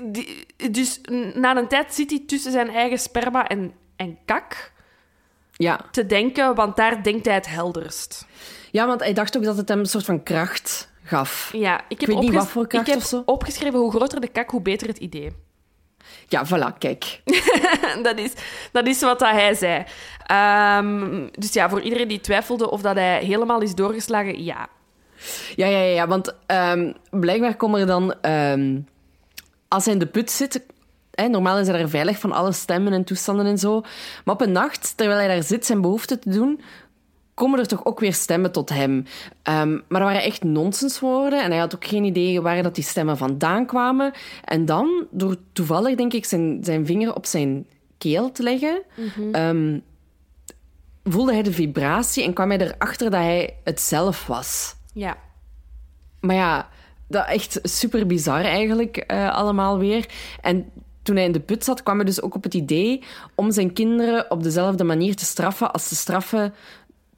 [0.04, 1.00] die- dus
[1.34, 4.72] na een tijd zit hij tussen zijn eigen sperma en, en kak
[5.52, 5.80] Ja.
[5.90, 8.26] te denken, want daar denkt hij het helderst.
[8.70, 11.50] ja, want hij dacht ook dat het hem een soort van kracht gaf.
[11.52, 13.22] Ja, ik heb, niet opges- wat voor kracht ik heb of zo.
[13.26, 15.30] opgeschreven hoe groter de kak, hoe beter het idee.
[16.28, 17.20] Ja, voilà, kijk.
[18.02, 18.32] dat, is,
[18.72, 19.84] dat is wat dat hij zei.
[20.26, 24.68] Ehm, dus ja, voor iedereen die twijfelde of dat hij helemaal is doorgeslagen, ja.
[25.56, 28.14] Ja, ja, ja, want ehm, blijkbaar komen er dan...
[28.20, 28.78] ehm,
[29.68, 30.66] als hij in de put zit...
[31.10, 33.80] Hè, normaal is hij daar veilig van alle stemmen en toestanden en zo.
[34.24, 36.60] Maar op een nacht, terwijl hij daar zit zijn behoefte te doen...
[37.34, 39.04] komen er toch ook weer stemmen tot hem.
[39.42, 41.42] Ehm, maar dat waren echt nonsenswoorden.
[41.42, 44.12] En hij had ook geen idee waar dat die stemmen vandaan kwamen.
[44.44, 47.66] En dan, door toevallig, denk ik, zijn, zijn vinger op zijn
[47.98, 48.82] keel te leggen...
[49.32, 49.78] ehm,
[51.04, 54.75] voelde hij de vibratie en kwam hij erachter dat hij het zelf was.
[54.96, 55.16] Ja.
[56.20, 56.68] Maar ja,
[57.08, 60.06] dat echt super bizar eigenlijk eh, allemaal weer.
[60.40, 60.70] En
[61.02, 63.02] toen hij in de put zat, kwam hij dus ook op het idee
[63.34, 66.54] om zijn kinderen op dezelfde manier te straffen als de straffen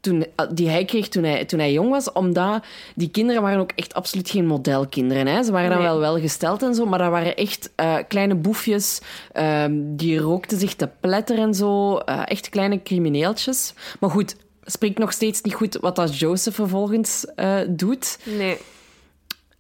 [0.01, 2.13] toen, eh, die hij kreeg toen hij, toen hij jong was.
[2.13, 2.65] Omdat
[2.95, 5.27] die kinderen waren ook echt absoluut geen modelkinderen.
[5.27, 5.43] Hè.
[5.43, 5.87] Ze waren dan Nee.
[5.89, 9.01] wel welgesteld en zo, maar dat waren echt eh, kleine boefjes.
[9.33, 11.97] ehm, die rookten zich te pletter en zo.
[11.99, 13.75] echt kleine crimineeltjes.
[14.01, 14.37] Maar goed,
[14.71, 18.19] spreekt nog steeds niet goed wat dat Joseph vervolgens eh, doet.
[18.25, 18.57] Nee.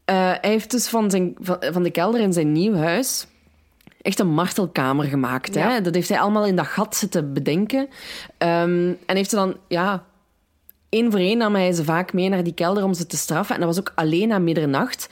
[0.04, 3.26] Eh, hij heeft dus van, zijn, van, van de kelder in zijn nieuw huis
[4.02, 5.54] echt een martelkamer gemaakt.
[5.54, 5.74] Hè?
[5.74, 5.80] Ja.
[5.80, 7.88] Dat heeft hij allemaal in dat gat zitten bedenken.
[8.38, 10.04] Ehm, en heeft ze dan, ja,
[10.88, 13.54] één voor één nam hij ze vaak mee naar die kelder om ze te straffen.
[13.54, 15.08] En dat was ook alleen na middernacht.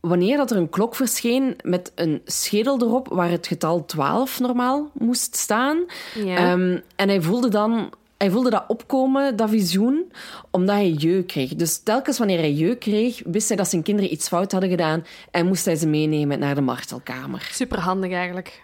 [0.00, 4.90] Wanneer dat er een klok verscheen met een schedel erop, waar het getal 12 normaal
[4.92, 5.84] moest staan.
[6.14, 6.36] Ja.
[6.36, 7.90] Ehm, en hij voelde dan...
[8.18, 10.12] Hij voelde dat opkomen, dat visioen,
[10.50, 11.54] omdat hij jeuk kreeg.
[11.54, 15.04] Dus telkens wanneer hij jeuk kreeg, wist hij dat zijn kinderen iets fout hadden gedaan
[15.30, 17.48] en moest hij ze meenemen naar de martelkamer.
[17.52, 18.62] Superhandig eigenlijk.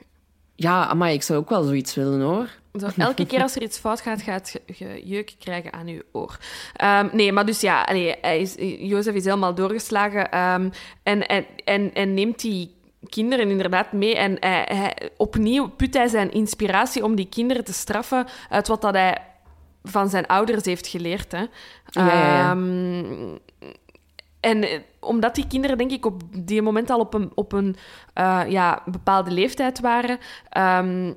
[0.56, 2.48] Ja, maar ik zou ook wel zoiets willen, hoor.
[2.80, 6.04] Zo, elke keer als er iets fout gaat, gaat je, je jeuk krijgen aan je
[6.12, 6.38] oor.
[6.76, 10.68] Ehm, nee, maar dus ja, allee, hij is, Jozef is helemaal doorgeslagen ehm,
[11.02, 12.74] en, en, en, en neemt die
[13.08, 14.16] kinderen inderdaad mee.
[14.16, 18.80] En hij, hij- opnieuw put hij zijn inspiratie om die kinderen te straffen uit wat
[18.80, 19.18] dat hij
[19.84, 21.32] van zijn ouders heeft geleerd.
[21.32, 21.38] Hè.
[21.38, 22.50] Ja, ja, ja.
[22.50, 23.36] Ehm,
[24.40, 27.76] en eh, omdat die kinderen, denk ik, op die moment al op een, op een
[28.12, 30.18] eh, ja, bepaalde leeftijd waren,
[30.48, 31.12] ehm,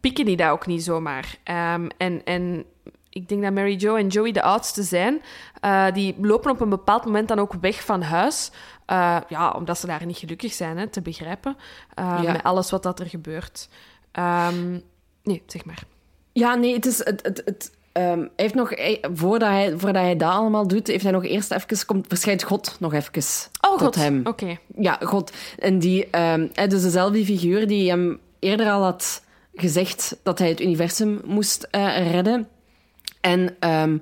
[0.00, 1.38] pikken die dat ook niet zomaar.
[1.42, 2.64] Ehm, en, en
[3.10, 5.22] ik denk dat Mary Jo en Joey de oudste zijn.
[5.60, 8.50] Eh, die lopen op een bepaald moment dan ook weg van huis.
[8.86, 11.56] Eh, ja, omdat ze daar niet gelukkig zijn, hè, te begrijpen.
[11.96, 12.32] Ja.
[12.32, 13.68] Met alles wat dat er gebeurt.
[15.22, 15.82] Nee, zeg maar.
[16.32, 16.98] Ja, nee, het is...
[16.98, 21.02] Het, het, het, ehm, heeft nog, hij- voordat, hij, voordat hij dat allemaal doet, heeft
[21.02, 21.86] hij nog eerst even...
[21.86, 23.22] Komt, verschijnt God nog even
[23.60, 23.94] Oh, tot god.
[23.94, 24.20] hem.
[24.24, 24.56] Oké.
[24.78, 25.32] Ja, God.
[25.58, 29.22] En die, ehm, dus dezelfde figuur die hem eerder al had
[29.54, 32.48] gezegd dat hij het universum moest eh, redden.
[33.20, 33.98] En ehm,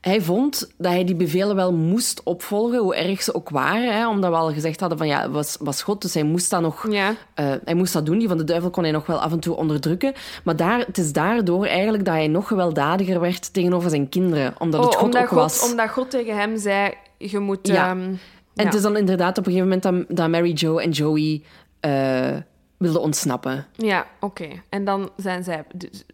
[0.00, 3.94] hij vond dat hij die bevelen wel moest opvolgen, hoe erg ze ook waren.
[3.96, 6.50] Hè, omdat we al gezegd hadden van ja, het was, was God, dus hij moest
[6.50, 7.14] dat nog Ja.
[7.34, 8.18] eh, hij moest dat doen.
[8.18, 10.12] Die van de duivel kon hij nog wel af en toe onderdrukken.
[10.44, 14.54] Maar daar, het is daardoor eigenlijk dat hij nog gewelddadiger werd tegenover zijn kinderen.
[14.58, 15.70] Omdat het Oh, God omdat, ook God, was.
[15.70, 17.66] omdat God tegen hem zei, je moet...
[17.66, 17.88] Ja.
[17.88, 18.18] ehm, En
[18.54, 18.64] ja.
[18.64, 21.42] het is dan inderdaad op een gegeven moment dat, dat Mary Jo en Joey
[21.80, 22.36] eh,
[22.78, 23.66] wilden ontsnappen.
[23.76, 24.48] Ja, oké.
[24.68, 26.04] En dan zijn zij, dus-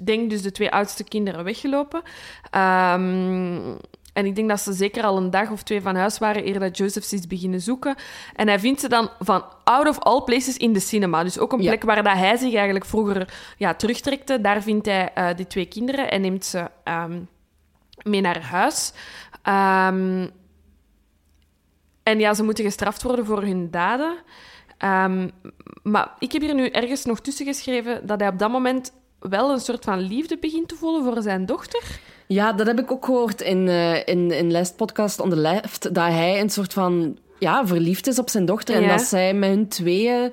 [0.00, 2.02] denk dus de twee oudste kinderen weggelopen.
[2.50, 3.60] Ehm,
[4.12, 6.58] en ik denk dat ze zeker al een dag of twee van huis waren eer
[6.58, 7.94] dat Joseph ze is beginnen zoeken.
[8.34, 11.22] En hij vindt ze dan van out of all places in de cinema.
[11.22, 11.68] Dus ook een Ja.
[11.68, 14.40] plek waar dat hij zich eigenlijk vroeger ja, terugtrekte.
[14.40, 17.20] Daar vindt hij eh, die twee kinderen en neemt ze ehm,
[18.02, 18.92] mee naar huis.
[19.42, 20.28] Ehm,
[22.02, 24.16] en ja, ze moeten gestraft worden voor hun daden.
[24.82, 25.28] Ehm,
[25.82, 29.50] maar ik heb hier nu ergens nog tussen geschreven dat hij op dat moment wel
[29.52, 31.82] een soort van liefde begint te voelen voor zijn dochter.
[32.26, 35.94] Ja, dat heb ik ook gehoord in, eh in, in Last Podcast on the Left.
[35.94, 38.74] Dat hij een soort van ja, verliefd is op zijn dochter.
[38.74, 38.88] En Ja.
[38.88, 40.32] dat zij met hun tweeën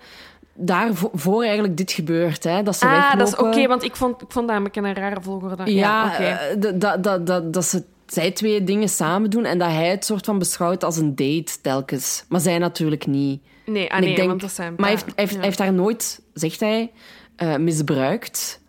[0.54, 2.44] daarvoor eigenlijk dit gebeurt.
[2.44, 2.64] Hè?
[2.64, 3.18] Dat ze ah, weglopen.
[3.20, 5.74] dat is oké, want ik vond, ik vond dat een rare volgorde.
[5.74, 6.24] Ja, oké.
[6.24, 9.88] eh, dat- dat, dat, dat, dat ze zij twee dingen samen doen en dat hij
[9.90, 12.26] het soort van beschouwt als een date telkens.
[12.30, 13.42] Maar zij natuurlijk niet.
[13.72, 15.38] Nee, ah, nee denk, want dat zijn maar hij heeft, hij, heeft, ja.
[15.38, 16.92] hij heeft haar nooit, zegt hij,
[17.36, 18.62] eh, misbruikt.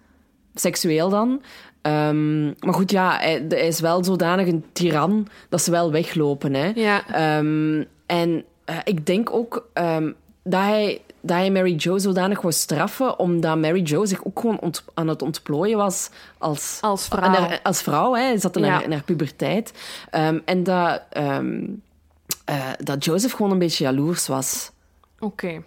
[0.54, 1.42] Seksueel dan.
[1.82, 6.54] Ehm, maar goed, ja, hij, hij is wel zodanig een tiran dat ze wel weglopen.
[6.54, 6.72] Hè.
[6.74, 7.06] Ja.
[7.06, 10.12] Ehm, en eh, ik denk ook ehm,
[10.44, 14.60] dat, hij, dat hij Mary Jo zodanig wou straffen, omdat Mary Jo zich ook gewoon
[14.60, 17.28] ont- aan het ontplooien was als, Als vrouw.
[17.30, 18.14] haar- als vrouw.
[18.14, 18.22] Hè.
[18.22, 18.70] Hij zat in, Ja.
[18.70, 19.72] haar, in haar puberteit.
[20.44, 21.38] En dat, eh,
[22.78, 24.70] dat Joseph gewoon een beetje jaloers was.
[25.20, 25.62] Oké.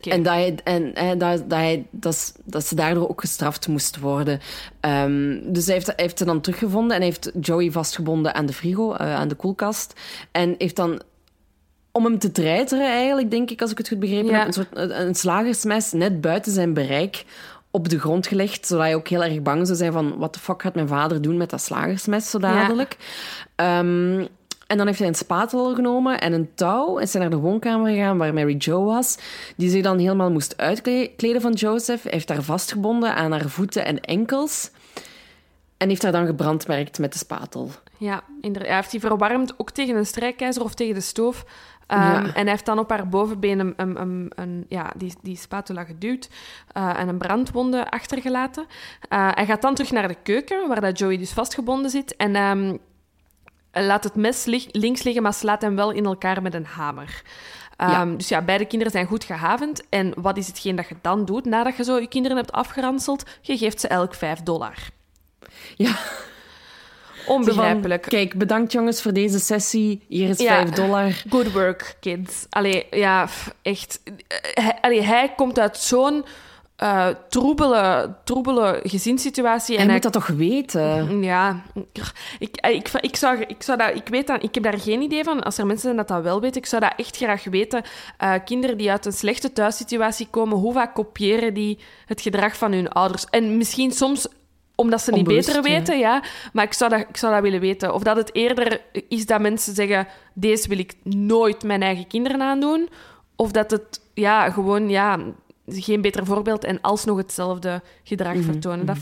[0.00, 4.40] En, dat, hij, en dat, dat, hij, dat, dat ze daardoor ook gestraft moest worden.
[4.80, 8.52] Ehm, dus hij heeft, hij heeft ze dan teruggevonden en heeft Joey vastgebonden aan de
[8.52, 10.00] frigo, eh, aan de koelkast.
[10.30, 11.02] En heeft dan,
[11.92, 14.38] om hem te treiteren eigenlijk, denk ik, als ik het goed begrepen Ja.
[14.38, 17.24] heb, een, soort, een, een slagersmes net buiten zijn bereik
[17.70, 20.40] op de grond gelegd, zodat hij ook heel erg bang zou zijn van wat de
[20.40, 22.96] fuck gaat mijn vader doen met dat slagersmes zo dadelijk.
[23.54, 24.26] Ehm,
[24.66, 27.36] en dan heeft hij een spatel genomen en een touw en is hij naar de
[27.36, 29.18] woonkamer gegaan waar Mary Jo was,
[29.56, 32.02] die zich dan helemaal moest uitkleden van Joseph.
[32.02, 34.70] Hij heeft haar vastgebonden aan haar voeten en enkels
[35.76, 37.70] en heeft haar dan gebrandmerkt met de spatel.
[37.98, 38.68] Ja, inderdaad.
[38.68, 41.44] Hij heeft die verwarmd ook tegen een strijkijzer of tegen de stoof.
[41.86, 42.18] Ehm, Ja.
[42.22, 45.84] En hij heeft dan op haar bovenbeen een, een, een, een- ja, die, die spatula
[45.84, 46.28] geduwd
[46.72, 48.66] eh, en een brandwonde achtergelaten.
[49.08, 52.16] Eh, hij gaat dan terug naar de keuken, waar dat Joey dus vastgebonden zit.
[52.16, 52.78] En hij
[53.74, 57.22] laat het mes lig- links liggen, maar slaat hem wel in elkaar met een hamer.
[57.76, 58.04] Ehm, Ja.
[58.16, 59.82] Dus ja, beide kinderen zijn goed gehavend.
[59.88, 63.22] En wat is hetgeen dat je dan doet nadat je zo je kinderen hebt afgeranseld?
[63.40, 64.74] Je geeft ze elk 5 dollar.
[65.76, 65.94] Ja,
[67.26, 68.02] Onbegrijpelijk.
[68.04, 70.04] Van, kijk, bedankt jongens voor deze sessie.
[70.08, 70.48] Hier is Ja.
[70.54, 71.22] 5 dollar.
[71.28, 72.46] Good work, kids.
[72.50, 73.28] Allee, ja,
[73.62, 74.00] echt.
[74.04, 74.14] Eh,
[74.64, 76.24] Hij, allee, hij komt uit zo'n
[76.76, 79.76] eh, troebele, troebele gezinssituatie.
[79.76, 81.22] Hij en moet dat toch weten?
[81.22, 81.62] Ja,
[82.38, 85.24] ik, ik, ik, zou, ik, zou dat, ik weet dat, ik heb daar geen idee
[85.24, 85.42] van.
[85.42, 87.82] Als er mensen zijn dat dat wel weten, ik zou dat echt graag weten.
[88.18, 92.72] Eh, kinderen die uit een slechte thuissituatie komen, hoe vaak kopiëren die het gedrag van
[92.72, 93.24] hun ouders?
[93.24, 94.26] En misschien soms
[94.74, 95.78] omdat ze niet Onbewust, beter ja.
[95.78, 96.22] weten, ja.
[96.52, 97.94] Maar ik zou, dat, ik zou dat willen weten.
[97.94, 102.42] Of dat het eerder is dat mensen zeggen, deze wil ik nooit mijn eigen kinderen
[102.42, 102.88] aandoen.
[103.36, 105.18] Of dat het, ja, gewoon, ja,
[105.66, 108.86] geen beter voorbeeld en alsnog hetzelfde gedrag vertonen.
[108.86, 108.96] Dat,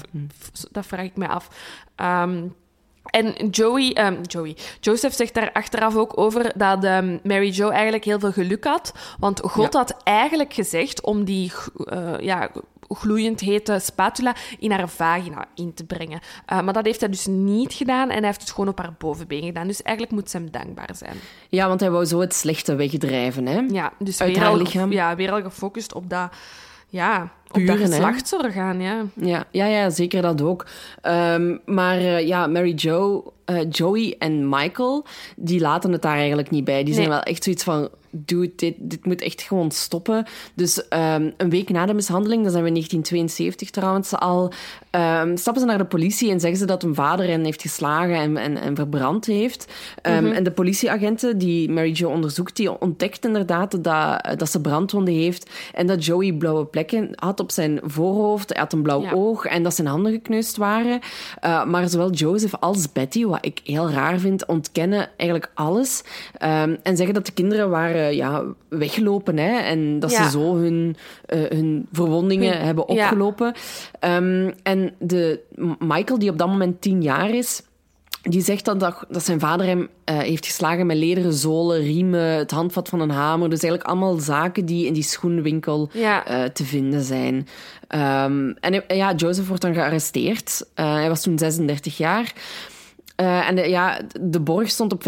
[0.71, 1.49] dat vraag ik mij af.
[1.97, 2.47] Ehm,
[3.03, 8.05] en Joey, ehm, Joey, Joseph zegt daar achteraf ook over dat ehm, Mary Jo eigenlijk
[8.05, 8.93] heel veel geluk had.
[9.19, 9.79] Want God Ja.
[9.79, 11.53] had eigenlijk gezegd om die
[11.85, 12.51] eh, ja,
[12.95, 16.21] gloeiend hete spatula in haar vagina in te brengen.
[16.47, 18.95] Eh, maar dat heeft hij dus niet gedaan en hij heeft het gewoon op haar
[18.99, 19.67] bovenbeen gedaan.
[19.67, 21.17] Dus eigenlijk moet ze hem dankbaar zijn.
[21.49, 23.47] Ja, want hij wou zo het slechte wegdrijven.
[23.47, 23.61] Hè?
[23.69, 24.93] Ja, dus Uit weer haar al, lichaam.
[24.93, 26.33] Ja, weer al gefocust op dat,
[26.89, 28.81] ja, op dat geslachtsorgaan.
[28.81, 29.05] Ja.
[29.15, 30.67] Ja, ja, ja zeker dat ook.
[31.01, 35.05] Ehm, maar eh, ja, Mary Jo, eh, Joey en Michael,
[35.37, 36.85] die laten het daar eigenlijk niet bij.
[36.85, 40.27] Die zijn wel echt zoiets van, dude, dit, dit moet echt gewoon stoppen.
[40.55, 44.53] Dus ehm, een week na de mishandeling, dat zijn we in 1972 trouwens al,
[44.91, 48.15] ehm, stappen ze naar de politie en zeggen ze dat hun vader hen heeft geslagen
[48.15, 49.73] en, en, en verbrand heeft.
[50.03, 55.15] Ehm, En de politieagenten die Mary Jo onderzoekt, die ontdekt inderdaad dat, dat ze brandwonden
[55.15, 58.49] heeft en dat Joey blauwe plekken had op zijn voorhoofd.
[58.53, 59.13] Hij had een blauw Ja.
[59.13, 61.01] oog en dat zijn handen gekneusd waren.
[61.45, 66.03] Uh, maar zowel Joseph als Betty, wat ik heel raar vind, ontkennen eigenlijk alles.
[66.43, 70.25] Um, en zeggen dat de kinderen waren ja, weggelopen hè, en dat Ja.
[70.25, 70.97] ze zo hun,
[71.35, 73.05] uh, hun verwondingen Hun- hebben ja.
[73.05, 73.55] opgelopen.
[74.01, 75.41] Um, en de
[75.79, 77.63] Michael, die op dat moment tien jaar is,
[78.23, 82.21] die zegt dan dat, dat zijn vader hem uh, heeft geslagen met lederen zolen, riemen,
[82.21, 83.51] het handvat van een hamer.
[83.51, 86.31] Dus eigenlijk allemaal zaken die in die schoenwinkel Ja.
[86.31, 87.35] uh, te vinden zijn.
[87.35, 90.65] Um, en ja, Joseph wordt dan gearresteerd.
[90.81, 92.33] Uh, hij was toen 36 jaar.
[93.21, 95.03] Uh, en de, ja, de borg stond op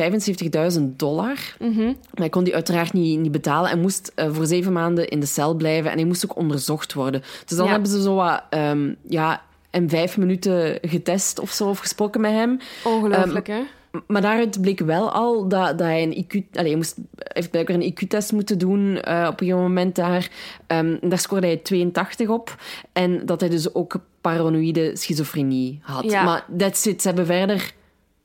[0.76, 1.56] 75.000 dollar.
[1.58, 1.84] Mhm.
[1.84, 3.70] Maar hij kon die uiteraard niet, niet betalen.
[3.70, 5.90] En moest uh, voor zeven maanden in de cel blijven.
[5.90, 7.22] En hij moest ook onderzocht worden.
[7.46, 7.72] Dus dan Ja.
[7.72, 8.42] hebben ze zo wat...
[8.50, 12.58] Um, ja, in vijf minuten getest of zo, of gesproken met hem.
[12.84, 13.60] Ongelooflijk, hè?
[14.06, 16.30] Maar daaruit bleek wel al dat, dat hij een IQ...
[16.52, 20.30] Allee, hij moest, heeft blijkbaar een IQ-test moeten doen eh, op een gegeven moment daar.
[20.66, 22.56] Ehm, daar scoorde hij 82 op.
[22.92, 26.04] En dat hij dus ook paranoïde schizofrenie had.
[26.04, 26.24] Ja.
[26.24, 27.02] Maar that's it.
[27.02, 27.72] Ze hebben verder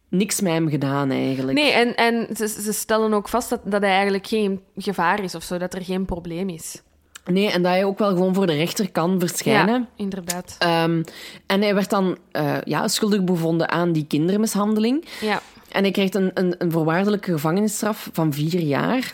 [0.10, 1.57] niks met hem gedaan, eigenlijk.
[1.57, 5.36] Nee, en, en ze, ze stellen ook vast dat, dat hij eigenlijk geen gevaar is
[5.36, 6.81] of zo, dat er geen probleem is.
[7.26, 9.81] Nee, en dat hij ook wel gewoon voor de rechter kan verschijnen.
[9.81, 10.56] Ja, inderdaad.
[10.60, 11.03] Ehm,
[11.45, 15.06] en hij werd dan eh, ja, schuldig bevonden aan die kindermishandeling.
[15.22, 15.41] Ja.
[15.72, 19.14] En hij krijgt een, een, een voorwaardelijke gevangenisstraf van vier jaar.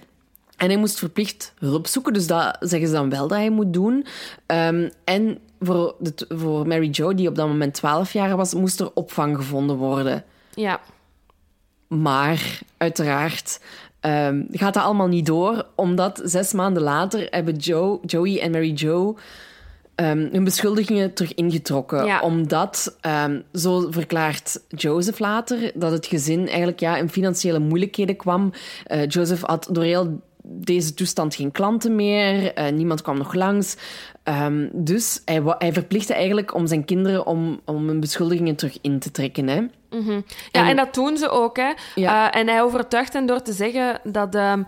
[0.58, 3.74] En hij moest verplicht hulp zoeken, dus dat zeggen ze dan wel dat hij moet
[3.74, 4.06] doen.
[4.46, 8.80] Ehm, en voor, de, voor Mary Jo, die op dat moment 12 jaar was, moest
[8.80, 10.24] er opvang gevonden worden.
[10.56, 10.80] Ja.
[11.88, 13.60] Maar uiteraard
[14.00, 18.72] ehm, gaat dat allemaal niet door, omdat zes maanden later hebben Joe, Joey en Mary
[18.72, 19.18] Jo
[19.96, 22.06] ehm, hun beschuldigingen terug ingetrokken.
[22.06, 22.22] Ja.
[22.22, 28.54] Omdat, ehm, zo verklaart Joseph later, dat het gezin eigenlijk ja, in financiële moeilijkheden kwam.
[28.86, 33.76] Eh, Joseph had door heel deze toestand geen klanten meer, eh, niemand kwam nog langs.
[34.26, 39.00] Ehm, dus hij, hij verplichtte eigenlijk om zijn kinderen om, om hun beschuldigingen terug in
[39.00, 39.48] te trekken.
[39.48, 39.62] Hè?
[40.52, 41.58] Ja, en, dat doen ze ook.
[41.58, 41.72] Hè.
[41.96, 42.32] Ja.
[42.32, 44.64] Eh, en hij overtuigt hen door te zeggen dat ehm,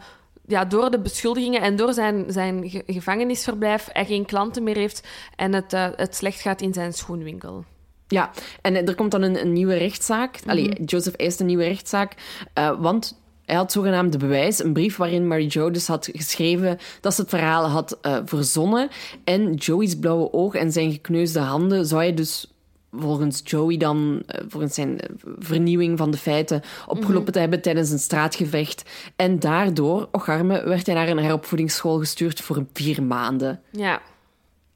[0.48, 5.08] ja, door de beschuldigingen en door zijn, zijn ge- gevangenisverblijf hij geen klanten meer heeft
[5.36, 7.66] en het, eh, het slecht gaat in zijn schoenwinkel.
[8.08, 8.32] Ja,
[8.62, 10.40] en er komt dan een, een nieuwe rechtszaak.
[10.46, 12.14] Allee, Joseph eist een nieuwe rechtszaak,
[12.54, 17.14] eh, want hij had zogenaamde bewijs, een brief waarin Mary Jo dus had geschreven dat
[17.14, 18.90] ze het verhaal had eh, verzonnen.
[19.24, 22.52] En Joey's blauwe oog en zijn gekneusde handen zou hij dus
[22.92, 25.10] volgens Joey dan, eh, volgens zijn eh,
[25.40, 28.90] vernieuwing van de feiten, opgelopen te hebben tijdens een straatgevecht.
[29.16, 33.62] En daardoor, och arme, werd hij naar een heropvoedingsschool gestuurd voor vier maanden.
[33.72, 34.02] Ja.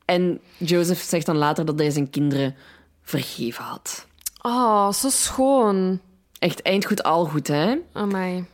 [0.06, 2.56] En Joseph zegt dan later dat hij zijn kinderen
[3.02, 4.08] vergeven had.
[4.42, 6.00] Oh, zo schoon.
[6.40, 7.76] Echt eindgoed al goed, hè?
[7.94, 8.46] Amai.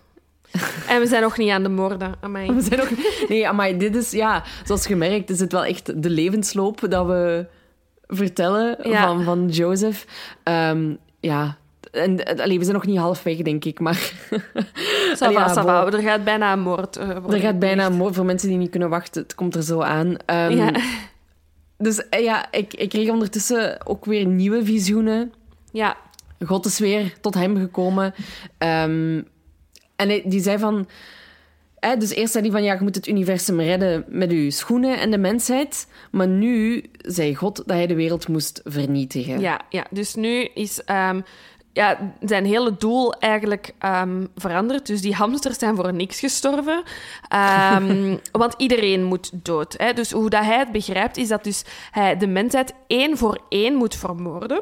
[0.90, 2.14] En we zijn nog niet aan de moorden.
[2.19, 2.52] Amai.
[2.53, 2.90] We zijn ook...
[3.30, 7.45] Nee, maar dit is, ja, zoals gemerkt, is het wel echt de levensloop dat we
[8.07, 9.06] vertellen Ja.
[9.07, 10.06] van, van Joseph.
[10.44, 11.57] Ehm, ja,
[11.91, 13.95] en eh, allee, we zijn nog niet halfweg, denk ik, maar
[15.15, 15.84] Ça Allee, va, ja, ça va.
[15.84, 15.94] bon.
[15.94, 18.03] Er gaat bijna een moord worden er gaat bijna gepleegd.
[18.03, 19.22] mo- voor mensen die niet kunnen wachten.
[19.22, 20.15] Het komt er zo aan.
[20.26, 20.72] Ehm, Ja.
[21.78, 25.34] Dus eh, ja, ik, ik kreeg ondertussen ook weer nieuwe visioenen.
[25.72, 25.95] ja.
[26.45, 28.14] God is weer tot hem gekomen.
[28.57, 29.22] Ehm,
[29.98, 30.88] en die zei van...
[31.80, 34.99] Hè, dus eerst zei hij van, ja, je moet het universum redden met je schoenen
[34.99, 35.88] en de mensheid.
[36.11, 39.40] Maar nu zei God dat hij de wereld moest vernietigen.
[39.40, 39.86] Ja, ja.
[39.90, 41.22] dus nu is ehm,
[41.74, 44.88] ja, zijn hele doel eigenlijk ehm, veranderd.
[44.88, 46.84] Dus die hamsters zijn voor niks gestorven.
[47.28, 49.76] Ehm, want iedereen moet dood.
[49.78, 49.94] Hè.
[49.94, 53.76] Dus hoe dat hij het begrijpt, is dat dus hij de mensheid één voor één
[53.76, 54.61] moet vermoorden.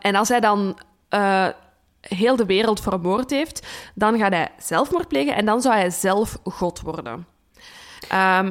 [0.00, 0.78] En als hij dan
[1.08, 1.48] eh,
[2.08, 6.38] heel de wereld vermoord heeft, dan gaat hij zelfmoord plegen en dan zou hij zelf
[6.44, 7.26] God worden.
[8.08, 8.50] Ehm,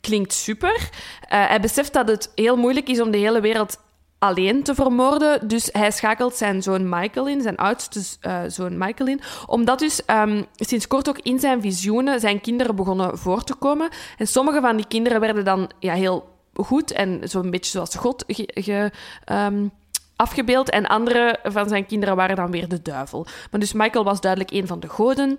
[0.00, 0.90] klinkt super.
[1.20, 3.78] Eh, hij beseft dat het heel moeilijk is om de hele wereld
[4.18, 5.48] alleen te vermoorden.
[5.48, 9.20] Dus hij schakelt zijn zoon Michael in, zijn oudste eh, zoon Michael in.
[9.46, 13.88] Omdat dus ehm, sinds kort ook in zijn visioenen zijn kinderen begonnen voor te komen.
[14.18, 18.24] En sommige van die kinderen werden dan ja, heel goed en zo'n beetje zoals God
[18.26, 18.90] ge-
[19.24, 19.68] ehm,
[20.16, 20.70] afgebeeld.
[20.70, 23.26] En andere van zijn kinderen waren dan weer de duivel.
[23.50, 25.38] Maar dus Michael was duidelijk een van de goden.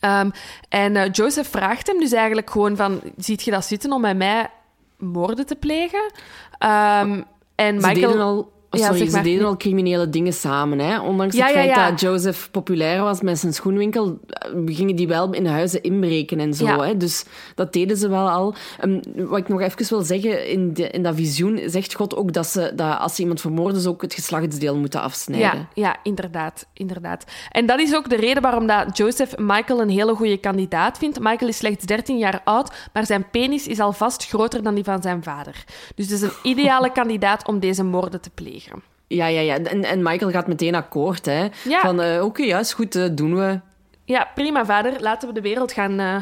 [0.00, 0.30] Ehm,
[0.68, 3.00] en eh, Joseph vraagt hem dus eigenlijk gewoon van...
[3.16, 4.50] Ziet je dat zitten om bij mij
[4.96, 6.12] moorden te plegen?
[6.58, 7.22] Ehm,
[7.54, 8.20] en Michael...
[8.20, 8.52] al...
[8.70, 10.78] Ja, Sorry, zeg ze deden al criminele dingen samen.
[10.78, 11.00] Hè?
[11.00, 11.90] Ondanks Ja, het ja, feit ja.
[11.90, 16.54] dat Joseph populair was met zijn schoenwinkel, eh, gingen die wel in huizen inbreken en
[16.54, 16.64] zo.
[16.64, 16.80] Ja.
[16.80, 16.96] Hè?
[16.96, 17.24] Dus
[17.54, 18.54] dat deden ze wel al.
[18.78, 22.32] Ehm, wat ik nog even wil zeggen, in, de, in dat visioen zegt God ook
[22.32, 25.58] dat, ze, dat als ze iemand vermoorden, ze ook het geslachtsdeel moeten afsnijden.
[25.58, 27.24] Ja, ja, inderdaad, inderdaad.
[27.50, 31.20] En dat is ook de reden waarom dat Joseph Michael een hele goede kandidaat vindt.
[31.20, 35.02] Michael is slechts 13 jaar oud, maar zijn penis is alvast groter dan die van
[35.02, 35.64] zijn vader.
[35.94, 38.59] Dus het is een ideale kandidaat om deze moorden te plegen.
[39.06, 39.58] Ja, ja, ja.
[39.58, 41.26] En, en Michael gaat meteen akkoord.
[41.26, 41.48] Hè?
[41.64, 41.80] Ja.
[41.80, 43.60] Van, eh, oké, ja, is goed, eh, doen we.
[44.04, 45.00] Ja, prima, vader.
[45.00, 46.16] Laten we de wereld gaan, eh,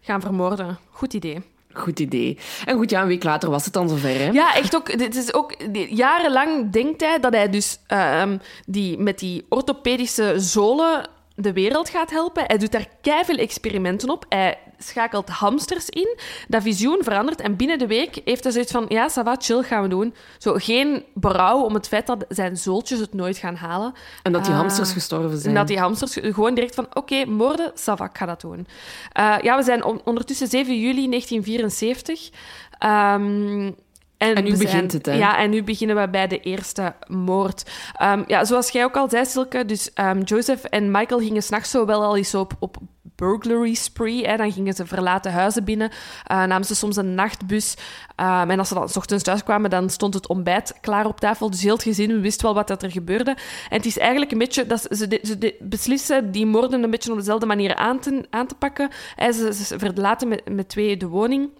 [0.00, 0.78] gaan vermoorden.
[0.90, 1.42] Goed idee.
[1.72, 2.38] Goed idee.
[2.64, 4.18] En goed, ja, een week later was het dan zover.
[4.18, 4.30] Hè?
[4.30, 4.98] Ja, echt ook.
[4.98, 5.54] Dit is ook
[5.88, 12.10] jarenlang denkt hij dat hij dus ehm, die, met die orthopedische zolen de wereld gaat
[12.10, 12.44] helpen.
[12.46, 14.26] Hij doet daar keiveel experimenten op.
[14.28, 14.58] Hij
[14.88, 16.16] schakelt hamsters in.
[16.48, 17.40] Dat visioen verandert.
[17.40, 18.84] En binnen de week heeft hij zoiets van...
[18.88, 20.14] Ja, ça va, chill, gaan we doen.
[20.38, 23.92] Zo, geen berouw om het feit dat zijn zooltjes het nooit gaan halen.
[24.22, 24.58] En dat die Ah.
[24.58, 25.48] hamsters gestorven zijn.
[25.48, 26.86] En dat die hamsters gewoon direct van...
[26.94, 28.66] Oké, moorden, ça va, ik ga dat doen.
[29.12, 32.30] Eh, ja, we zijn on- ondertussen 7 juli 1974.
[32.78, 33.70] Ehm,
[34.16, 35.12] En nu we begint het, hè?
[35.12, 37.70] Ja, en nu beginnen we bij de eerste moord.
[37.96, 41.70] Ehm, ja, zoals jij ook al zei, Silke, dus ehm, Joseph en Michael gingen s'nachts
[41.70, 42.76] zo wel al eens op, op
[43.16, 44.36] burglary spree.
[44.36, 45.90] Dan gingen ze verlaten huizen binnen,
[46.24, 47.74] eh, namen ze soms een nachtbus.
[48.16, 51.20] Ehm, en als ze dan s ochtends thuis kwamen, dan stond het ontbijt klaar op
[51.20, 51.50] tafel.
[51.50, 53.30] Dus heel het gezin wist wel wat dat er gebeurde.
[53.70, 54.66] En het is eigenlijk een beetje...
[54.66, 58.54] Dat ze, ze, beslissen die moorden een beetje op dezelfde manier aan te, aan te
[58.54, 58.90] pakken.
[59.16, 61.50] Ze, verlaten met, met twee de woning.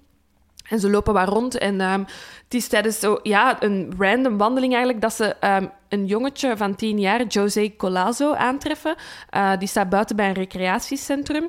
[0.68, 1.58] En ze lopen wat rond.
[1.58, 2.00] En ehm,
[2.44, 6.74] het is tijdens zo, ja, een random wandeling eigenlijk dat ze ehm, een jongetje van
[6.74, 8.94] tien jaar, José Colazo, aantreffen.
[9.30, 11.48] Eh, die staat buiten bij een recreatiecentrum.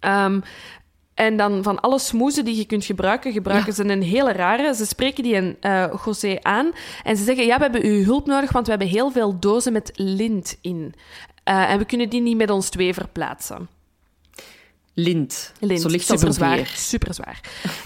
[0.00, 0.40] Ehm,
[1.14, 4.74] en dan van alle smoezen die je kunt gebruiken, gebruiken ze een hele rare.
[4.74, 6.72] Ze spreken die een eh José aan
[7.04, 9.72] en ze zeggen: Ja, we hebben uw hulp nodig, want we hebben heel veel dozen
[9.72, 10.94] met lint in.
[11.44, 13.68] Eh, en we kunnen die niet met ons twee verplaatsen.
[14.94, 15.52] Lint.
[15.60, 16.56] Lint, Zo licht als een superzwaar.
[16.56, 16.76] veer.
[16.76, 17.40] Superzwaar.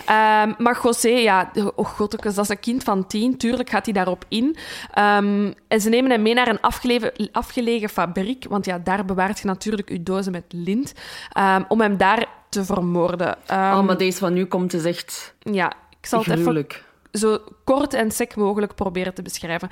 [0.06, 3.36] Ehm, maar José, ja, oh godtekes, dat is een kind van tien.
[3.36, 4.56] Tuurlijk gaat hij daarop in.
[4.92, 9.38] Ehm, en ze nemen hem mee naar een afgelegen, afgelegen fabriek, want ja, daar bewaart
[9.38, 10.92] je natuurlijk je dozen met lint,
[11.32, 13.36] ehm, om hem daar te vermoorden.
[13.50, 16.66] Oh, maar deze van nu komt is echt ja, ik zal het even
[17.12, 19.68] zo kort en sec mogelijk proberen te beschrijven.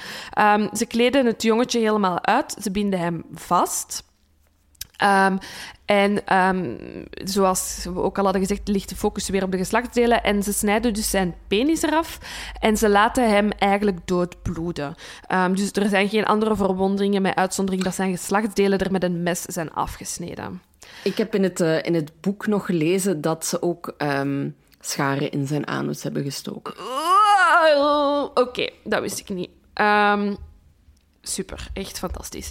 [0.73, 2.57] Ze kleden het jongetje helemaal uit.
[2.61, 4.05] Ze binden hem vast.
[4.97, 5.37] Ehm,
[5.85, 6.77] en ehm,
[7.25, 10.23] zoals we ook al hadden gezegd, ligt de focus weer op de geslachtsdelen.
[10.23, 12.19] En ze snijden dus zijn penis eraf.
[12.61, 14.95] En ze laten hem eigenlijk doodbloeden.
[15.27, 19.23] Ehm, dus er zijn geen andere verwondingen, met uitzondering dat zijn geslachtsdelen er met een
[19.23, 20.63] mes zijn afgesneden.
[21.05, 23.95] Ik heb in het, eh, in het boek nog gelezen dat ze ook
[24.81, 26.75] scharen in zijn anus hebben gestoken.
[28.35, 29.51] Oké, dat wist ik niet.
[31.23, 32.51] Super, echt fantastisch.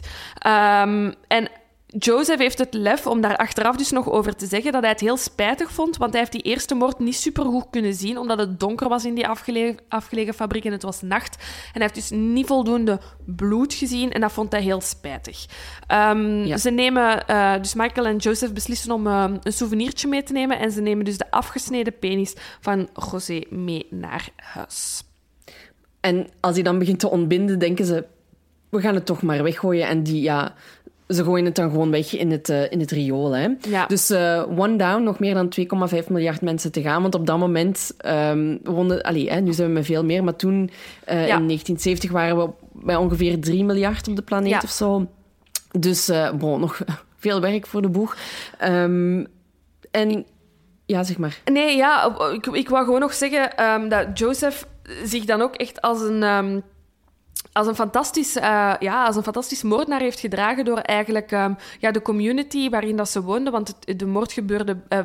[1.28, 1.50] En
[1.98, 5.00] Joseph heeft het lef om daar achteraf dus nog over te zeggen dat hij het
[5.00, 8.60] heel spijtig vond, want hij heeft die eerste moord niet supergoed kunnen zien, omdat het
[8.60, 11.36] donker was in die afgelegen, afgelegen fabriek en het was nacht.
[11.36, 15.46] En hij heeft dus niet voldoende bloed gezien en dat vond hij heel spijtig.
[15.88, 16.58] Ehm, Ja.
[16.58, 20.60] Ze nemen, eh, dus Michael en Joseph beslissen om eh, een souvenirtje mee te nemen
[20.60, 25.04] en ze nemen dus de afgesneden penis van José mee naar huis.
[26.00, 28.06] En als hij dan begint te ontbinden, denken ze...
[28.70, 29.88] We gaan het toch maar weggooien.
[29.88, 30.56] En die, ja...
[31.08, 33.32] Ze gooien het dan gewoon weg in het, eh, in het riool.
[33.36, 33.48] Hè?
[33.70, 33.86] Ja.
[33.86, 37.02] Dus eh, one down, nog meer dan 2,5 miljard mensen te gaan.
[37.02, 37.96] Want op dat moment
[38.64, 39.02] woonden...
[39.02, 40.24] Allee, hè, nu zijn we met veel meer.
[40.24, 40.70] Maar toen,
[41.04, 44.62] eh, in 1970, waren we bij ongeveer 3 miljard op de planeet Ja.
[44.64, 45.08] of zo.
[45.80, 46.82] Dus bon, nog
[47.18, 48.18] veel werk voor de boeg.
[48.60, 49.26] Ehm,
[49.92, 50.26] en...
[50.86, 51.42] Ja, zeg maar.
[51.52, 54.68] Nee, ja, ik, ik wou gewoon nog zeggen ehm, dat Joseph
[55.04, 56.64] zich dan ook echt als een,
[57.56, 61.92] als een, fantastisch, eh, ja, als een fantastisch moordenaar heeft gedragen door eigenlijk ehm, ja,
[61.92, 65.00] de community waarin dat ze woonden, want het, de moord gebeurde eh,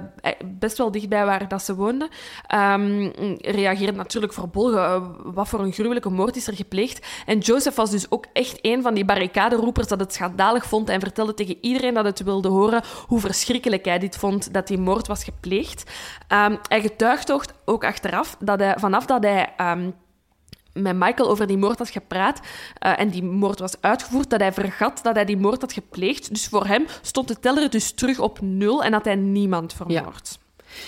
[0.45, 2.09] best wel dichtbij waar dat ze woonden,
[2.47, 3.11] ehm,
[3.41, 4.85] reageerde natuurlijk verbolgen.
[4.85, 7.07] Eh, wat voor een gruwelijke moord is er gepleegd?
[7.27, 11.01] En Joseph was dus ook echt een van die barricaderoepers dat het schandalig vond en
[11.01, 15.07] vertelde tegen iedereen dat het wilde horen hoe verschrikkelijk hij dit vond dat die moord
[15.07, 15.91] was gepleegd.
[16.29, 17.33] Ehm, hij getuigt
[17.65, 19.53] ook, achteraf dat hij vanaf dat hij
[20.73, 22.41] met Michael over die moord had gepraat
[22.79, 26.29] eh, en die moord was uitgevoerd, dat hij vergat dat hij die moord had gepleegd.
[26.29, 30.39] Dus voor hem stond de teller dus terug op nul en had hij niemand vermoord.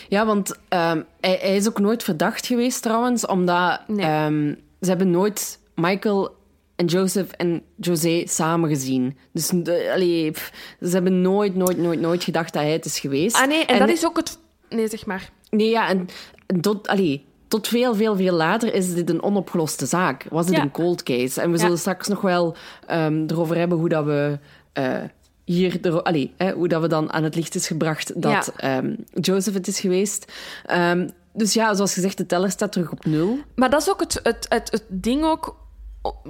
[0.09, 4.07] Ja, want ehm, hij, hij is ook nooit verdacht geweest trouwens, omdat Nee.
[4.07, 6.35] ehm, ze hebben nooit Michael
[6.77, 9.19] en Joseph en José samen gezien.
[9.33, 12.99] Dus de, allee, pff, ze hebben nooit, nooit, nooit, nooit gedacht dat hij het is
[13.01, 13.37] geweest.
[13.37, 14.39] Ah nee, en, dat is ook het...
[14.69, 15.31] Nee, zeg maar.
[15.51, 16.09] Nee, ja, en
[16.53, 20.27] en tot, allee, tot veel, veel, veel later is dit een onopgeloste zaak.
[20.31, 20.63] Was dit Ja.
[20.63, 21.41] een cold case?
[21.41, 21.63] En we Ja.
[21.63, 22.57] zullen straks nog wel
[22.87, 24.39] ehm, erover hebben hoe dat we...
[24.73, 24.97] eh,
[25.45, 28.95] hier, de, allee, hè, hoe dat we dan aan het licht is gebracht dat ehm,
[29.15, 30.33] Joseph het is geweest.
[30.65, 33.39] Ehm, dus ja, zoals gezegd, de teller staat terug op nul.
[33.55, 35.57] Maar dat is ook het, het, het, het ding ook...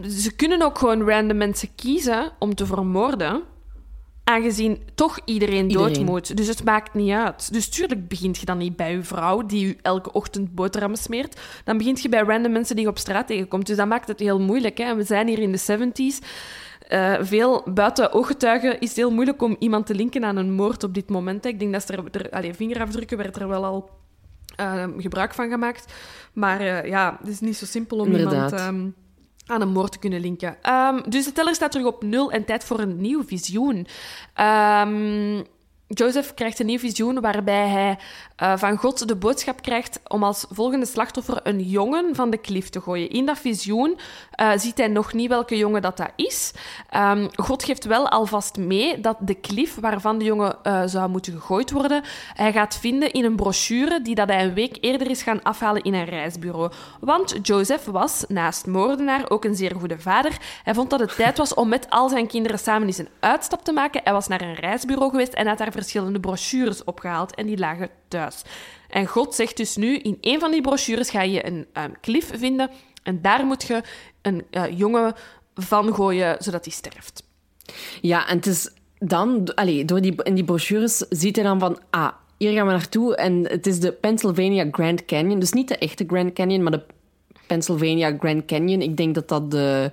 [0.08, 3.42] Ze kunnen ook gewoon random mensen kiezen om te vermoorden,
[4.24, 6.36] aangezien toch iedereen, dood moet.
[6.36, 7.52] Dus het maakt niet uit.
[7.52, 11.40] Dus tuurlijk begint je dan niet bij je vrouw, die je elke ochtend boterhammen smeert.
[11.64, 13.66] Dan begint je bij random mensen die je op straat tegenkomt.
[13.66, 14.78] Dus dat maakt het heel moeilijk.
[14.78, 14.94] Hè?
[14.94, 16.26] We zijn hier in de 70s.
[16.88, 20.84] Eh, veel buiten ooggetuigen is het heel moeilijk om iemand te linken aan een moord
[20.84, 21.44] op dit moment.
[21.44, 21.50] hè.
[21.50, 23.90] Ik denk dat er, er allee, vingerafdrukken werd er wel al
[24.56, 25.92] eh, gebruik van gemaakt.
[26.32, 28.32] Maar eh, ja, het is niet zo simpel om Inderdaad.
[28.32, 28.88] iemand ehm,
[29.46, 30.56] aan een moord te kunnen linken.
[30.62, 33.86] Ehm, dus de teller staat terug op nul en tijd voor een nieuw visioen.
[34.34, 35.42] Ehm,
[35.86, 37.98] Joseph krijgt een nieuw visioen waarbij hij
[38.42, 42.68] uh, van God de boodschap krijgt om als volgende slachtoffer een jongen van de klif
[42.68, 43.10] te gooien.
[43.10, 43.98] In dat visioen
[44.40, 46.52] uh, ziet hij nog niet welke jongen dat, dat is.
[46.96, 51.32] Um, God geeft wel alvast mee dat de klif waarvan de jongen uh, zou moeten
[51.32, 52.02] gegooid worden,
[52.34, 55.82] hij gaat vinden in een brochure die dat hij een week eerder is gaan afhalen
[55.82, 56.72] in een reisbureau.
[57.00, 60.36] Want Joseph was, naast moordenaar, ook een zeer goede vader.
[60.62, 63.64] Hij vond dat het tijd was om met al zijn kinderen samen eens een uitstap
[63.64, 64.00] te maken.
[64.04, 67.90] Hij was naar een reisbureau geweest en had daar verschillende brochures opgehaald en die lagen
[68.12, 68.42] thuis.
[68.88, 72.30] En God zegt dus nu, in een van die brochures ga je een um, klif
[72.38, 72.70] vinden
[73.02, 73.82] en daar moet je
[74.22, 75.14] een uh, jongen
[75.54, 77.22] van gooien, zodat hij sterft.
[78.00, 81.78] Ja, en het is dan, allez, door die, in die brochures ziet hij dan van,
[81.90, 85.38] ah, hier gaan we naartoe en het is de Pennsylvania Grand Canyon.
[85.38, 86.82] Dus niet de echte Grand Canyon, maar de
[87.46, 88.82] Pennsylvania Grand Canyon.
[88.82, 89.90] Ik denk dat dat de...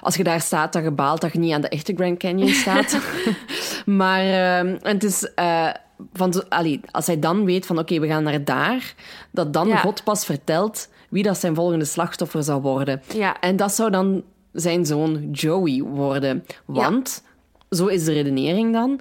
[0.00, 2.98] Als je daar staat, dan gebaalt dat je niet aan de echte Grand Canyon staat.
[4.00, 4.24] maar
[4.64, 5.30] uh, het is...
[5.40, 5.70] Uh,
[6.12, 8.94] van, allee, als hij dan weet van oké, okay, we gaan naar daar,
[9.30, 9.76] dat dan ja.
[9.76, 13.02] God pas vertelt wie dat zijn volgende slachtoffer zou worden.
[13.14, 13.40] Ja.
[13.40, 16.44] En dat zou dan zijn zoon Joey worden.
[16.64, 17.22] Want,
[17.70, 17.76] ja.
[17.76, 19.00] zo is de redenering dan,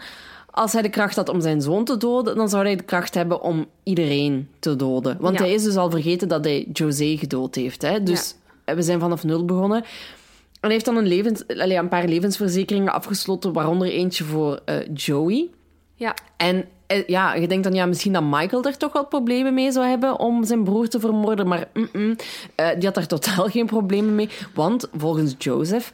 [0.52, 3.14] als hij de kracht had om zijn zoon te doden, dan zou hij de kracht
[3.14, 5.18] hebben om iedereen te doden.
[5.20, 7.82] Want hij is dus al vergeten dat hij José gedood heeft.
[7.82, 8.04] Hè?
[8.04, 8.36] Dus
[8.66, 9.78] we zijn vanaf nul begonnen.
[9.82, 14.76] En hij heeft dan een, levens, allez, een paar levensverzekeringen afgesloten, waaronder eentje voor uh,
[14.94, 15.50] Joey.
[15.96, 16.16] Ja.
[16.38, 16.66] En
[17.08, 20.20] ja, je denkt dan, ja, misschien dat Michael er toch wel problemen mee zou hebben
[20.20, 22.16] om zijn broer te vermoorden, maar mm -mm,
[22.60, 24.30] uh, die had daar totaal geen problemen mee.
[24.54, 25.92] Want volgens Joseph,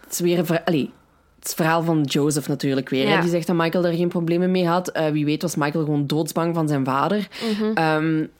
[0.00, 0.90] het is weer een ver Allee,
[1.38, 3.08] het verhaal van Joseph natuurlijk weer.
[3.08, 3.20] Ja.
[3.20, 4.96] Die zegt dat Michael daar geen problemen mee had.
[4.96, 7.28] Uh, wie weet was Michael gewoon doodsbang van zijn vader.
[7.42, 7.84] Mm -hmm.
[7.84, 8.30] um,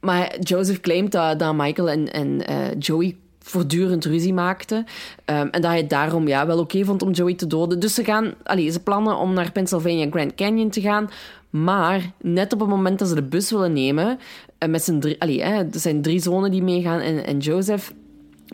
[0.00, 4.76] maar Joseph claimt dat, dat Michael en, en uh, Joey voortdurend ruzie maakten.
[4.76, 4.84] Um,
[5.26, 7.80] en dat hij het daarom ja, wel oké okay vond om Joey te doden.
[7.80, 11.10] Dus ze, gaan, allee, ze plannen om naar Pennsylvania Grand Canyon te gaan.
[11.52, 14.18] Maar net op het moment dat ze de bus willen nemen,
[14.58, 17.92] uh, met zijn drie, allee, hè, er zijn drie zonen die meegaan en, en Joseph,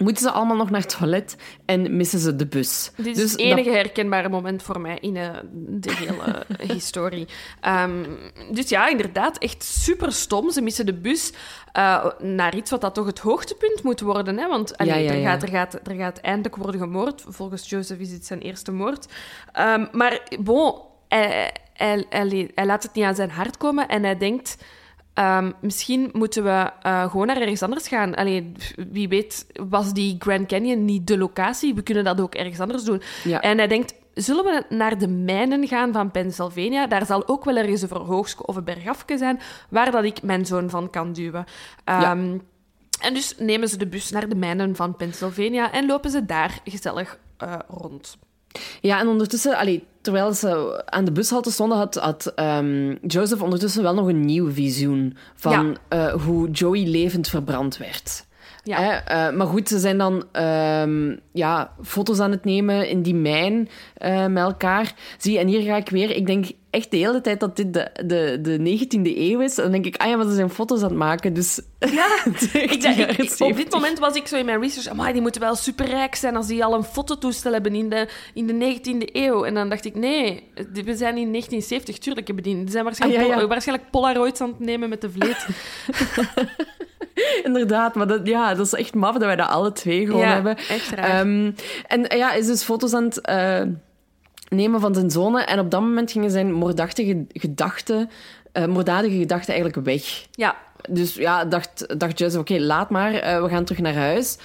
[0.02, 2.90] moeten ze allemaal nog naar het toilet en missen ze de bus.
[2.96, 3.74] Dit is dus het enige dat...
[3.74, 7.28] herkenbare moment voor mij in uh, de hele historie.
[7.66, 8.06] Um,
[8.52, 10.50] dus ja, inderdaad, echt super stom.
[10.50, 11.32] Ze missen de bus
[11.76, 14.38] uh, naar iets wat dat toch het hoogtepunt moet worden.
[14.38, 14.48] Hè?
[14.48, 15.18] Want allee, ja, ja, ja.
[15.18, 17.24] Er, gaat, er, gaat, er gaat eindelijk worden gemoord.
[17.26, 19.06] Volgens Joseph is dit zijn eerste moord.
[19.58, 20.74] Um, maar bon,
[21.09, 24.56] hij, hij, hij, hij laat het niet aan zijn hart komen en hij denkt...
[25.14, 28.14] Um, misschien moeten we uh, gewoon naar ergens anders gaan.
[28.14, 28.52] Allee,
[28.90, 31.74] wie weet was die Grand Canyon niet de locatie.
[31.74, 33.02] We kunnen dat ook ergens anders doen.
[33.24, 33.40] Ja.
[33.40, 36.86] En hij denkt, zullen we naar de mijnen gaan van Pennsylvania?
[36.86, 39.40] Daar zal ook wel ergens een verhoogstje of een bergafje zijn
[39.70, 41.44] waar dat ik mijn zoon van kan duwen.
[41.85, 42.16] Um, ja.
[43.01, 46.60] En dus nemen ze de bus naar de mijnen van Pennsylvania en lopen ze daar
[46.64, 48.18] gezellig uh, rond.
[48.80, 53.82] Ja, en ondertussen, allee, terwijl ze aan de bushalte stonden, had, had um, Joseph ondertussen
[53.82, 56.08] wel nog een nieuw visioen van ja.
[56.14, 58.26] uh, hoe Joey levend verbrand werd.
[58.62, 59.02] Ja.
[59.30, 63.68] Uh, maar goed, ze zijn dan um, ja, foto's aan het nemen in die mijn
[63.98, 64.94] uh, met elkaar.
[65.18, 66.10] Zie, en hier ga ik weer.
[66.10, 69.55] Ik denk echt de hele tijd dat dit de, de, de 19e eeuw is.
[69.55, 71.35] Dan denk ik, ah ja, maar ze zijn foto's aan het maken.
[71.35, 72.07] Dus ja,
[72.53, 74.89] ik, ik, ik, op dit moment was ik zo in mijn research.
[74.89, 78.47] Amai, die moeten wel superrijk zijn als die al een fototoestel hebben in de, in
[78.47, 79.45] de 19e eeuw.
[79.45, 82.57] En dan dacht ik, nee, we zijn in 1970, tuurlijk hebben die.
[82.59, 83.47] Die zijn waarschijnlijk, ah, ja, ja.
[83.47, 85.47] waarschijnlijk Polaroids aan het nemen met de vleet.
[87.45, 90.32] Inderdaad, maar dat, ja, dat is echt maf dat wij dat alle twee gewoon ja,
[90.32, 90.57] hebben.
[90.57, 91.20] Echt raar.
[91.20, 91.55] Um,
[91.86, 93.74] en ja, is dus foto's aan het uh,
[94.48, 95.46] nemen van zijn zonen.
[95.46, 98.10] En op dat moment gingen zijn moordachtige gedachten,
[98.52, 100.26] uh, moorddadige gedachten eigenlijk weg.
[100.30, 100.56] Ja.
[100.88, 104.38] Dus ja, dacht, dacht Joseph, oké, okay, laat maar, uh, we gaan terug naar huis.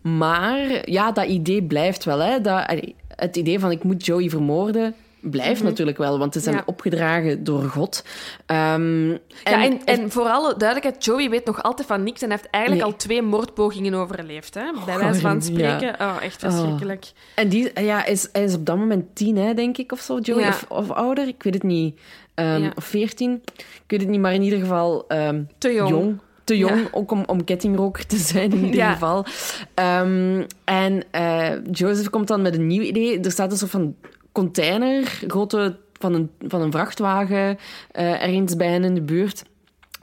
[0.00, 2.18] Maar ja, dat idee blijft wel.
[2.18, 2.40] Hè?
[2.40, 2.80] Dat,
[3.16, 4.94] het idee van ik moet Joey vermoorden,
[5.30, 5.64] blijft mm -hmm.
[5.64, 6.62] natuurlijk wel, want ze zijn ja.
[6.66, 8.04] opgedragen door God.
[8.46, 12.30] Um, en, ja, en, en voor alle duidelijkheid, Joey weet nog altijd van niks en
[12.30, 12.92] heeft eigenlijk nee.
[12.92, 14.54] al twee moordpogingen overleefd.
[14.54, 14.62] Hè?
[14.84, 15.94] Bij wijze van spreken.
[15.98, 16.14] Ja.
[16.16, 17.04] Oh, echt verschrikkelijk.
[17.04, 17.20] Oh.
[17.34, 20.18] En die ja, is, hij is op dat moment tien, hè, denk ik, of zo,
[20.18, 20.42] Joey.
[20.42, 20.48] Ja.
[20.48, 22.00] Of, of, ouder, ik weet het niet.
[22.34, 23.42] Um, of veertien.
[23.56, 25.04] Ik weet het niet, maar in ieder geval...
[25.08, 25.90] Um, Te jong.
[25.90, 26.88] jong te jong, ja.
[26.92, 28.92] ook om, om kettingroker te zijn in ieder ja.
[28.92, 29.26] geval.
[29.74, 33.20] Um, en uh, Joseph komt dan met een nieuw idee.
[33.20, 33.94] Er staat een soort van
[34.36, 37.58] container, grote van een, van een vrachtwagen,
[37.98, 39.42] uh, ergens bij hen in de buurt.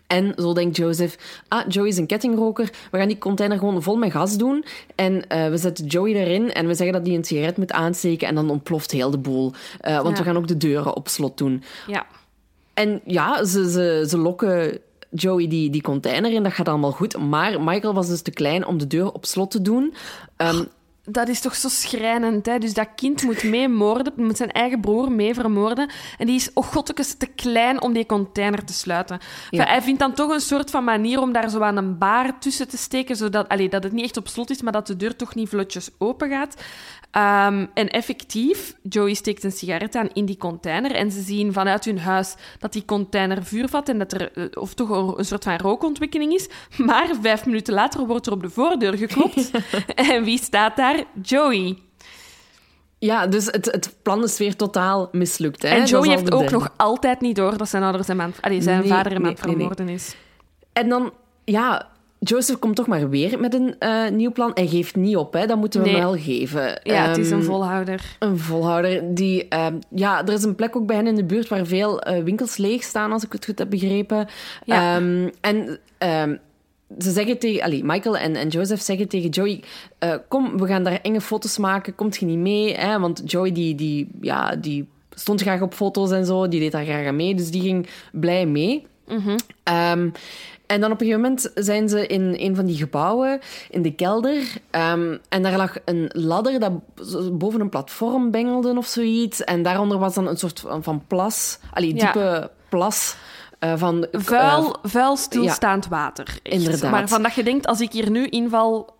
[0.07, 2.69] En zo denkt Joseph, ah, Joey is een kettingroker.
[2.91, 4.65] We gaan die container gewoon vol met gas doen.
[4.95, 8.27] En uh, we zetten Joey erin en we zeggen dat hij een sigaret moet aansteken.
[8.27, 9.51] En dan ontploft heel de boel.
[9.81, 10.23] Uh, want ja.
[10.23, 11.64] we gaan ook de deuren op slot doen.
[11.88, 12.05] Ja.
[12.73, 14.80] En ja, ze, ze, ze lokken
[15.10, 16.43] Joey die, die container in.
[16.43, 17.18] Dat gaat allemaal goed.
[17.18, 19.93] Maar Michael was dus te klein om de deur op slot te doen.
[20.38, 20.68] Um,
[21.05, 22.57] dat is toch zo schrijnend, hè?
[22.57, 25.89] Dus dat kind moet mee moorden, moet zijn eigen broer mee vermoorden.
[26.17, 29.19] En die is, oh godtekes, te klein om die container te sluiten.
[29.49, 32.39] Enfin, hij vindt dan toch een soort van manier om daar zo aan een baar
[32.39, 34.95] tussen te steken, zodat allee, dat het niet echt op slot is, maar dat de
[34.95, 36.55] deur toch niet vlotjes open gaat.
[37.14, 41.85] Ehm, en effectief, Joey steekt een sigaret aan in die container en ze zien vanuit
[41.85, 45.26] hun huis dat die container vuur vat en dat er eh, of toch een, een
[45.26, 46.48] soort van rookontwikkeling is.
[46.77, 49.52] Maar vijf minuten later wordt er op de voordeur geklopt.
[50.11, 51.03] en wie staat daar?
[51.22, 51.77] Joey.
[52.99, 55.61] Ja, dus het, het plan is weer totaal mislukt.
[55.61, 55.68] Hè?
[55.69, 56.56] En Joey heeft ook derde.
[56.56, 59.56] nog altijd niet door dat zijn ouders allee, zijn Nee, vader nee, nee, nee.
[59.56, 60.15] vermoorden is.
[60.73, 61.14] En dan,
[61.44, 61.88] ja,
[62.24, 64.52] Joseph komt toch maar weer met een eh, nieuw plan.
[64.54, 65.45] Hij geeft niet op, hè?
[65.48, 65.95] dat moeten we Nee.
[65.95, 66.80] hem wel geven.
[66.84, 68.16] Ja, het is een Ehm, volhouder.
[68.20, 69.48] Een volhouder die...
[69.48, 72.24] ehm, ja, er is een plek ook bij hen in de buurt waar veel eh,
[72.24, 74.28] winkels leeg staan, als ik het goed heb begrepen.
[74.66, 74.95] Ja.
[74.95, 75.80] Ehm, en
[77.00, 77.64] ze zeggen tegen...
[77.64, 79.64] Allee, Michael en, en Joseph zeggen tegen Joey...
[80.00, 81.95] eh, kom, we gaan daar enge foto's maken.
[81.95, 82.74] Komt je niet mee?
[82.76, 83.00] Hè?
[83.00, 86.48] Want Joey, die, die, ja, die stond graag op foto's en zo.
[86.48, 87.36] Die deed daar graag aan mee.
[87.36, 88.86] Dus die ging blij mee.
[89.64, 90.10] Ehm,
[90.65, 93.95] en dan op een gegeven moment zijn ze in een van die gebouwen, in de
[93.95, 94.41] kelder.
[94.69, 96.72] Ehm, en daar lag een ladder dat
[97.40, 99.44] boven een platform bengelde of zoiets.
[99.44, 101.60] En daaronder was dan een soort van, plas.
[101.73, 102.03] Allee, Ja.
[102.11, 103.15] diepe plas.
[103.60, 106.26] eh, van, eh, Vuil, vuil stilstaand water.
[106.44, 106.56] Echt.
[106.56, 106.91] Inderdaad.
[106.91, 108.95] Maar van dat je denkt, als ik hier nu inval,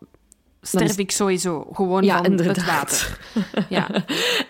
[0.68, 1.68] sterf is- ik sowieso.
[1.74, 2.56] Gewoon Ja, van inderdaad.
[2.56, 3.18] het water.
[3.70, 3.88] Ja.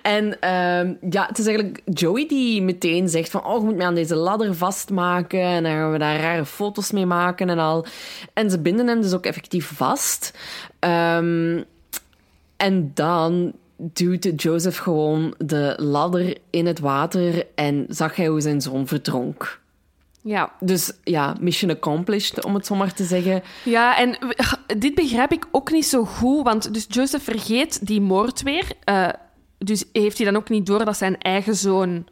[0.02, 3.46] En ehm, ja, het is eigenlijk Joey die meteen zegt van...
[3.46, 5.40] Oh, je moet me aan deze ladder vastmaken.
[5.42, 7.86] En dan gaan we daar rare foto's mee maken en al.
[8.34, 10.34] En ze binden hem dus ook effectief vast.
[10.80, 11.62] Ehm,
[12.58, 17.46] en dan duwt Joseph gewoon de ladder in het water...
[17.56, 19.62] en zag hij hoe zijn zoon verdronk.
[20.24, 20.52] Ja.
[20.60, 23.44] Dus ja, mission accomplished, om het zo maar te zeggen.
[23.64, 24.18] Ja, en
[24.78, 28.72] dit begrijp ik ook niet zo goed, want dus Joseph vergeet die moord weer.
[28.84, 29.10] Eh,
[29.58, 32.08] dus heeft hij dan ook niet door dat zijn eigen zoon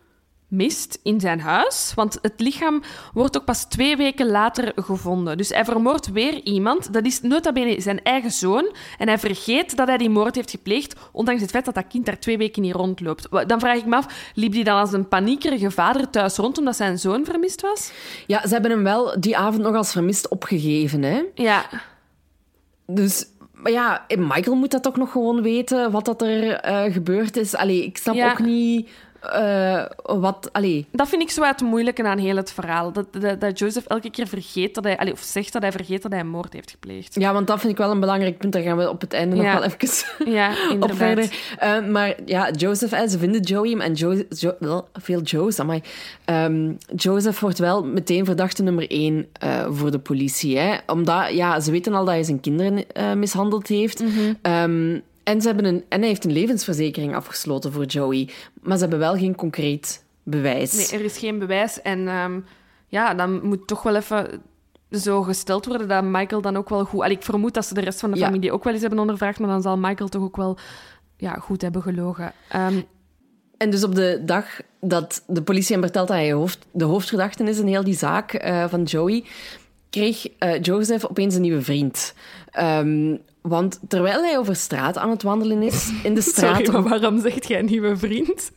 [0.52, 1.92] mist in zijn huis?
[1.96, 2.82] Want het lichaam
[3.14, 5.38] wordt ook pas twee weken later gevonden.
[5.38, 6.94] Dus hij vermoordt weer iemand.
[6.94, 8.76] Dat is nota bene zijn eigen zoon.
[8.98, 12.06] En hij vergeet dat hij die moord heeft gepleegd, ondanks het feit dat dat kind
[12.06, 13.28] daar twee weken niet rondloopt.
[13.48, 16.76] Dan vraag ik me af, liep hij dan als een paniekerige vader thuis rond omdat
[16.76, 17.92] zijn zoon vermist was?
[18.28, 21.22] Ja, ze hebben hem wel die avond nog als vermist opgegeven, hè.
[21.36, 21.66] Ja,
[22.86, 27.38] Dus maar ja, Michael moet dat toch nog gewoon weten, wat dat er eh, gebeurd
[27.38, 27.56] is.
[27.56, 28.32] Allee, ik snap Ja.
[28.32, 28.90] ook niet
[29.22, 30.50] eh, wat...
[30.52, 32.92] Allee, Dat vind ik zo het moeilijke aan heel het verhaal.
[32.92, 34.98] Dat, dat, dat Joseph elke keer vergeet dat hij...
[34.98, 37.16] allee, of zegt dat hij vergeet dat hij een moord heeft gepleegd.
[37.20, 38.54] ja, want dat vind ik wel een belangrijk punt.
[38.54, 39.42] Daar gaan we op het einde Ja.
[39.42, 39.80] nog wel even
[40.34, 41.30] Ja, op verder.
[41.58, 45.82] Eh, maar ja, Joseph, ze vinden Joey en jo Jo- wel, veel Joe's, amai.
[46.26, 50.58] Ehm, Joseph wordt wel meteen verdachte nummer één eh, voor de politie.
[50.58, 50.76] Hè?
[50.88, 52.86] Omdat, ja, ze weten al dat hij zijn kinderen
[53.20, 54.00] mishandeld heeft.
[54.04, 54.34] Mhm.
[54.42, 58.30] Ehm, en, ze hebben een, en hij heeft een levensverzekering afgesloten voor Joey.
[58.62, 60.92] Maar ze hebben wel geen concreet bewijs.
[60.92, 61.82] Nee, er is geen bewijs.
[61.82, 62.40] En ehm,
[62.88, 64.42] ja, dan moet toch wel even
[64.92, 67.02] zo gesteld worden dat Michael dan ook wel goed...
[67.02, 68.26] Allee, ik vermoed dat ze de rest van de Ja.
[68.26, 70.58] familie ook wel eens hebben ondervraagd, maar dan zal Michael toch ook wel
[71.18, 72.34] ja, goed hebben gelogen.
[72.50, 72.82] Ehm,
[73.58, 74.46] En dus op de dag
[74.80, 78.34] dat de politie hem vertelt dat hij hoofd, de hoofdverdachte is in heel die zaak
[78.34, 79.24] eh, van Joey,
[79.90, 82.14] kreeg eh, Joseph opeens een nieuwe vriend.
[82.52, 86.56] Ehm, want terwijl hij over straat aan het wandelen is, in de straat...
[86.66, 88.52] sorry, maar waarom zegt jij nieuwe vriend?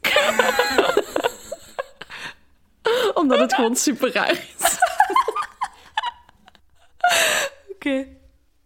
[3.15, 4.79] Omdat het gewoon super raar is.
[7.75, 8.07] Oké.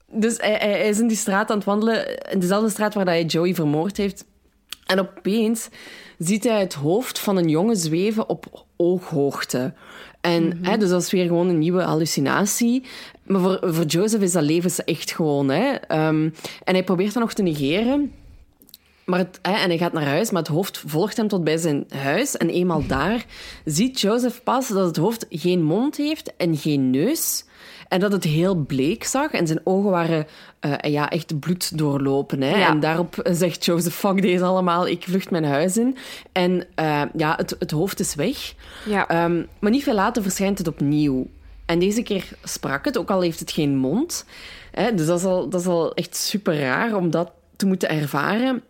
[0.07, 3.07] Dus hij, hij- hij is in die straat aan het wandelen, in dezelfde straat waar
[3.07, 4.25] hij Joey vermoord heeft.
[4.87, 5.69] En opeens
[6.19, 9.75] ziet hij het hoofd van een jongen zweven op ooghoogte.
[10.21, 12.85] En hè, dus dat is weer gewoon een nieuwe hallucinatie.
[13.27, 15.49] Maar voor, voor Joseph is dat levensecht gewoon.
[15.49, 15.75] Hè.
[15.75, 16.31] Ehm,
[16.65, 18.13] en hij probeert dat nog te negeren.
[19.05, 21.57] Maar het, hè, en hij gaat naar huis, maar het hoofd volgt hem tot bij
[21.57, 22.37] zijn huis.
[22.37, 23.27] En eenmaal daar
[23.65, 27.45] ziet Joseph pas dat het hoofd geen mond heeft en geen neus.
[27.89, 29.31] En dat het heel bleek zag.
[29.31, 30.27] En zijn ogen waren
[30.61, 32.43] eh, ja, echt bloed doorlopen.
[32.43, 32.57] Hè.
[32.57, 32.69] Ja.
[32.69, 35.97] En daarop zegt Joseph, fuck deze allemaal, ik vlucht mijn huis in.
[36.33, 38.55] En eh, ja, het, het hoofd is weg.
[38.87, 39.09] Ja.
[39.09, 41.27] Ehm, maar niet veel later verschijnt het opnieuw.
[41.67, 44.25] En deze keer sprak het, ook al heeft het geen mond.
[44.71, 47.89] Hè, dus dat is, al, dat is al echt super raar om dat te moeten
[47.89, 48.63] ervaren.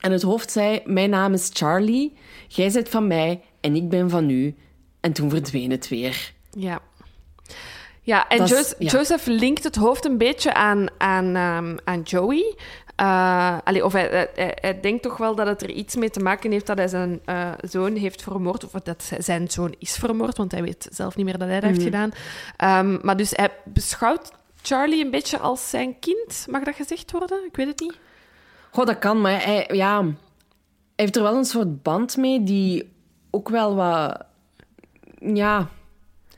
[0.00, 2.12] En het hoofd zei: Mijn naam is Charlie,
[2.48, 4.54] jij bent van mij en ik ben van u.
[5.00, 6.32] En toen verdween het weer.
[6.50, 6.80] Ja.
[8.02, 8.90] Ja, en Jos- ja.
[8.90, 12.56] Joseph linkt het hoofd een beetje aan, aan, ehm, aan Joey.
[13.64, 16.66] Allee, of hij, hij, denkt toch wel dat het er iets mee te maken heeft
[16.66, 18.64] dat hij zijn eh, zoon heeft vermoord.
[18.64, 21.70] Of dat zijn zoon is vermoord, want hij weet zelf niet meer dat hij dat
[21.70, 22.10] heeft gedaan.
[22.56, 24.32] Ehm, maar dus hij beschouwt
[24.62, 26.46] Charlie een beetje als zijn kind.
[26.50, 27.44] Mag dat gezegd worden?
[27.46, 27.98] Ik weet het niet.
[28.70, 30.14] Goh, dat kan, maar hij, ja, hij
[30.96, 32.92] heeft er wel een soort band mee die
[33.30, 34.24] ook wel wat...
[35.18, 35.68] Ja,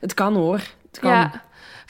[0.01, 0.61] het kan hoor.
[0.91, 1.11] Het kan.
[1.11, 1.43] Ja.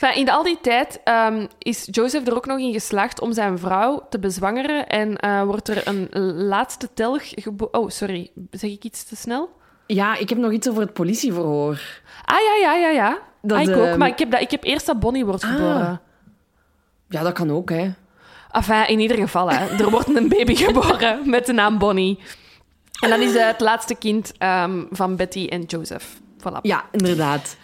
[0.02, 3.58] Enfin, in al die tijd ehm, is Joseph er ook nog in geslaagd om zijn
[3.58, 4.88] vrouw te bezwangeren.
[4.88, 7.74] En eh, wordt er een laatste telg geboren.
[7.80, 8.30] Oh, sorry.
[8.50, 9.50] Zeg ik iets te snel?
[9.86, 11.80] Ja, ik heb nog iets over het politieverhoor.
[12.24, 13.18] Ah, ja, ja, ja, ja.
[13.42, 13.84] Dat, ah, ik ook.
[13.86, 15.50] ehm, Maar ik heb, dat, ik heb eerst dat Bonnie wordt Ah.
[15.50, 16.00] geboren.
[17.08, 17.90] Ja, dat kan ook, hè.
[18.50, 19.66] Enfin, in ieder geval, hè.
[19.84, 22.18] er wordt een baby geboren met de naam Bonnie.
[23.00, 26.04] En dan is hij het laatste kind ehm, van Betty en Joseph.
[26.38, 26.60] Voilà.
[26.62, 27.56] Ja, inderdaad.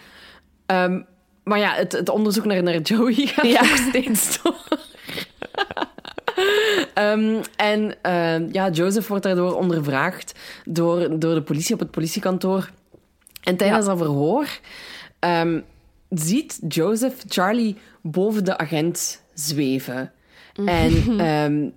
[0.65, 1.01] Ehm,
[1.49, 3.61] maar ja, het, het onderzoek naar, naar Joey gaat Ja.
[3.61, 4.55] nog steeds door.
[6.93, 12.69] Ehm, en ehm, ja, Joseph wordt daardoor ondervraagd door, door de politie op het politiekantoor.
[13.43, 14.47] En tijdens dat verhoor
[15.19, 15.59] ehm,
[16.09, 20.11] ziet Joseph Charlie boven de agent zweven.
[20.65, 21.69] En, ehm,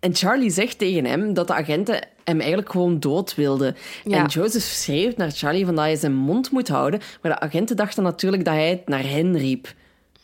[0.00, 3.76] en Charlie zegt tegen hem dat de agenten hem eigenlijk gewoon dood wilden.
[4.04, 4.18] Ja.
[4.18, 7.00] En Joseph schreef naar Charlie van dat hij zijn mond moet houden.
[7.22, 9.74] Maar de agenten dachten natuurlijk dat hij het naar hen riep.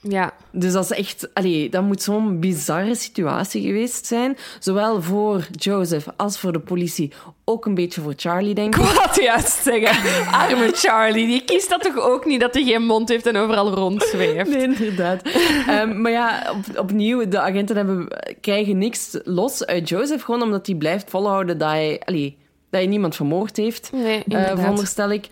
[0.08, 0.32] Ja.
[0.50, 1.28] Dus dat is echt...
[1.34, 4.36] Allee, dat moet zo'n bizarre situatie geweest zijn.
[4.58, 7.12] Zowel voor Joseph als voor de politie.
[7.44, 8.92] Ook een beetje voor Charlie, denk Ik ik.
[8.92, 10.32] wou juist zeggen.
[10.32, 13.70] Arme Charlie, die kiest dat toch ook niet dat hij geen mond heeft en overal
[13.70, 14.50] rondzweeft.
[14.50, 15.22] Nee, inderdaad.
[15.66, 18.08] Ehm, maar ja, op, opnieuw, de agenten hebben,
[18.40, 20.22] krijgen niks los uit Joseph.
[20.22, 22.36] Gewoon omdat hij blijft volhouden dat hij, allee,
[22.70, 23.90] dat hij niemand vermoord heeft.
[23.92, 24.58] Nee, inderdaad.
[24.58, 25.28] veronderstel ik.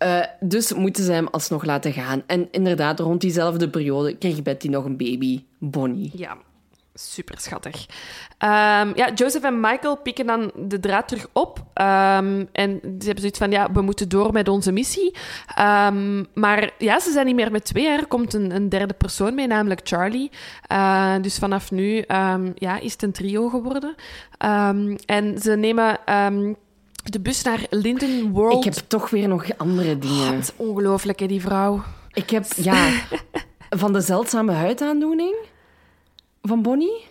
[0.00, 2.22] Eh, dus moeten ze hem alsnog laten gaan.
[2.26, 6.10] En inderdaad, rond diezelfde periode kreeg Betty nog een baby, Bonnie.
[6.14, 6.36] Ja,
[6.94, 7.86] super schattig.
[8.38, 11.64] Ehm, ja, Joseph en Michael pikken dan de draad terug op.
[11.74, 15.14] Ehm, en ze hebben zoiets van, ja, we moeten door met onze missie.
[15.54, 17.86] Ehm, maar ja, ze zijn niet meer met twee.
[17.88, 20.30] Er komt een, een derde persoon mee, namelijk Charlie.
[20.66, 22.04] Eh, dus vanaf nu
[22.54, 23.94] ja, is het een trio geworden.
[25.06, 25.98] En ze nemen
[27.02, 28.64] de bus naar Linden World.
[28.66, 30.38] Ik heb toch weer nog andere Oh, dingen.
[30.38, 31.82] is ongelooflijk, hè, die vrouw.
[32.12, 32.90] Ik heb, ja,
[33.82, 35.34] van de zeldzame huidaandoening
[36.42, 37.08] van Bonnie.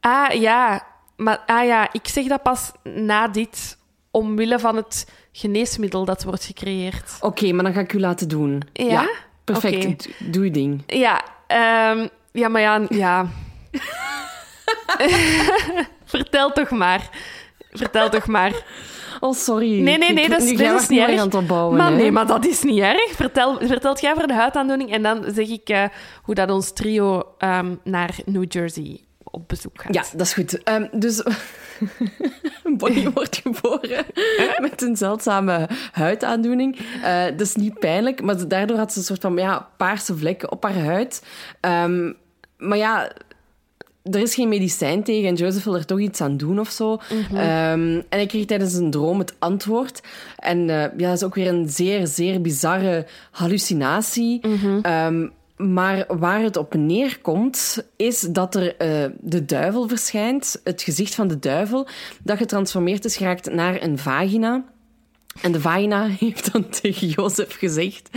[0.00, 0.86] Ah ja,
[1.16, 3.78] maar ah, ja, ik zeg dat pas na dit,
[4.10, 7.16] omwille van het geneesmiddel dat wordt gecreëerd.
[7.20, 8.62] Oké, maar dan ga ik u laten doen.
[8.72, 9.10] Ja?
[9.44, 10.08] perfect.
[10.18, 10.82] Doe je ding.
[10.86, 13.26] Ja, ehm, ja, maar ja, ja.
[16.04, 17.10] Vertel toch maar.
[17.72, 18.52] Vertel toch maar.
[19.20, 19.80] Oh, sorry.
[19.80, 21.18] Nee, nee, nee, dat is, dat niet erg.
[21.18, 21.76] aan het opbouwen.
[21.76, 21.96] maar hè?
[21.96, 23.10] nee, maar dat is niet erg.
[23.10, 25.84] Vertel, vertelt jij voor de huidaandoening en dan zeg ik eh,
[26.22, 29.94] hoe dat ons trio ehm, naar New Jersey op bezoek gaat.
[29.94, 30.62] Ja, dat is goed.
[30.62, 31.22] Ehm, dus
[32.78, 34.04] Bonnie wordt geboren
[34.58, 36.78] met een zeldzame huidaandoening.
[37.02, 40.52] Eh, dat is niet pijnlijk, maar daardoor had ze een soort van ja, paarse vlekken
[40.52, 41.24] op haar huid.
[41.60, 42.12] Ehm,
[42.56, 43.12] maar ja,
[44.02, 46.98] er is geen medicijn tegen en Joseph wil er toch iets aan doen of zo.
[47.34, 50.00] Ehm, en hij kreeg tijdens een droom het antwoord.
[50.36, 54.40] En eh, ja, dat is ook weer een zeer, zeer bizarre hallucinatie.
[54.82, 55.26] Ehm,
[55.56, 61.28] maar waar het op neerkomt, is dat er eh, de duivel verschijnt, het gezicht van
[61.28, 61.86] de duivel,
[62.22, 64.64] dat getransformeerd is geraakt naar een vagina.
[65.40, 68.10] En de vagina heeft dan tegen Jozef gezegd...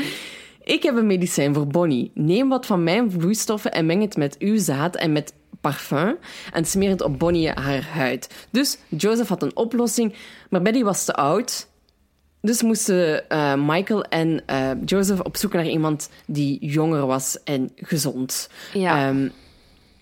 [0.66, 2.12] Ik heb een medicijn voor Bonnie.
[2.14, 5.34] Neem wat van mijn vloeistoffen en meng het met uw zaad en met
[5.71, 6.17] parfum
[6.53, 8.47] en smeer het op Bonnie haar huid.
[8.49, 10.13] Dus Joseph had een oplossing,
[10.49, 11.67] maar Betty was te oud.
[12.41, 17.71] Dus moesten eh, Michael en eh, Joseph op zoek naar iemand die jonger was en
[17.75, 18.49] gezond.
[18.73, 19.07] Ja.
[19.07, 19.27] Ehm,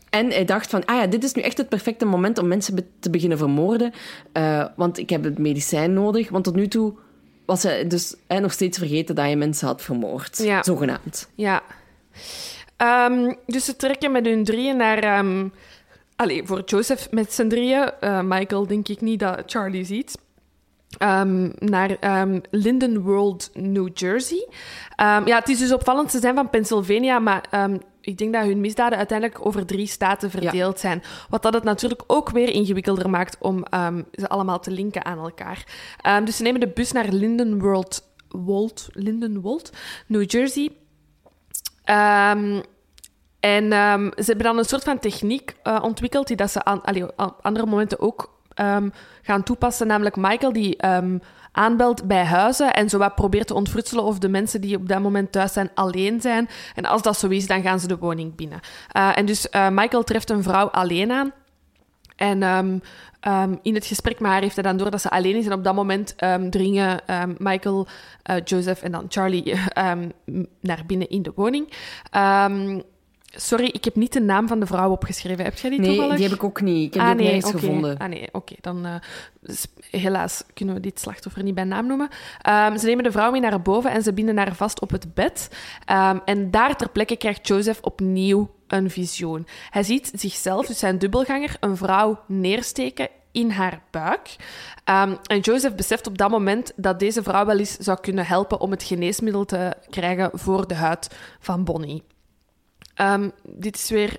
[0.10, 2.76] en hij dacht van, ah ja, dit is nu echt het perfecte moment om mensen
[2.76, 3.92] be- te beginnen vermoorden.
[4.32, 6.30] eh, want ik heb het medicijn nodig.
[6.30, 6.94] Want tot nu toe
[7.46, 10.38] was hij dus hij nog steeds vergeten dat hij mensen had vermoord.
[10.38, 10.64] Ja.
[10.64, 11.30] Zogenaamd.
[11.36, 11.62] Ja.
[12.78, 15.26] Ehm, dus ze trekken met hun drieën naar...
[16.16, 17.92] allee, voor Joseph met z'n drieën.
[18.00, 20.18] eh, Michael denk ik niet dat Charlie ziet.
[20.98, 21.98] Ehm, naar
[22.50, 24.48] Linden World, New Jersey.
[24.98, 26.12] Ja, het is dus opvallend.
[26.12, 27.70] Ze zijn van Pennsylvania, maar
[28.02, 31.04] ik denk dat hun misdaden uiteindelijk over drie staten verdeeld zijn.
[31.30, 33.64] Wat dat het natuurlijk ook weer ingewikkelder maakt om
[34.12, 35.66] ze allemaal te linken aan elkaar.
[36.24, 39.72] Dus ze nemen de bus naar Linden World, Wold, Linden Wold,
[40.08, 40.72] New Jersey.
[41.84, 42.62] Ehm,
[43.40, 46.82] en ehm, ze hebben dan een soort van techniek eh, ontwikkeld die dat ze aan
[47.42, 48.90] andere momenten ook ehm,
[49.22, 49.88] gaan toepassen.
[49.88, 50.78] Namelijk Michael die
[51.54, 55.00] aanbelt bij huizen en zo wat probeert te ontfrutselen of de mensen die op dat
[55.00, 56.50] moment thuis zijn alleen zijn.
[56.76, 58.60] En als dat zo is, dan gaan ze de woning binnen.
[58.92, 61.32] Eh, en dus eh, Michael treft een vrouw alleen aan.
[62.24, 62.78] En ehm,
[63.20, 65.46] ehm, in het gesprek met haar heeft hij dan door dat ze alleen is.
[65.46, 67.02] En op dat moment ehm, dringen
[67.38, 67.88] Michael,
[68.24, 69.54] eh, Joseph en dan Charlie
[70.62, 71.74] naar binnen in de woning.
[73.36, 75.44] Sorry, ik heb niet de naam van de vrouw opgeschreven.
[75.44, 76.16] Heb jij die Nee, toevallig?
[76.16, 76.88] die heb ik ook niet.
[76.88, 77.48] Ik heb ah, die nee, oké.
[77.50, 77.98] gevonden.
[77.98, 78.56] Ah, nee, oké.
[78.62, 78.96] Dan eh,
[79.90, 82.10] helaas kunnen we dit slachtoffer niet bij naam noemen.
[82.42, 85.14] Ehm, ze nemen de vrouw mee naar boven en ze binden haar vast op het
[85.14, 85.50] bed.
[85.86, 89.48] Ehm, en daar ter plekke krijgt Joseph opnieuw een visioen.
[89.70, 94.36] Hij ziet zichzelf, dus zijn dubbelganger, een vrouw neersteken in haar buik.
[94.84, 98.60] Ehm, en Joseph beseft op dat moment dat deze vrouw wel eens zou kunnen helpen
[98.60, 102.04] om het geneesmiddel te krijgen voor de huid van Bonnie.
[102.94, 104.18] Ehm, dit is weer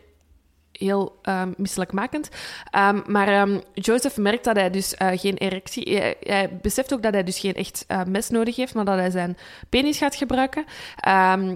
[0.78, 2.28] heel ehm misselijkmakend.
[2.70, 5.96] Ehm, maar Joseph merkt dat hij dus eh, geen erectie...
[5.96, 8.98] Hij, hij beseft ook dat hij dus geen echt eh, mes nodig heeft, maar dat
[8.98, 9.36] hij zijn
[9.68, 10.64] penis gaat gebruiken.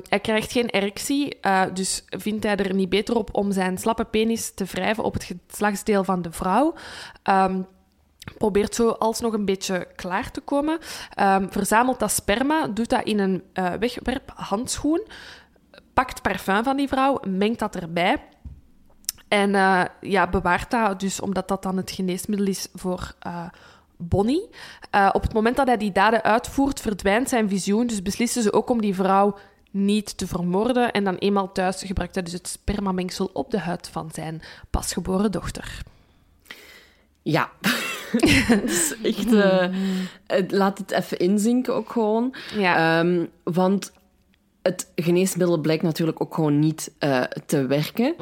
[0.09, 4.05] Hij krijgt geen erectie, eh, dus vindt hij er niet beter op om zijn slappe
[4.05, 6.75] penis te wrijven op het geslachtsdeel van de vrouw.
[8.39, 10.79] Probeert zo alsnog een beetje klaar te komen.
[11.51, 15.07] Verzamelt dat sperma, doet dat in een eh wegwerphandschoen,
[15.99, 18.17] pakt parfum van die vrouw, mengt dat erbij
[19.29, 23.45] en eh, ja, bewaart dat dus omdat dat dan het geneesmiddel is voor eh,
[23.97, 24.49] Bonnie.
[24.91, 27.87] Eh, op het moment dat hij die daden uitvoert, verdwijnt zijn visioen.
[27.87, 29.39] Dus beslissen ze ook om die vrouw
[29.71, 30.93] niet te vermoorden.
[30.93, 35.33] En dan eenmaal thuis gebruikt hij dus het spermamengsel op de huid van zijn pasgeboren
[35.33, 35.83] dochter.
[37.23, 37.51] Ja.
[37.63, 39.33] het is echt...
[39.33, 39.69] eh,
[40.27, 42.35] het- laat het even inzinken ook gewoon.
[42.57, 43.01] Ja.
[43.01, 43.93] Ehm, want
[44.69, 48.15] het geneesmiddel blijkt natuurlijk ook gewoon niet eh, te werken.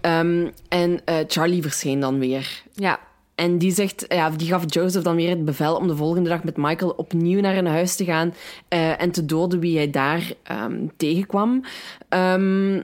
[0.00, 2.62] Ehm, en eh, Charlie verscheen dan weer.
[2.74, 2.98] ja.
[3.34, 6.44] En die, zegt, ja, die gaf Joseph dan weer het bevel om de volgende dag
[6.44, 8.34] met Michael opnieuw naar een huis te gaan
[8.68, 11.64] eh, en te doden wie hij daar ehm, tegenkwam.
[12.08, 12.82] Ehm,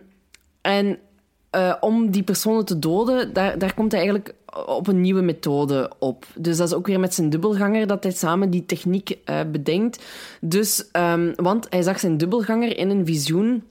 [0.60, 0.98] en
[1.80, 4.34] om die personen te doden, daar, daar komt hij eigenlijk
[4.66, 6.26] op een nieuwe methode op.
[6.34, 10.04] Dus dat is ook weer met zijn dubbelganger dat hij samen die techniek eh, bedenkt.
[10.40, 13.62] Dus, ehm, want hij zag zijn dubbelganger in een visioen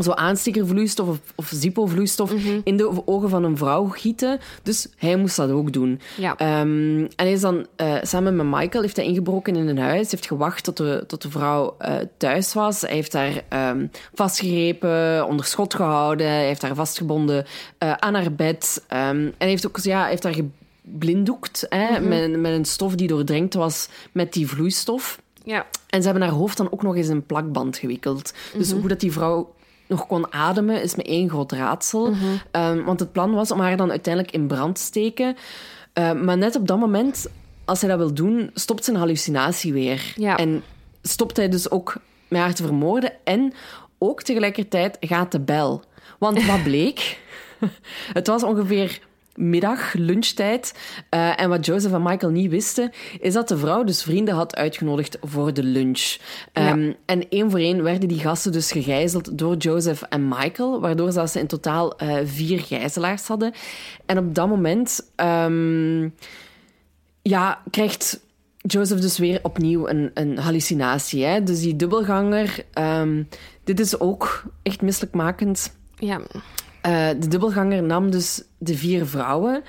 [0.00, 2.32] zo aanstekervloeistof of, of zippo-vloeistof
[2.64, 4.38] in de ogen van een vrouw gieten.
[4.62, 6.00] Dus hij moest dat ook doen.
[6.16, 6.36] Ja.
[6.36, 10.10] Ehm, en hij is dan eh, samen met Michael heeft hij ingebroken in een huis,
[10.10, 12.80] heeft gewacht tot de, tot de vrouw eh, thuis was.
[12.80, 17.46] Hij heeft haar ehm, vastgegrepen, onder schot gehouden, hij heeft haar vastgebonden
[17.78, 18.84] eh, aan haar bed.
[18.88, 20.34] Ehm, en hij heeft ook ja, hij heeft haar
[20.82, 25.20] geblinddoekt hè, met, met een stof die doordrenkt was met die vloeistof.
[25.44, 25.66] ja.
[25.88, 28.32] En ze hebben haar hoofd dan ook nog eens in plakband gewikkeld.
[28.56, 29.54] Dus hoe dat die vrouw
[29.92, 32.12] nog kon ademen, is me één groot raadsel.
[32.50, 35.36] Ehm, want het plan was om haar dan uiteindelijk in brand te steken.
[35.92, 37.26] Ehm, maar net op dat moment,
[37.64, 40.12] als hij dat wil doen, stopt zijn hallucinatie weer.
[40.16, 40.36] Ja.
[40.36, 40.62] En
[41.02, 41.96] stopt hij dus ook
[42.28, 43.12] met haar te vermoorden.
[43.24, 43.52] En
[43.98, 45.82] ook tegelijkertijd gaat de bel.
[46.18, 47.18] Want wat bleek?
[48.12, 49.00] het was ongeveer
[49.36, 50.74] middag, lunchtijd.
[51.08, 52.90] Eh, en wat Joseph en Michael niet wisten,
[53.20, 56.16] is dat de vrouw dus vrienden had uitgenodigd voor de lunch.
[56.52, 61.12] Ehm, En één voor één werden die gasten dus gegijzeld door Joseph en Michael, waardoor
[61.12, 63.52] ze in totaal eh, vier gijzelaars hadden.
[64.06, 66.08] En op dat moment ehm,
[67.22, 68.20] ja, krijgt
[68.56, 71.24] Joseph dus weer opnieuw een, een hallucinatie.
[71.24, 71.42] Hè?
[71.42, 73.22] Dus die dubbelganger, ehm,
[73.64, 75.76] dit is ook echt misselijkmakend.
[75.98, 76.20] ja.
[76.82, 79.62] Eh, de dubbelganger nam dus de vier vrouwen,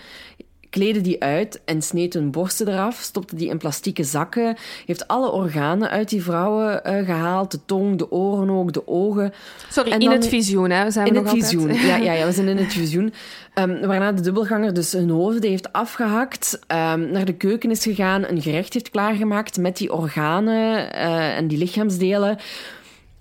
[0.69, 5.31] kleedde die uit en sneed hun borsten eraf, stopte die in plastieke zakken, heeft alle
[5.31, 9.33] organen uit die vrouwen eh, gehaald, de tong, de oren ook, de ogen.
[9.69, 10.91] Sorry, En in dan- het visioen, hè?
[10.91, 11.61] Zijn we In nog het altijd?
[11.61, 11.87] visioen.
[11.87, 13.13] Ja, ja, ja, we zijn in het visioen.
[13.53, 18.23] Ehm, waarna de dubbelganger dus hun hoofd heeft afgehakt, ehm, naar de keuken is gegaan,
[18.27, 22.37] een gerecht heeft klaargemaakt met die organen eh, en die lichaamsdelen.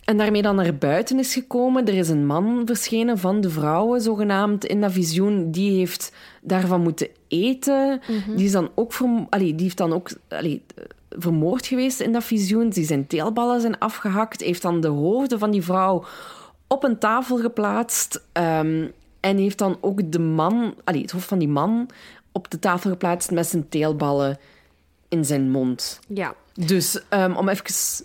[0.04, 1.86] En daarmee dan naar buiten is gekomen.
[1.86, 5.50] Er is een man verschenen van de vrouwen, zogenaamd, in dat visioen.
[5.50, 8.00] Die heeft daarvan moeten eten.
[8.36, 8.92] Die, is dan ook
[9.30, 10.62] allee, die heeft dan ook allee,
[11.08, 12.68] vermoord geweest in dat visioen.
[12.68, 14.40] Die zijn teelballen zijn afgehakt.
[14.40, 16.04] Heeft dan de hoofden van die vrouw
[16.66, 18.22] op een tafel geplaatst.
[18.32, 18.86] ehm,
[19.20, 21.88] en heeft dan ook de man, allee, het hoofd van die man
[22.32, 24.38] op de tafel geplaatst met zijn teelballen
[25.08, 26.00] in zijn mond.
[26.08, 26.34] Ja.
[26.54, 28.04] Dus ehm, om even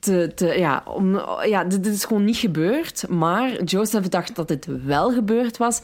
[0.00, 3.08] te, te ja, om, ja, dit, dit is gewoon niet gebeurd.
[3.08, 5.80] Maar Joseph dacht dat dit wel gebeurd was.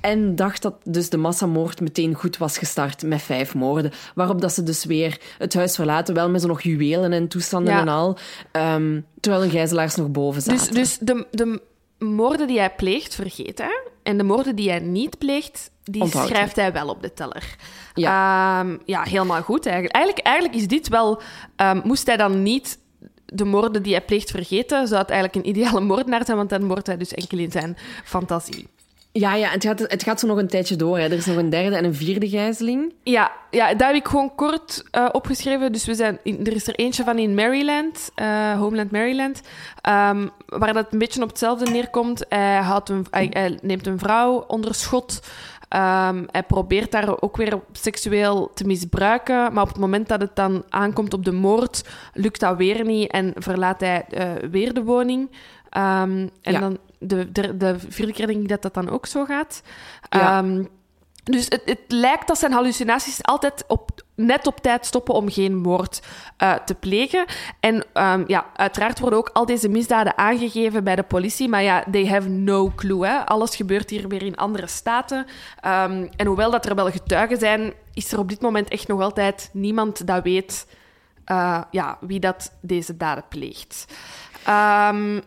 [0.00, 3.92] En dacht dat dus de massamoord meteen goed was gestart met vijf moorden.
[4.14, 7.72] Waarop dat ze dus weer het huis verlaten, wel met zo nog juwelen en toestanden
[7.74, 7.80] Ja.
[7.80, 8.16] en al.
[8.52, 10.74] ehm, terwijl hun gijzelaars nog boven zaten.
[10.74, 11.62] Dus, dus de, de
[11.98, 13.82] moorden die hij pleegt, vergeet hij.
[14.02, 17.56] En de moorden die hij niet pleegt, die schrijft hij wel op de teller.
[17.94, 18.60] Ja.
[18.60, 19.94] Ehm, ja, helemaal goed eigenlijk.
[19.96, 21.20] Eigenlijk, eigenlijk is dit wel...
[21.56, 22.78] ehm, moest hij dan niet
[23.26, 26.64] de moorden die hij pleegt vergeten, zou het eigenlijk een ideale moordenaar zijn, want dan
[26.64, 28.66] moordt hij dus enkel in zijn fantasie.
[29.18, 30.98] Ja, ja, het gaat, het gaat zo nog een tijdje door.
[30.98, 31.04] Hè.
[31.04, 32.92] Er is nog een derde en een vierde gijzeling.
[33.02, 35.72] Ja, ja daar heb ik gewoon kort uh, opgeschreven.
[35.72, 39.40] Dus we zijn in, er is er eentje van in Maryland, uh, Homeland Maryland,
[39.88, 42.24] um, waar dat een beetje op hetzelfde neerkomt.
[42.28, 45.20] Hij, had een, hij, hij neemt een vrouw onder schot.
[45.74, 49.52] Um, hij probeert daar ook weer seksueel te misbruiken.
[49.52, 53.10] Maar op het moment dat het dan aankomt op de moord, lukt dat weer niet
[53.10, 55.30] en verlaat hij uh, weer de woning.
[55.30, 56.60] Um, en ja.
[56.60, 59.62] dan de, de, de, vierde keer denk ik dat dat dan ook zo gaat.
[60.08, 60.38] Ja.
[60.38, 60.68] Um,
[61.24, 65.56] dus het, het, lijkt dat zijn hallucinaties altijd op, net op tijd stoppen om geen
[65.56, 66.02] moord
[66.42, 67.24] uh, te plegen.
[67.60, 71.48] En um, ja, uiteraard worden ook al deze misdaden aangegeven bij de politie.
[71.48, 73.06] Maar ja, they have no clue.
[73.06, 73.26] Hè.
[73.26, 75.18] Alles gebeurt hier weer in andere staten.
[75.18, 79.00] Um, en hoewel dat er wel getuigen zijn, is er op dit moment echt nog
[79.00, 80.66] altijd niemand dat weet
[81.26, 83.84] uh, ja, wie dat deze daden pleegt.
[84.48, 85.22] Um,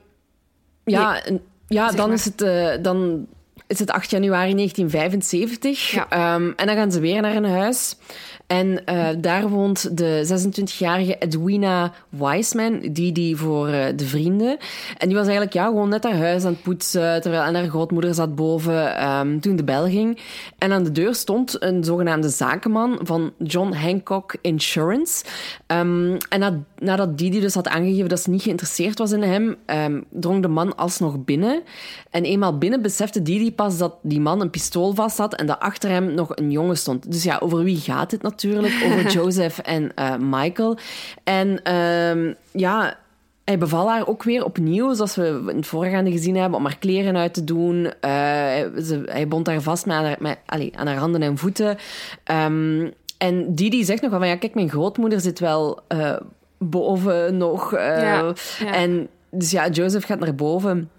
[0.84, 1.22] ja,
[1.68, 2.42] ja dan is het...
[2.42, 3.28] Uh, dan
[3.68, 5.92] is het 8 januari 1975.
[5.92, 6.36] Ja.
[6.36, 7.96] Um, en dan gaan ze weer naar een huis.
[8.48, 14.58] En uh, daar woont de 26-jarige Edwina Wiseman, die die voor uh, de vrienden.
[14.98, 17.68] En die was eigenlijk ja, gewoon net haar huis aan het poetsen, terwijl en haar
[17.68, 20.20] grootmoeder zat boven um, toen de bel ging.
[20.58, 25.26] En aan de deur stond een zogenaamde zakenman van John Hancock Insurance.
[25.68, 29.56] Um, en na, nadat Didi dus had aangegeven dat ze niet geïnteresseerd was in hem,
[29.66, 31.62] um, drong de man alsnog binnen.
[32.10, 35.60] En eenmaal binnen besefte Didi pas dat die man een pistool vast had en dat
[35.60, 37.12] achter hem nog een jongen stond.
[37.12, 38.36] Dus ja, over wie gaat het natuurlijk?
[38.86, 40.78] Over Joseph en uh, Michael.
[41.24, 42.98] En um, ja,
[43.44, 46.78] hij beval haar ook weer opnieuw, zoals we in het voorgaande gezien hebben, om haar
[46.78, 47.76] kleren uit te doen.
[47.86, 47.92] Uh,
[48.82, 51.78] ze, hij bond haar vast met, haar, met allez, aan haar handen en voeten.
[52.32, 56.16] Um, en Didi zegt nog van, ja, kijk, mijn grootmoeder zit wel uh,
[56.58, 57.74] boven nog.
[57.74, 58.74] Uh, ja, ja.
[58.74, 60.90] En dus ja, Joseph gaat naar boven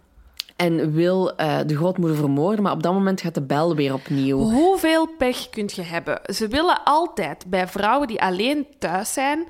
[0.59, 4.39] en wil uh, de grootmoeder vermoorden, maar op dat moment gaat de bel weer opnieuw.
[4.39, 6.21] Hoeveel pech kun je hebben?
[6.25, 9.47] Ze willen altijd bij vrouwen die alleen thuis zijn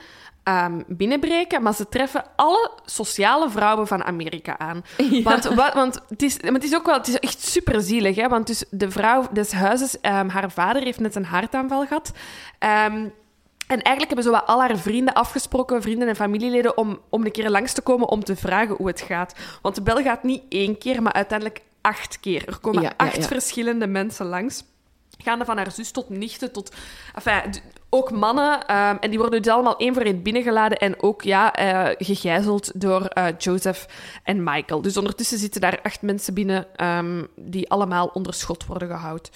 [0.48, 4.82] um, binnenbreken, maar ze treffen alle sociale vrouwen van Amerika aan.
[5.10, 5.22] Ja.
[5.22, 8.16] Want, wat, want het, is, maar het is ook wel, het is echt super zielig,
[8.16, 8.28] hè?
[8.28, 12.12] want dus de vrouw des huizes, um, haar vader heeft net een hartaanval gehad.
[12.86, 13.12] Um,
[13.69, 17.51] en eigenlijk hebben zo al haar vrienden afgesproken, vrienden en familieleden, om, om een keer
[17.51, 19.35] langs te komen om te vragen hoe het gaat.
[19.62, 22.49] Want de bel gaat niet één keer, maar uiteindelijk acht keer.
[22.49, 23.27] Er komen ja, acht ja, ja.
[23.27, 24.65] verschillende mensen langs.
[25.19, 26.74] Gaande van haar zus tot nichten, tot...
[27.15, 28.55] Enfin, ook mannen.
[28.55, 32.81] Um, en die worden dus allemaal één voor één binnengeladen en ook ja, uh, gegijzeld
[32.81, 33.86] door uh, Joseph
[34.23, 34.82] en Michael.
[34.82, 39.31] Dus ondertussen zitten daar acht mensen binnen um, die allemaal onder schot worden gehouden.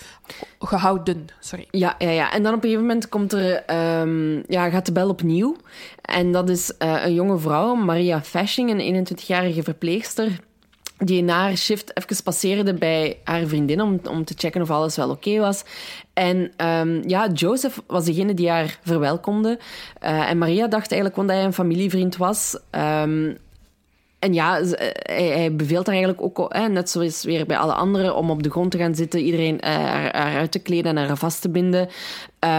[0.58, 1.26] gehouden.
[1.40, 1.66] Sorry.
[1.70, 3.64] Ja, ja, ja, en dan op een gegeven moment komt er,
[4.00, 5.56] um, ja, gaat de bel opnieuw.
[6.02, 10.40] En dat is uh, een jonge vrouw, Maria Fashing, een 21-jarige verpleegster
[11.04, 14.96] die na haar shift even passeerde bij haar vriendin om, om te checken of alles
[14.96, 15.64] wel oké was.
[16.12, 19.58] En um, ja, Joseph was degene die haar verwelkomde.
[20.02, 22.58] Uh, en Maria dacht eigenlijk gewoon dat hij een familievriend was.
[22.70, 23.36] Um,
[24.18, 28.16] en ja, hij, hij beveelt haar eigenlijk ook, hè, net zoals weer bij alle anderen,
[28.16, 31.16] om op de grond te gaan zitten, iedereen uh, haar, uit te kleden en haar
[31.16, 31.88] vast te binden.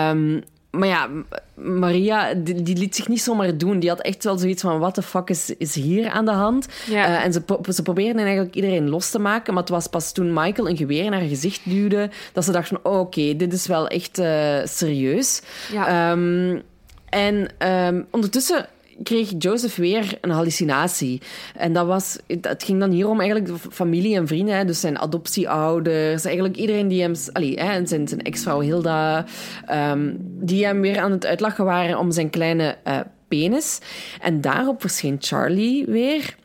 [0.10, 0.44] Um,
[0.78, 1.10] maar ja,
[1.54, 3.80] Maria, die, die, liet zich niet zomaar doen.
[3.80, 6.68] Die had echt wel zoiets van, wat de fuck is, is hier aan de hand?
[6.90, 7.08] Ja.
[7.08, 7.44] Uh, en ze,
[7.74, 9.54] ze probeerden eigenlijk iedereen los te maken.
[9.54, 12.68] Maar het was pas toen Michael een geweer in haar gezicht duwde, dat ze dacht
[12.68, 15.42] van, oh, oké, okay, dit is wel echt uh, serieus.
[15.72, 16.12] Ja.
[16.12, 16.62] Um,
[17.10, 18.68] en um, ondertussen
[19.04, 21.22] kreeg Joseph weer een hallucinatie.
[21.56, 26.26] En dat was, het ging dan hier om eigenlijk familie en vrienden, dus zijn adoptieouders,
[26.26, 29.26] eigenlijk iedereen die hem, allee, hè, zijn, zijn ex-vrouw Hilda,
[29.72, 33.80] um, die hem weer aan het uitlachen waren om zijn kleine uh, penis.
[34.22, 36.36] En daarop verscheen Charlie weer.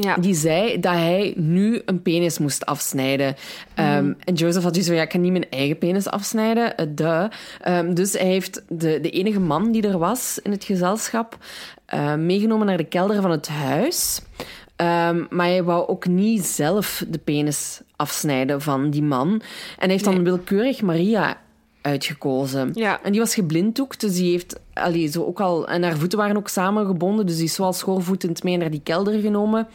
[0.00, 0.16] Ja.
[0.16, 3.36] Die zei dat hij nu een penis moest afsnijden.
[3.76, 3.84] Mm.
[3.84, 6.72] Um, en Joseph had dus zo, ja, ik kan niet mijn eigen penis afsnijden.
[6.80, 7.24] Uh, duh.
[7.68, 11.38] Um, dus hij heeft de, de enige man die er was in het gezelschap
[11.94, 14.20] uh, meegenomen naar de kelder van het huis.
[14.76, 19.28] Um, maar hij wou ook niet zelf de penis afsnijden van die man.
[19.28, 19.42] En
[19.78, 20.22] hij heeft dan nee.
[20.22, 21.36] willekeurig Maria
[21.86, 22.70] uitgekozen.
[22.74, 23.02] Ja.
[23.02, 25.68] En die was geblinddoekt, dus die heeft allee, zo ook al...
[25.68, 28.80] En haar voeten waren ook samengebonden, dus die is zo al schoorvoetend mee naar die
[28.82, 29.68] kelder genomen.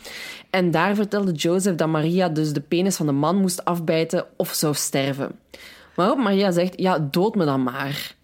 [0.50, 4.54] En daar vertelde Joseph dat Maria dus de penis van de man moest afbijten of
[4.54, 5.40] zou sterven.
[5.96, 8.16] Waarop Maria zegt, ja, dood me dan maar.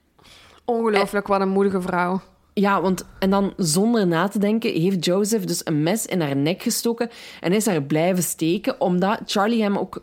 [0.65, 2.21] Ongelooflijk, wat een moedige vrouw.
[2.53, 6.35] Ja, want en dan zonder na te denken heeft Joseph dus een mes in haar
[6.35, 7.09] nek gestoken
[7.39, 10.01] en is haar blijven steken, omdat Charlie hem ook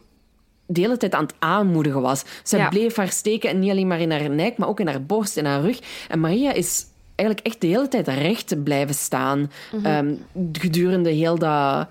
[0.66, 2.24] de hele tijd aan het aanmoedigen was.
[2.42, 2.68] Ze ja.
[2.68, 5.36] bleef haar steken en niet alleen maar in haar nek, maar ook in haar borst,
[5.36, 5.78] in haar rug.
[6.08, 10.06] En Maria is eigenlijk echt de hele tijd recht blijven staan mm -hmm.
[10.32, 11.88] um, gedurende heel, dat,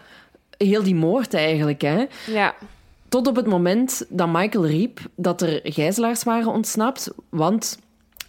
[0.57, 1.81] heel die moord eigenlijk.
[1.81, 2.05] Hè.
[2.27, 2.55] Ja.
[3.09, 7.77] Tot op het moment dat Michael riep dat er gijzelaars waren ontsnapt, want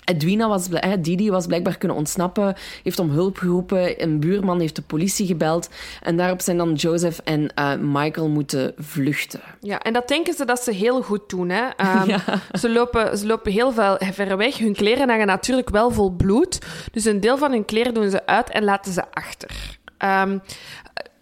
[0.05, 4.77] Edwina was, hè, Didi was blijkbaar kunnen ontsnappen, heeft om hulp geroepen, een buurman heeft
[4.77, 5.69] de politie gebeld
[6.03, 9.41] en daarop zijn dan Joseph en eh, Michael moeten vluchten.
[9.61, 11.49] Ja, en dat denken ze dat ze heel goed doen.
[11.49, 11.69] Hè?
[11.77, 12.19] Ehm,
[12.61, 14.59] ze, lopen, ze lopen heel veel, ver weg.
[14.59, 16.59] Hun kleren hangen natuurlijk wel vol bloed.
[16.93, 19.79] Dus een deel van hun kleren doen ze uit en laten ze achter.
[19.99, 20.39] Ehm,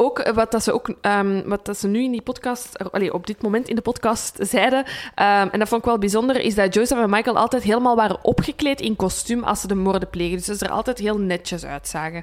[0.05, 2.77] ook wat, dat ze ook ehm, wat dat ze nu in die podcast,
[3.11, 4.85] op dit moment in de podcast zeiden,
[5.15, 8.25] ehm, en dat vond ik wel bijzonder, is dat Joseph en Michael altijd helemaal waren
[8.25, 10.37] opgekleed in kostuum als ze de moorden plegen.
[10.37, 12.23] Dus ze er altijd heel netjes uitzagen.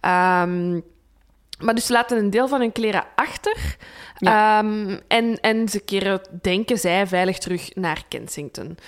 [0.00, 0.78] Ehm
[1.60, 3.76] maar dus ze laten een deel van hun kleren achter.
[4.18, 8.78] Ehm, en, en ze keren, denken zij, veilig terug naar Kensington.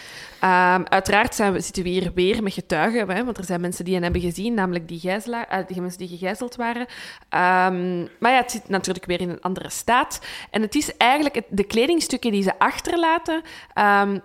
[0.41, 3.85] Ehm, uiteraard zijn we, zitten we hier weer met getuigen, hè, want er zijn mensen
[3.85, 6.87] die hen hebben gezien, namelijk die, gijzelaar, eh, die mensen die gegijzeld waren.
[7.29, 10.21] Ehm, maar ja, het zit natuurlijk weer in een andere staat.
[10.51, 13.43] En het is eigenlijk het- de kledingstukken die ze achterlaten,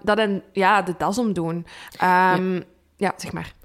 [0.03, 1.65] dat hen ja, de das omdoen.
[1.97, 2.61] Ehm,
[2.97, 3.13] ja.
[3.17, 3.55] zeg maar.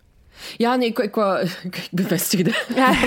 [0.56, 1.14] Ja, nee, ik, ik,
[1.90, 2.64] bevestigde.
[2.74, 2.94] Ja.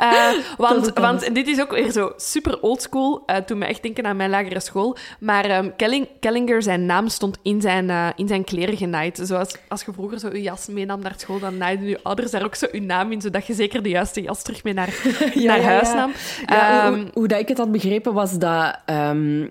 [0.00, 3.22] Eh, want, want dit is ook weer zo super oldschool.
[3.26, 4.96] Uh, toen me echt denken aan mijn lagere school.
[5.18, 9.20] Maar ehm, Kelling, Kellinger, zijn naam stond in zijn, eh, in zijn kleren genaaid.
[9.22, 12.44] Zoals als je vroeger zo je jas meenam naar school, dan naaiden je ouders daar
[12.44, 14.94] ook zo je naam in, zodat je zeker de juiste jas terug mee naar,
[15.34, 16.12] naar huis nam.
[16.46, 19.46] Ja, Ehm, hoe, hoe dat ik het had begrepen was dat, ehm,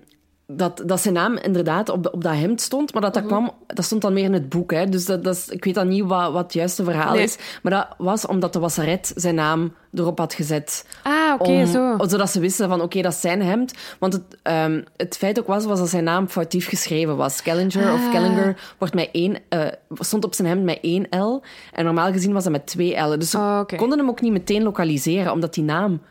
[0.52, 3.22] dat, dat zijn naam inderdaad op, op dat hemd stond, maar dat, Mhm.
[3.24, 4.72] dat, kwam, dat stond dan meer in het boek.
[4.72, 4.86] Hè.
[4.90, 7.24] Dus dat, dat is, ik weet dan niet wat, wat het juiste verhaal Nee.
[7.24, 7.38] is.
[7.64, 10.86] Maar dat was omdat de wasseret zijn naam erop had gezet.
[11.04, 11.96] ah, oké, zo.
[12.08, 13.74] Zodat ze wisten van, oké, dat is zijn hemd.
[14.00, 17.42] Want het, ehm, het feit ook was, was dat zijn naam foutief geschreven was.
[17.42, 18.12] Kellinger of Ah.
[18.12, 21.42] Kellinger wordt met één, eh, stond op zijn hemd met één L.
[21.74, 23.20] En normaal gezien was dat met twee L'en.
[23.20, 26.02] Dus ze Oh, konden hem ook niet meteen lokaliseren, omdat die naam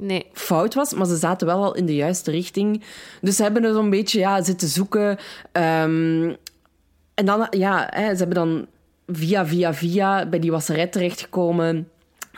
[0.00, 0.26] Nee.
[0.32, 2.82] fout was, maar ze zaten wel al in de juiste richting.
[3.20, 5.18] Dus ze hebben er zo'n beetje ja, zitten zoeken.
[5.52, 6.34] Ehm,
[7.14, 8.66] en dan, ja, hè, ze hebben dan
[9.06, 11.88] via, via, via bij die wasseret terechtgekomen.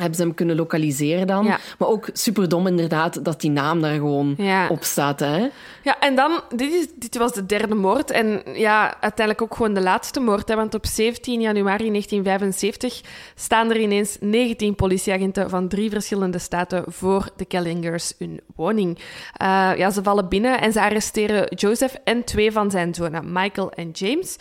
[0.00, 1.44] Hebben ze hem kunnen lokaliseren dan.
[1.44, 1.58] Ja.
[1.78, 4.68] Maar ook superdom inderdaad dat die naam daar gewoon Ja.
[4.68, 5.20] op staat.
[5.20, 5.48] Hè?
[5.82, 8.10] Ja, en dan, dit, is, dit was de derde moord.
[8.10, 10.48] En ja, uiteindelijk ook gewoon de laatste moord.
[10.48, 13.00] Hè, want op 17 januari 1975
[13.34, 18.98] staan er ineens 19 politieagenten van drie verschillende staten voor de Kellingers hun woning.
[19.36, 23.70] Eh, ja, ze vallen binnen en ze arresteren Joseph en twee van zijn zonen, Michael
[23.72, 24.36] en James.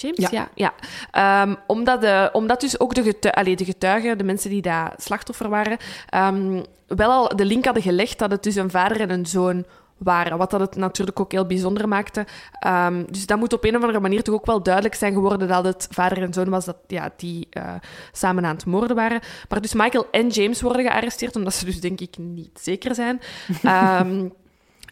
[0.00, 0.18] James?
[0.18, 0.28] Ja.
[0.30, 0.48] Ja.
[0.54, 0.72] ja.
[1.10, 4.92] Ehm, omdat, de, omdat dus ook de, getu allee, de getuigen, de mensen die daar
[4.96, 5.78] slachtoffer waren,
[6.08, 9.64] ehm, wel al de link hadden gelegd dat het dus een vader en een zoon
[10.00, 10.38] waren.
[10.38, 12.26] Wat dat het natuurlijk ook heel bijzonder maakte.
[12.52, 15.48] Ehm, dus dat moet op een of andere manier toch ook wel duidelijk zijn geworden
[15.48, 17.74] dat het vader en zoon was, dat ja, die eh,
[18.12, 19.20] samen aan het moorden waren.
[19.48, 23.20] Maar dus Michael en James worden gearresteerd, omdat ze dus denk ik niet zeker zijn.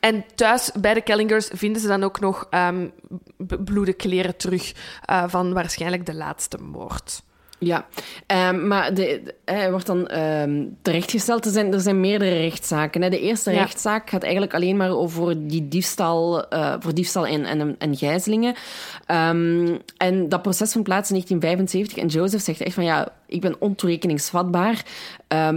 [0.01, 2.89] En thuis bij de Kellingers vinden ze dan ook nog ehm
[3.65, 4.73] bloede kleren terug
[5.05, 7.23] eh, van waarschijnlijk de laatste moord.
[7.60, 7.86] Ja,
[8.26, 11.44] Ehm, maar de, de- hij wordt dan ehm, terechtgesteld.
[11.44, 13.02] Er zijn, er zijn meerdere rechtszaken.
[13.02, 13.10] Hè.
[13.10, 13.59] De eerste Ja.
[13.59, 18.55] rechtszaak gaat eigenlijk alleen maar over die diefstal, eh, voor diefstal en, en, en gijzelingen.
[19.06, 21.97] Ehm, en dat proces vond plaats in 1975.
[21.98, 24.82] En Joseph zegt echt van ja, ik ben ontoerekeningsvatbaar.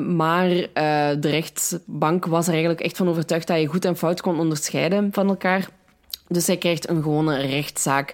[0.07, 0.65] Maar eh,
[1.19, 5.09] de rechtsbank was er eigenlijk echt van overtuigd dat je goed en fout kon onderscheiden
[5.11, 5.67] van elkaar.
[6.31, 8.13] Dus hij krijgt een gewone rechtszaak.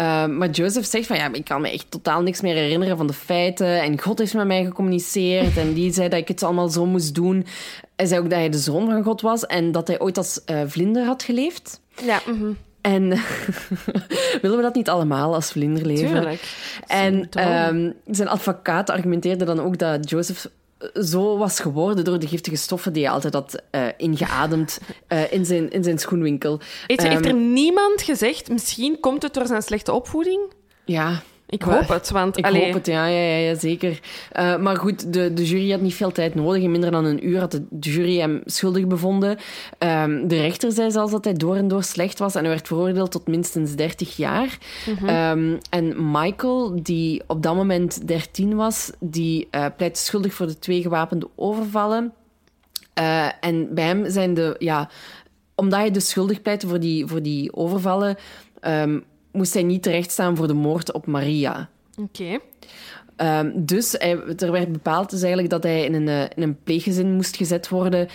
[0.00, 3.06] Uh, maar Joseph zegt van ja, ik kan me echt totaal niks meer herinneren van
[3.06, 3.82] de feiten.
[3.82, 5.56] En God heeft met mij gecommuniceerd.
[5.56, 7.46] En die zei dat ik het allemaal zo moest doen.
[7.96, 9.46] Hij zei ook dat hij de zoon van God was.
[9.46, 11.80] En dat hij ooit als uh, vlinder had geleefd.
[12.02, 12.52] Ja, mhm.
[12.80, 13.08] En
[14.42, 16.08] willen we dat niet allemaal als vlinder leven?
[16.08, 16.42] Tuurlijk.
[16.86, 17.14] En
[17.74, 20.46] um, zijn advocaat argumenteerde dan ook dat Joseph
[20.94, 25.44] zo was geworden door de giftige stoffen die hij altijd had uh, ingeademd uh, in,
[25.44, 26.60] zijn, in zijn schoenwinkel.
[26.86, 30.40] Heeft, um, heeft er niemand gezegd, misschien komt het door zijn slechte opvoeding?
[30.84, 31.22] Ja.
[31.50, 32.36] Ik hoop het, want...
[32.36, 32.64] Ik allee...
[32.64, 34.00] hoop het, ja, ja, ja, zeker.
[34.38, 36.62] Uh, maar goed, de, de jury had niet veel tijd nodig.
[36.62, 39.38] In minder dan een uur had de jury hem schuldig bevonden.
[39.78, 42.66] Um, de rechter zei zelfs dat hij door en door slecht was en hij werd
[42.66, 44.58] veroordeeld tot minstens 30 jaar.
[44.86, 45.08] Mm -hmm.
[45.08, 50.58] um, en Michael, die op dat moment 13 was, die uh, pleit schuldig voor de
[50.58, 52.12] twee gewapende overvallen.
[52.98, 54.56] Uh, en bij hem zijn de...
[54.58, 54.90] Ja,
[55.54, 58.16] omdat hij dus schuldig pleitte voor die, voor die overvallen...
[58.62, 61.68] Um, moest hij niet terechtstaan voor de moord op Maria.
[61.96, 62.22] Oké.
[62.22, 62.40] Okay.
[63.40, 67.12] Um, dus hij, er werd bepaald dus eigenlijk dat hij in een, in een pleeggezin
[67.12, 68.00] moest gezet worden.
[68.00, 68.10] Um,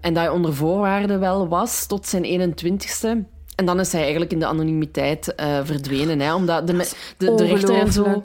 [0.00, 3.38] en dat hij onder voorwaarden wel was tot zijn 21ste.
[3.54, 6.20] En dan is hij eigenlijk in de anonimiteit uh, verdwenen.
[6.20, 8.20] Hè, omdat de, de, de rechter en zo...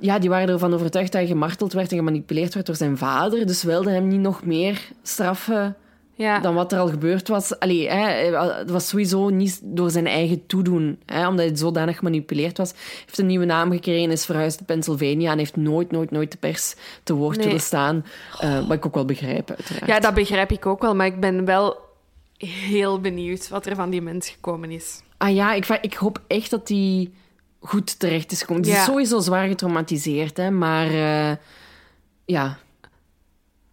[0.00, 3.46] Ja, die waren ervan overtuigd dat hij gemarteld werd en gemanipuleerd werd door zijn vader.
[3.46, 5.76] Dus wilden hem niet nog meer straffen
[6.18, 6.38] Ja.
[6.38, 7.58] dan wat er al gebeurd was.
[7.58, 10.98] Allee, hè, het was sowieso niet door zijn eigen toedoen.
[11.06, 12.72] Hè, omdat hij zodanig gemanipuleerd was.
[13.04, 16.38] heeft een nieuwe naam gekregen, is verhuisd naar Pennsylvania en heeft nooit, nooit, nooit de
[16.38, 17.46] pers te woord Nee.
[17.46, 18.04] willen staan.
[18.40, 19.86] Eh, wat ik ook wel begrijp, uiteraard.
[19.86, 21.76] ja, dat begrijp ik ook wel, maar ik ben wel
[22.38, 25.00] heel benieuwd wat er van die mens gekomen is.
[25.16, 27.10] Ah ja, ik, ik hoop echt dat hij
[27.60, 28.62] goed terecht is gekomen.
[28.62, 28.78] Die Ja.
[28.78, 31.36] is sowieso zwaar getraumatiseerd, hè, maar eh,
[32.24, 32.58] ja.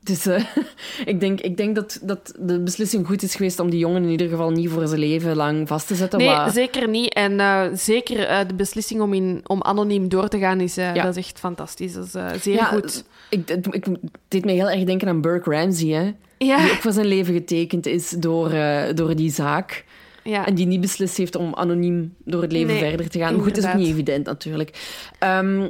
[0.06, 0.44] Dus eh,
[1.12, 4.10] ik, denk, ik denk dat, dat de beslissing goed is geweest om die jongen in
[4.10, 6.20] ieder geval niet voor zijn leven lang vast te zetten.
[6.20, 7.14] Nee, zeker niet.
[7.14, 10.94] En eh, zeker eh, de beslissing om, in, om anoniem door te gaan is, Ja.
[10.94, 11.94] dat is echt fantastisch.
[11.94, 13.04] Dat is zeer Ja, goed.
[13.30, 13.86] Ik, het, ik,
[14.28, 16.14] deed me heel erg denken aan Burke Ramsey, hè,
[16.46, 18.52] Ja, die ook voor zijn leven getekend is door,
[18.96, 19.86] door die zaak.
[20.24, 20.46] ja.
[20.48, 23.36] En die niet beslist heeft om anoniem door het leven Nee, verder te gaan.
[23.36, 25.02] Maar goed, dat is ook niet evident natuurlijk.
[25.20, 25.68] Ehm,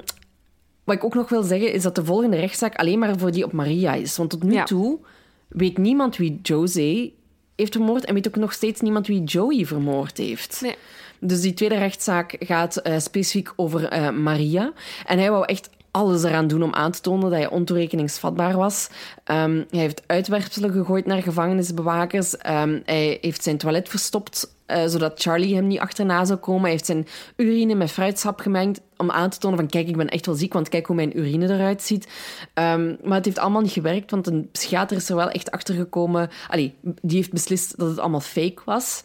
[0.86, 3.44] wat ik ook nog wil zeggen, is dat de volgende rechtszaak alleen maar voor die
[3.46, 4.18] op Maria is.
[4.18, 4.64] Want tot nu Ja.
[4.64, 5.00] toe
[5.48, 7.12] weet niemand wie Jose
[7.56, 10.62] heeft vermoord en weet ook nog steeds niemand wie Joey vermoord heeft.
[10.62, 10.76] Nee.
[11.20, 14.74] Dus die tweede rechtszaak gaat eh, specifiek over eh, Maria.
[15.06, 18.90] En hij wou echt alles eraan doen om aan te tonen dat hij ontoerekeningsvatbaar was.
[19.24, 22.38] Ehm, hij heeft uitwerpselen gegooid naar gevangenisbewakers.
[22.38, 26.62] Ehm, hij heeft zijn toilet verstopt, eh, zodat Charlie hem niet achterna zou komen.
[26.62, 30.10] Hij heeft zijn urine met fruitsap gemengd om aan te tonen van kijk, ik ben
[30.10, 32.08] echt wel ziek, want kijk hoe mijn urine eruit ziet.
[32.54, 35.76] Ehm, maar het heeft allemaal niet gewerkt, want een psychiater is er wel echt achter
[35.76, 36.30] gekomen.
[36.50, 39.04] Allee, die heeft beslist dat het allemaal fake was.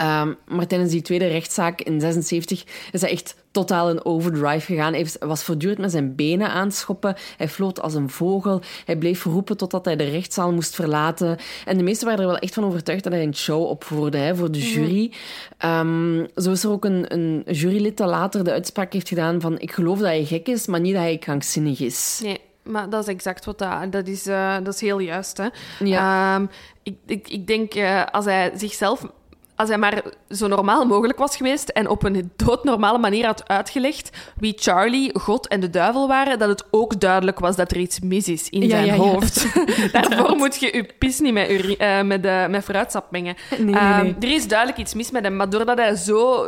[0.00, 4.92] Ehm, maar tijdens die tweede rechtszaak in 76 is hij echt totaal in overdrive gegaan.
[4.92, 7.16] Hij was voortdurend met zijn benen aan het schoppen.
[7.36, 8.60] Hij floot als een vogel.
[8.84, 11.38] Hij bleef roepen totdat hij de rechtszaal moest verlaten.
[11.64, 14.36] En de meesten waren er wel echt van overtuigd dat hij een show opvoerde hè,
[14.36, 15.12] voor de jury.
[15.58, 19.58] Ehm, zo is er ook een, een jurylid dat later de uitspraak heeft gedaan van
[19.58, 22.20] ik geloof dat hij gek is, maar niet dat hij krankzinnig is.
[22.22, 23.92] Nee, maar dat is exact wat dat...
[23.92, 25.48] Dat is, eh, dat is heel juist, hè.
[25.84, 26.34] Ja.
[26.34, 26.46] Ehm,
[26.82, 29.06] ik, ik, ik denk, eh, als hij zichzelf...
[29.60, 34.10] Als hij maar zo normaal mogelijk was geweest en op een doodnormale manier had uitgelegd
[34.36, 38.00] wie Charlie, God en de duivel waren, dat het ook duidelijk was dat er iets
[38.00, 38.98] mis is in Ja, zijn ja, ja.
[39.00, 39.46] hoofd.
[39.92, 43.34] Daarvoor moet je je pis niet met, uri- eh, met, met fruitsap mengen.
[43.50, 46.46] Nee, nee, Ehm, er is duidelijk iets mis met hem, maar doordat hij zo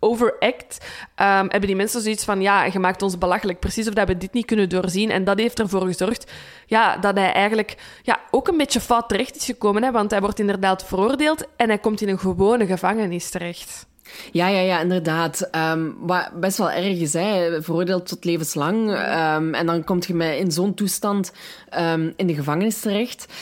[0.00, 0.78] overact,
[1.14, 4.16] ehm, hebben die mensen zoiets van, ja, je maakt ons belachelijk, precies of dat we
[4.18, 5.10] dit niet kunnen doorzien.
[5.10, 6.32] En dat heeft ervoor gezorgd
[6.72, 10.20] ja, dat hij eigenlijk ja, ook een beetje fout terecht is gekomen, hè, want hij
[10.20, 13.86] wordt inderdaad veroordeeld en hij komt in een gewone gevangenis terecht.
[14.30, 15.40] Ja, ja, ja, inderdaad.
[15.50, 17.62] Ehm, wat best wel erg is, hè.
[17.62, 18.94] veroordeeld tot levenslang.
[18.94, 21.32] Ehm, en dan kom je met in zo'n toestand
[21.68, 23.32] ehm, in de gevangenis terecht.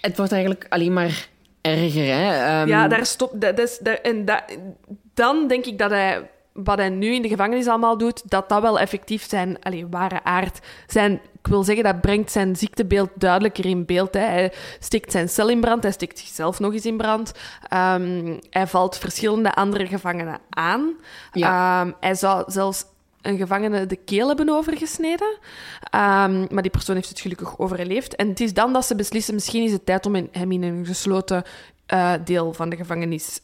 [0.00, 1.28] Het wordt eigenlijk alleen maar
[1.60, 2.06] erger.
[2.06, 2.62] Hè.
[2.62, 3.40] Ja, daar stopt.
[3.40, 4.42] Dat, dat is, daar, en dat,
[5.14, 8.62] dan denk ik dat hij, wat hij nu in de gevangenis allemaal doet, dat dat
[8.62, 10.58] wel effectief zijn allee, ware aard.
[10.86, 14.14] Zijn, ik wil zeggen, dat brengt zijn ziektebeeld duidelijker in beeld.
[14.14, 14.20] Hè.
[14.20, 17.32] Hij steekt zijn cel in brand, hij steekt zichzelf nog eens in brand.
[17.68, 20.92] Ehm, hij valt verschillende andere gevangenen aan.
[21.32, 21.80] Ja.
[21.80, 22.84] Ehm, hij zou zelfs
[23.22, 25.38] een gevangene de keel hebben overgesneden.
[25.90, 28.16] Ehm, maar die persoon heeft het gelukkig overleefd.
[28.16, 30.86] En het is dan dat ze beslissen, misschien is het tijd om hem in een
[30.86, 31.42] gesloten
[31.86, 33.40] eh, deel van de gevangenis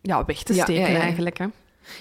[0.00, 1.38] ja, weg te steken ja, eigenlijk.
[1.38, 1.46] Hè.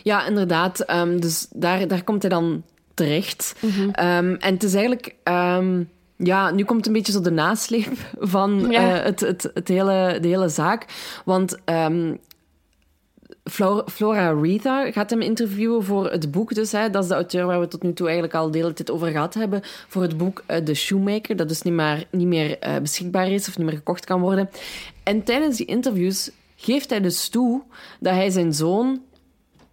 [0.04, 0.86] Ja, inderdaad.
[1.20, 2.64] Dus daar, daar komt hij dan
[2.94, 3.56] terecht.
[3.60, 3.90] Mhm.
[3.90, 5.16] Ehm, en het is eigenlijk...
[5.24, 5.84] ehm,
[6.18, 8.98] ja, nu komt een beetje zo de nasleep van Ja.
[8.98, 10.86] eh, het, het, het hele, de hele zaak.
[11.26, 12.14] Want ehm,
[13.44, 16.54] Flora, Flora Rita gaat hem interviewen voor het boek.
[16.54, 18.74] Dus, hè, dat is de auteur waar we tot nu toe eigenlijk al de hele
[18.74, 19.62] tijd over gehad hebben.
[19.88, 23.48] Voor het boek eh, The Shoemaker, dat dus niet, maar, niet meer eh, beschikbaar is
[23.48, 24.50] of niet meer gekocht kan worden.
[25.04, 27.62] En tijdens die interviews geeft hij dus toe
[28.00, 29.02] dat hij zijn zoon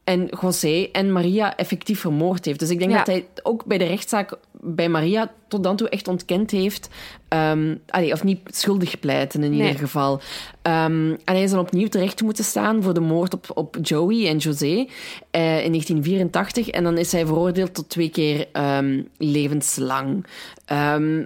[0.04, 2.58] en José en Maria effectief vermoord heeft.
[2.58, 2.96] Dus ik denk Ja.
[2.96, 6.88] dat hij ook bij de rechtszaak bij Maria tot dan toe echt ontkend heeft.
[7.28, 9.60] ehm, allee, of niet schuldig pleiten in Nee.
[9.60, 10.20] ieder geval.
[10.62, 14.28] Ehm, en hij is dan opnieuw terecht moeten staan voor de moord op, op Joey
[14.28, 14.86] en José
[15.30, 16.68] eh, in 1984.
[16.68, 20.26] En dan is hij veroordeeld tot twee keer ehm, levenslang.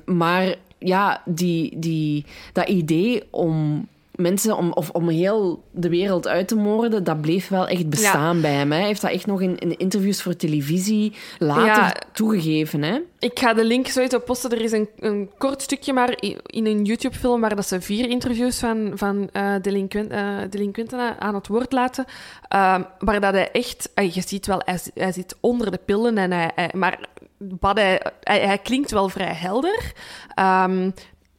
[0.05, 6.49] Maar ja, die, die, dat idee om mensen om, of om heel de wereld uit
[6.49, 8.71] te moorden, dat bleef wel echt bestaan bij hem.
[8.73, 8.79] Hè.
[8.79, 11.95] Hij heeft dat echt nog in, in interviews voor televisie later Ja.
[12.13, 12.83] toegegeven.
[12.83, 12.99] Hè.
[13.19, 14.51] Ik ga de link sowieso posten.
[14.51, 16.15] Er is een, een kort stukje maar
[16.47, 21.35] in een YouTube-film waar dat ze vier interviews van, van eh delinquent, eh, delinquenten aan
[21.35, 22.05] het woord laten.
[22.49, 23.91] Ehm, waar dat hij echt...
[23.95, 26.19] je ziet wel, hij, hij zit onder de pillen.
[26.19, 27.09] En hij, hij- maar
[27.61, 29.93] wat hij, hij, hij klinkt wel vrij helder.
[30.35, 30.91] Ehm,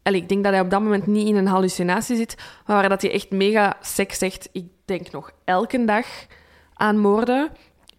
[0.06, 2.36] allee, ik denk dat hij op dat moment niet in een hallucinatie zit.
[2.66, 4.50] Maar waar dat hij echt mega seks zegt.
[4.52, 6.06] Ik denk nog elke dag
[6.74, 7.50] aan moorden.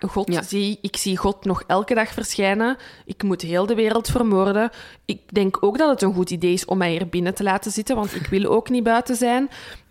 [0.08, 0.42] God Ja.
[0.42, 2.76] zie, ik zie God nog elke dag verschijnen.
[3.04, 4.70] Ik moet heel de wereld vermoorden.
[5.04, 7.70] Ik denk ook dat het een goed idee is om mij hier binnen te laten
[7.70, 9.50] zitten, want ik wil ook niet buiten zijn.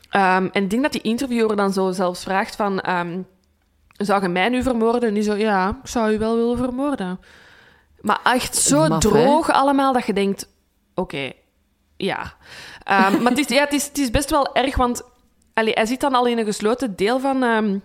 [0.10, 2.80] Ehm, en ik denk dat die interviewer dan zo zelfs vraagt van...
[2.80, 3.22] ehm,
[3.98, 5.10] zou je mij nu vermoorden?
[5.10, 7.20] En die zo, ja, ik zou u wel willen vermoorden.
[8.02, 9.10] Maar echt zo Maf, hè?
[9.10, 10.50] droog allemaal dat je denkt...
[10.96, 11.32] Oké,
[11.98, 12.34] ja.
[12.84, 15.04] Ehm, maar het is, ja, het, is, het is best wel erg, want
[15.54, 17.78] allee, hij zit dan al in een gesloten deel van, ehm,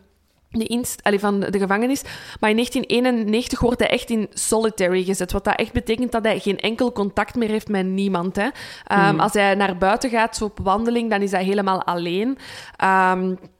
[0.50, 2.02] de, inst, allee, van de gevangenis.
[2.40, 5.32] Maar in 1991 wordt hij echt in solitary gezet.
[5.32, 8.36] Wat dat echt betekent dat hij geen enkel contact meer heeft met niemand.
[8.36, 8.48] Hè.
[8.86, 12.38] Ehm, Als hij naar buiten gaat, zo op wandeling, dan is hij helemaal alleen.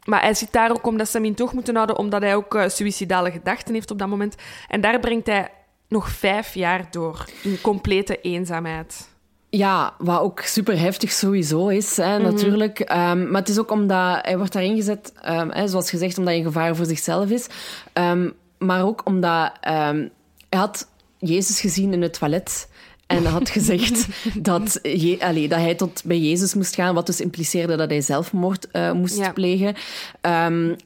[0.05, 2.55] Maar hij zit daar ook omdat ze hem in toog moeten houden, omdat hij ook
[2.55, 4.35] eh, suïcidale gedachten heeft op dat moment.
[4.68, 5.48] En daar brengt hij
[5.89, 9.09] nog vijf jaar door, in complete eenzaamheid.
[9.51, 12.22] Ja, wat ook super heftig sowieso is, hè, Mhm.
[12.22, 12.81] natuurlijk.
[12.81, 16.32] Ehm, maar het is ook omdat hij wordt daarin gezet, ehm, hè, zoals gezegd, omdat
[16.35, 17.47] hij een gevaar voor zichzelf is.
[17.93, 18.28] Ehm,
[18.59, 20.10] maar ook omdat hij
[20.51, 22.68] had Jezus gezien in het toilet.
[23.06, 24.06] En had gezegd
[24.43, 28.01] dat, je, allee, dat hij tot bij Jezus moest gaan, wat dus impliceerde dat hij
[28.01, 29.32] zelfmoord eh, moest Ja.
[29.32, 29.74] plegen.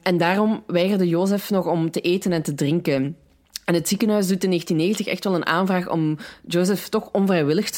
[0.03, 3.15] En daarom weigerde Jozef nog om te eten en te drinken.
[3.65, 6.17] En het ziekenhuis doet in 1990 echt wel een aanvraag om
[6.47, 7.69] Joseph toch onvrijwillig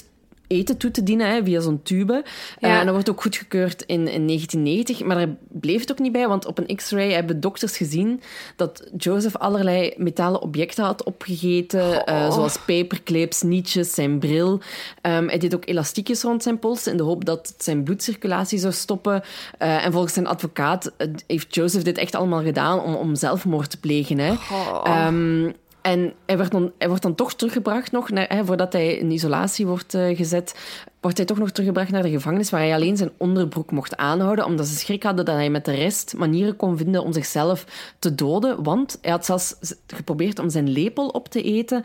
[0.48, 2.24] eten toe te dienen hè, via zo'n tube.
[2.60, 5.03] Eh, en dat wordt ook goedgekeurd in, in 1990.
[5.03, 8.22] Maar daar bleef het ook niet bij, want op een x-ray hebben dokters gezien
[8.56, 14.60] dat Joseph allerlei metalen objecten had opgegeten, eh, zoals paperclips, nietjes, zijn bril.
[15.02, 18.60] Ehm, hij deed ook elastiekjes rond zijn pols in de hoop dat het zijn bloedcirculatie
[18.60, 19.24] zou stoppen.
[19.57, 23.69] Eh, en volgens zijn advocaat eh, heeft Joseph dit echt allemaal gedaan om, om zelfmoord
[23.69, 24.18] te plegen.
[24.18, 24.36] Hè.
[24.84, 25.52] Ehm,
[25.88, 29.11] en hij, werd dan, hij wordt dan toch teruggebracht nog, naar, hè, voordat hij in
[29.11, 30.55] isolatie wordt eh, gezet,
[31.01, 34.45] wordt hij toch nog teruggebracht naar de gevangenis waar hij alleen zijn onderbroek mocht aanhouden,
[34.45, 37.65] omdat ze schrik hadden dat hij met de rest manieren kon vinden om zichzelf
[37.99, 38.64] te doden.
[38.64, 39.55] Want hij had zelfs
[39.88, 41.84] geprobeerd om zijn lepel op te eten,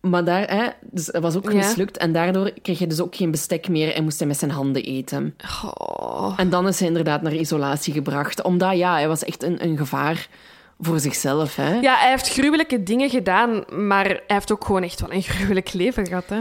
[0.00, 1.56] maar daar, hè, dus dat was ook Ja.
[1.56, 1.96] mislukt.
[1.96, 4.82] En daardoor kreeg hij dus ook geen bestek meer en moest hij met zijn handen
[4.82, 5.34] eten.
[5.64, 6.34] Oh.
[6.36, 9.76] En dan is hij inderdaad naar isolatie gebracht, omdat ja, hij was echt een, een
[9.76, 10.28] gevaar
[10.80, 11.56] voor zichzelf.
[11.56, 11.74] Hè?
[11.80, 15.72] Ja, hij heeft gruwelijke dingen gedaan, maar hij heeft ook gewoon echt wel een gruwelijk
[15.72, 16.24] leven gehad.
[16.28, 16.40] Hè?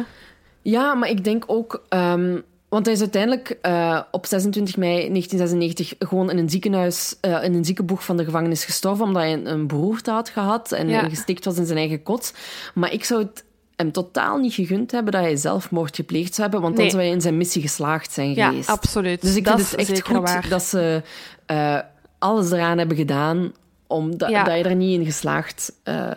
[0.61, 1.83] Ja, maar ik denk ook...
[1.89, 2.39] ehm,
[2.69, 7.53] want hij is uiteindelijk eh, op 26 mei 1996 gewoon in een ziekenhuis, eh, in
[7.53, 11.09] een ziekenboeg van de gevangenis gestorven, omdat hij een, een beroerte had gehad en Ja.
[11.09, 12.33] gestikt was in zijn eigen kot.
[12.73, 13.43] Maar ik zou het
[13.75, 17.11] hem totaal niet gegund hebben dat hij zelfmoord gepleegd zou hebben, want dan zou hij
[17.11, 18.69] in zijn missie geslaagd zijn Ja, geweest.
[18.69, 19.21] absoluut.
[19.21, 20.49] Dus ik dat vind het echt goed waar.
[20.49, 21.01] dat ze
[21.45, 21.79] eh,
[22.19, 23.51] alles eraan hebben gedaan
[23.87, 24.43] om da- Ja.
[24.43, 26.11] dat je er niet in geslaagd eh,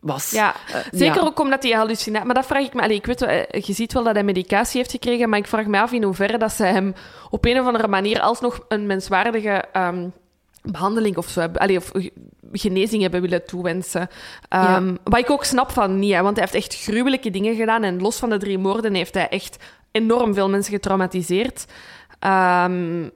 [0.00, 0.30] was.
[0.30, 1.26] Ja, Eh, zeker ja.
[1.26, 2.26] ook omdat hij hallucinatie...
[2.26, 2.82] Maar dat vraag ik me...
[2.82, 5.66] Allee, ik weet, eh, je ziet wel dat hij medicatie heeft gekregen, maar ik vraag
[5.66, 6.94] me af in hoeverre dat ze hem
[7.30, 10.08] op een of andere manier alsnog een menswaardige ehm,
[10.62, 11.60] behandeling of zo hebben...
[11.60, 12.12] Allee, of ge-
[12.52, 14.08] genezing hebben willen toewensen.
[14.48, 17.82] Ehm, Wat ik ook snap van niet, hè, want hij heeft echt gruwelijke dingen gedaan
[17.82, 19.56] en los van de drie moorden heeft hij echt
[19.90, 21.66] enorm veel mensen getraumatiseerd.
[22.18, 23.08] Ehm,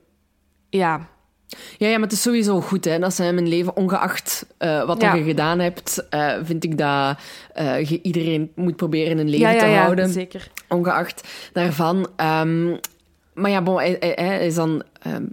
[0.69, 1.09] ja,
[1.79, 4.85] Ja, ja, maar het is sowieso goed hè, dat ze hem een leven, ongeacht eh,
[4.87, 5.15] wat Ja.
[5.15, 7.17] je gedaan hebt, eh, vind ik dat
[7.55, 10.51] eh, je iedereen moet proberen een leven ja, ja, te ja houden, zeker.
[10.69, 12.09] ongeacht daarvan.
[12.17, 12.77] Ehm,
[13.35, 15.25] maar ja, bon, hij, hij- hij is dan ehm,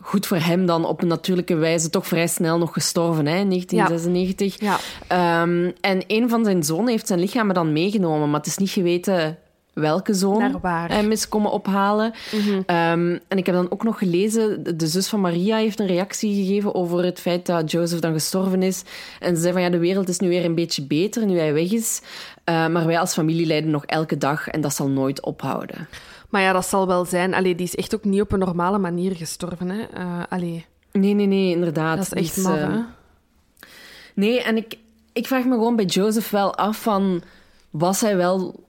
[0.00, 3.48] goed voor hem dan op een natuurlijke wijze toch vrij snel nog gestorven hè, in
[3.48, 4.60] 1996.
[4.60, 4.76] Ja.
[5.06, 8.70] Ehm, en een van zijn zonen heeft zijn lichaam dan meegenomen, maar het is niet
[8.70, 9.38] geweten
[9.80, 12.12] welke zoon hem is komen ophalen.
[12.66, 16.44] Ehm, en ik heb dan ook nog gelezen, de, zus van Maria heeft een reactie
[16.44, 18.82] gegeven over het feit dat Joseph dan gestorven is.
[19.20, 21.52] En ze zei van ja, de wereld is nu weer een beetje beter nu hij
[21.52, 22.02] weg is.
[22.44, 25.88] Eh, maar wij als familie lijden nog elke dag en dat zal nooit ophouden.
[26.28, 27.34] Maar ja, dat zal wel zijn.
[27.34, 29.70] Allee, die is echt ook niet op een normale manier gestorven.
[29.70, 29.84] Hè?
[30.28, 30.66] Allee,
[30.96, 31.96] Nee, nee, nee, inderdaad.
[31.96, 32.80] dat is echt maf, ehm?
[34.14, 34.78] Nee, en ik,
[35.12, 37.22] ik vraag me gewoon bij Joseph wel af van...
[37.70, 38.65] Was hij wel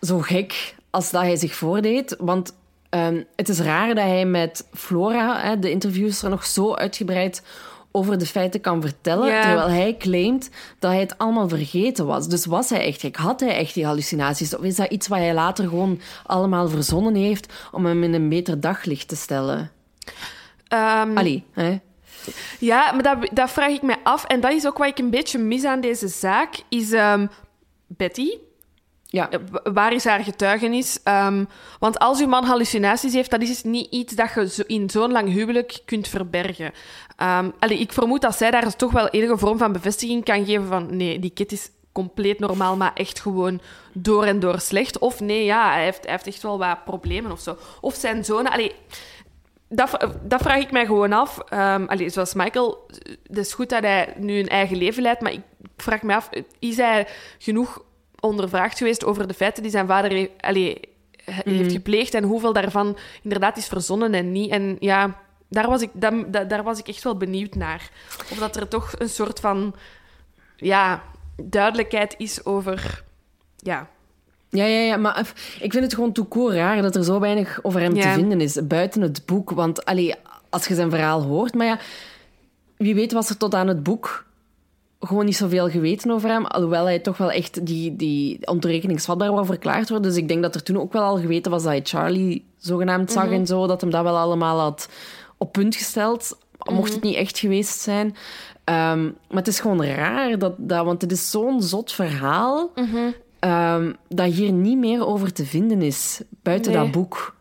[0.00, 2.16] zo gek als dat hij zich voordeed?
[2.18, 2.54] Want
[2.88, 7.42] ehm, het is raar dat hij met Flora, hè, de interviewster, nog zo uitgebreid
[7.90, 12.28] over de feiten kan vertellen, terwijl hij claimt dat hij het allemaal vergeten was.
[12.28, 13.16] Dus was hij echt gek?
[13.16, 14.56] Had hij echt die hallucinaties?
[14.56, 18.28] Of is dat iets wat hij later gewoon allemaal verzonnen heeft om hem in een
[18.28, 19.70] beter daglicht te stellen?
[20.68, 21.78] Ehm, Allee, hè?
[22.58, 24.24] Ja, maar dat, dat vraag ik me af.
[24.24, 26.54] En dat is ook wat ik een beetje mis aan deze zaak.
[26.68, 27.26] Is ehm,
[27.86, 28.30] Betty,
[29.06, 29.30] Ja.
[29.30, 29.38] eh,
[29.72, 31.02] waar is haar getuigenis?
[31.02, 31.44] Ehm,
[31.78, 35.28] want als uw man hallucinaties heeft, dat is niet iets dat je in zo'n lang
[35.28, 36.72] huwelijk kunt verbergen.
[37.58, 40.96] Allee, ik vermoed dat zij daar toch wel enige vorm van bevestiging kan geven van
[40.96, 43.60] nee, die kid is compleet normaal, maar echt gewoon
[43.92, 44.98] door en door slecht.
[44.98, 47.56] Of nee, ja, hij heeft, heeft echt wel wat problemen of zo.
[47.80, 48.50] Of zijn zoon...
[48.50, 48.72] Allee,
[49.68, 51.50] dat, vraag ik mij gewoon af.
[51.86, 52.86] Allee, zoals Michael,
[53.26, 55.42] het is goed dat hij nu een eigen leven leidt, maar ik
[55.76, 57.06] vraag me af, is hij
[57.38, 57.82] genoeg
[58.26, 60.80] ondervraagd geweest over de feiten die zijn vader heeft, allee,
[61.24, 64.50] heeft gepleegd en hoeveel daarvan inderdaad is verzonnen en niet?
[64.50, 65.16] En ja,
[65.48, 67.90] daar was ik, daar, daar- was ik echt wel benieuwd naar.
[68.30, 69.74] Of dat er toch een soort van
[70.56, 71.02] ja,
[71.42, 73.04] duidelijkheid is over...
[73.56, 73.88] Ja,
[74.48, 77.80] Ja, ja, ja, maar ik vind het gewoon toekoor raar dat er zo weinig over
[77.80, 79.50] hem te vinden is, buiten het boek.
[79.50, 80.14] Want allee,
[80.50, 81.78] als je zijn verhaal hoort, maar ja,
[82.76, 84.25] wie weet was er tot aan het boek
[85.00, 89.46] gewoon niet zoveel geweten over hem, alhoewel hij toch wel echt die, die ontoerekeningsvatbaar wou
[89.46, 90.08] verklaard worden.
[90.10, 93.12] Dus ik denk dat er toen ook wel al geweten was dat hij Charlie zogenaamd
[93.12, 94.88] zag en zo, dat hem dat wel allemaal had
[95.36, 96.38] op punt gesteld,
[96.70, 98.16] mocht het niet echt geweest zijn.
[98.64, 102.72] Ehm, maar het is gewoon raar, dat, dat, want het is zo'n zot verhaal,
[103.38, 106.82] ehm, dat hier niet meer over te vinden is, buiten Nee.
[106.82, 107.34] dat boek.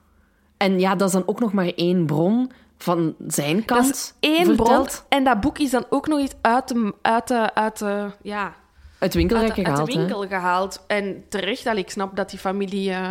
[0.57, 2.51] En ja, dat is dan ook nog maar één bron
[2.85, 3.85] van zijn kant.
[3.87, 4.55] dat is één bron.
[4.55, 5.05] verteld.
[5.09, 8.53] En dat boek is dan ook nog iets uit de, uit de, uit de, ja,
[8.99, 9.85] Uit uit, de- uit gehaald.
[9.87, 9.97] de hè.
[9.99, 10.83] winkel gehaald.
[10.87, 12.91] En terecht, allee, ik snap dat die familie...
[12.91, 13.09] eh,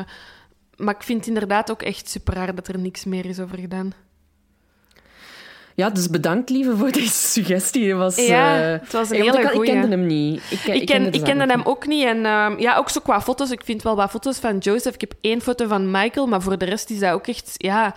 [0.76, 3.58] maar ik vind het inderdaad ook echt super raar dat er niks meer is over
[3.58, 3.92] gedaan.
[5.74, 7.88] Ja, dus bedankt, lieve, voor deze suggestie.
[7.88, 10.42] Het was, Ja, eh, het was een hele ik, ik kende hem niet.
[10.50, 12.04] Ik, ik, Ik, ken, de ik kende nog hem ook niet.
[12.04, 13.50] En ehm, ja, ook zo qua foto's.
[13.50, 14.94] Ik vind wel wat foto's van Joseph.
[14.94, 17.54] Ik heb één foto van Michael, maar voor de rest is dat ook echt...
[17.56, 17.94] Ja,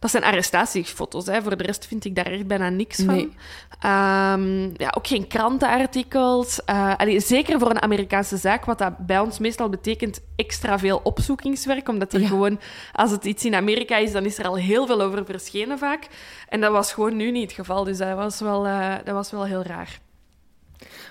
[0.00, 1.26] dat zijn arrestatiefoto's.
[1.26, 1.42] Hè.
[1.42, 3.14] Voor de rest vind ik daar echt bijna niks van.
[3.14, 3.32] Nee.
[3.80, 6.66] Ehm, ja, ook geen krantenartikels.
[6.96, 11.88] Allee, zeker voor een Amerikaanse zaak, wat dat bij ons meestal betekent extra veel opzoekingswerk.
[11.88, 12.26] Omdat er Ja.
[12.28, 12.60] gewoon,
[12.92, 16.06] als het iets in Amerika is, dan is er al heel veel over verschenen vaak.
[16.48, 17.84] En dat was gewoon nu niet het geval.
[17.84, 19.98] Dus dat was wel, eh, dat was wel heel raar.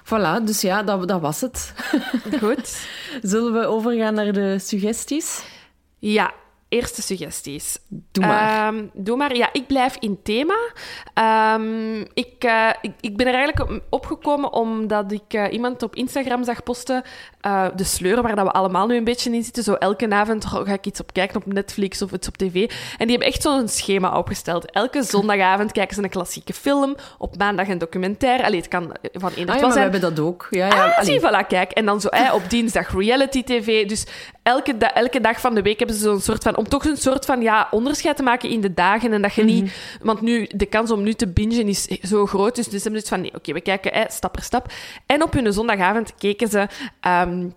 [0.03, 1.73] Voilà, dus ja, dat, dat was het.
[2.39, 2.87] Goed.
[3.21, 5.43] Zullen we overgaan naar de suggesties?
[5.99, 6.33] Ja,
[6.69, 7.77] eerste suggesties.
[8.11, 8.67] Doe maar.
[8.73, 9.35] Ehm, doe maar.
[9.35, 10.55] Ja, ik blijf in thema.
[11.13, 15.95] Ehm, ik, eh, ik, ik ben er eigenlijk op- opgekomen omdat ik eh, iemand op
[15.95, 17.03] Instagram zag posten.
[17.39, 19.63] eh, de sleur, waar dat we allemaal nu een beetje in zitten.
[19.63, 22.53] Zo elke avond ga ik iets op kijken op Netflix of iets op tv.
[22.97, 24.71] En die hebben echt zo'n schema opgesteld.
[24.71, 26.95] Elke zondagavond kijken ze een klassieke film.
[27.17, 28.43] Op maandag een documentaire.
[28.45, 30.47] Allee, het kan van één ah, ja, we hebben dat ook.
[30.49, 31.71] Ja, ja, Ah, zie, voilà, kijk.
[31.71, 33.87] En dan zo op dinsdag reality tv.
[33.87, 34.05] Dus
[34.43, 36.57] elke, da- elke dag van de week hebben ze zo'n soort van...
[36.59, 39.13] Om toch een soort van ja, onderscheid te maken in de dagen.
[39.13, 39.73] En dat je niet...
[40.01, 42.55] Want nu, de kans om nu te bingen is zo groot.
[42.55, 43.21] Dus, dus ze hebben dus van...
[43.21, 44.71] Nee, oké, we kijken stap per stap.
[45.05, 46.67] En op hun zondagavond keken ze...
[46.99, 47.47] ehm,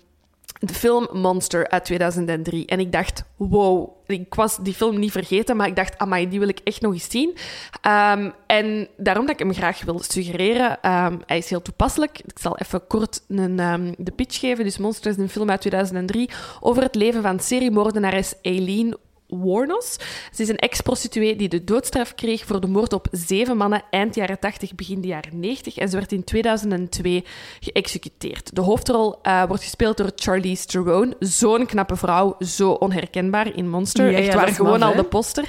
[0.65, 2.67] de film Monster uit 2003.
[2.67, 6.39] En ik dacht, wow, ik was die film niet vergeten, maar ik dacht, amai, die
[6.39, 7.37] wil ik echt nog eens zien.
[7.81, 12.19] Ehm, en daarom dat ik hem graag wil suggereren, ehm, hij is heel toepasselijk.
[12.19, 14.65] Ik zal even kort een, ehm, de pitch geven.
[14.65, 16.31] Dus Monster is een film uit 2003
[16.61, 18.97] over het leven van seriemoordenares Aileen
[19.41, 19.97] Warnos.
[20.33, 24.15] Ze is een ex-prostituee die de doodstraf kreeg voor de moord op zeven mannen eind
[24.15, 25.77] jaren 80, begin de jaren 90.
[25.77, 27.25] En ze werd in 2002
[27.61, 28.55] geëxecuteerd.
[28.55, 31.15] De hoofdrol eh, wordt gespeeld door Charlize Theron.
[31.19, 34.11] Zo'n knappe vrouw, zo onherkenbaar in Monster.
[34.11, 35.49] Ja, Echt waar, gewoon maf, al de poster.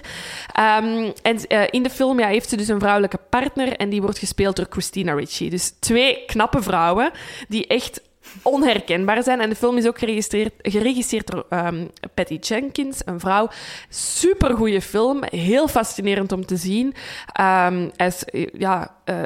[0.54, 4.02] Ehm, en eh, in de film ja, heeft ze dus een vrouwelijke partner en die
[4.02, 5.50] wordt gespeeld door Christina Ricci.
[5.50, 7.12] Dus twee knappe vrouwen
[7.48, 8.02] die echt
[8.42, 9.42] onherkenbaar zijn.
[9.42, 13.50] En de film is ook geregistreerd, geregisseerd door ehm, Patty Jenkins, een vrouw.
[13.90, 16.94] Supergoeie film, heel fascinerend om te zien.
[17.34, 18.96] Ehm, hij is, eh, ja...
[19.04, 19.24] eh,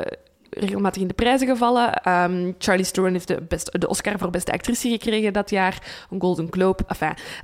[0.50, 1.94] regelmatig in de prijzen gevallen.
[1.94, 6.06] Ehm Charlize Theron heeft de, de Oscar voor beste actrice gekregen dat jaar.
[6.10, 6.84] Een Golden Globe.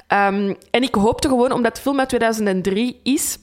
[0.07, 3.37] En ik hoopte gewoon, omdat de film uit 2003 is...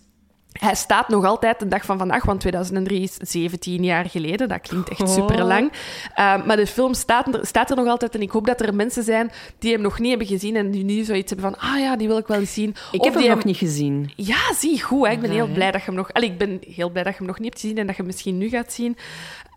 [0.51, 4.49] Hij staat nog altijd de dag van vandaag, want 2003 is 17 jaar geleden.
[4.49, 5.09] Dat klinkt echt Oh.
[5.09, 5.73] super lang.
[6.17, 8.15] maar de film staat er, staat er nog altijd.
[8.15, 10.85] En ik hoop dat er mensen zijn die hem nog niet hebben gezien en die
[10.85, 12.71] nu zoiets hebben van: ah ja, die wil ik wel eens zien.
[12.93, 14.13] Ik Of heb hem die nog niet gezien.
[14.17, 15.07] ja, zie, goed.
[15.07, 15.13] Hè.
[15.13, 15.53] Ik ben heel hè?
[15.53, 16.13] blij dat je hem nog...
[16.13, 18.03] Allee, ik ben heel blij dat je hem nog niet hebt gezien en dat je
[18.03, 18.97] hem misschien nu gaat zien.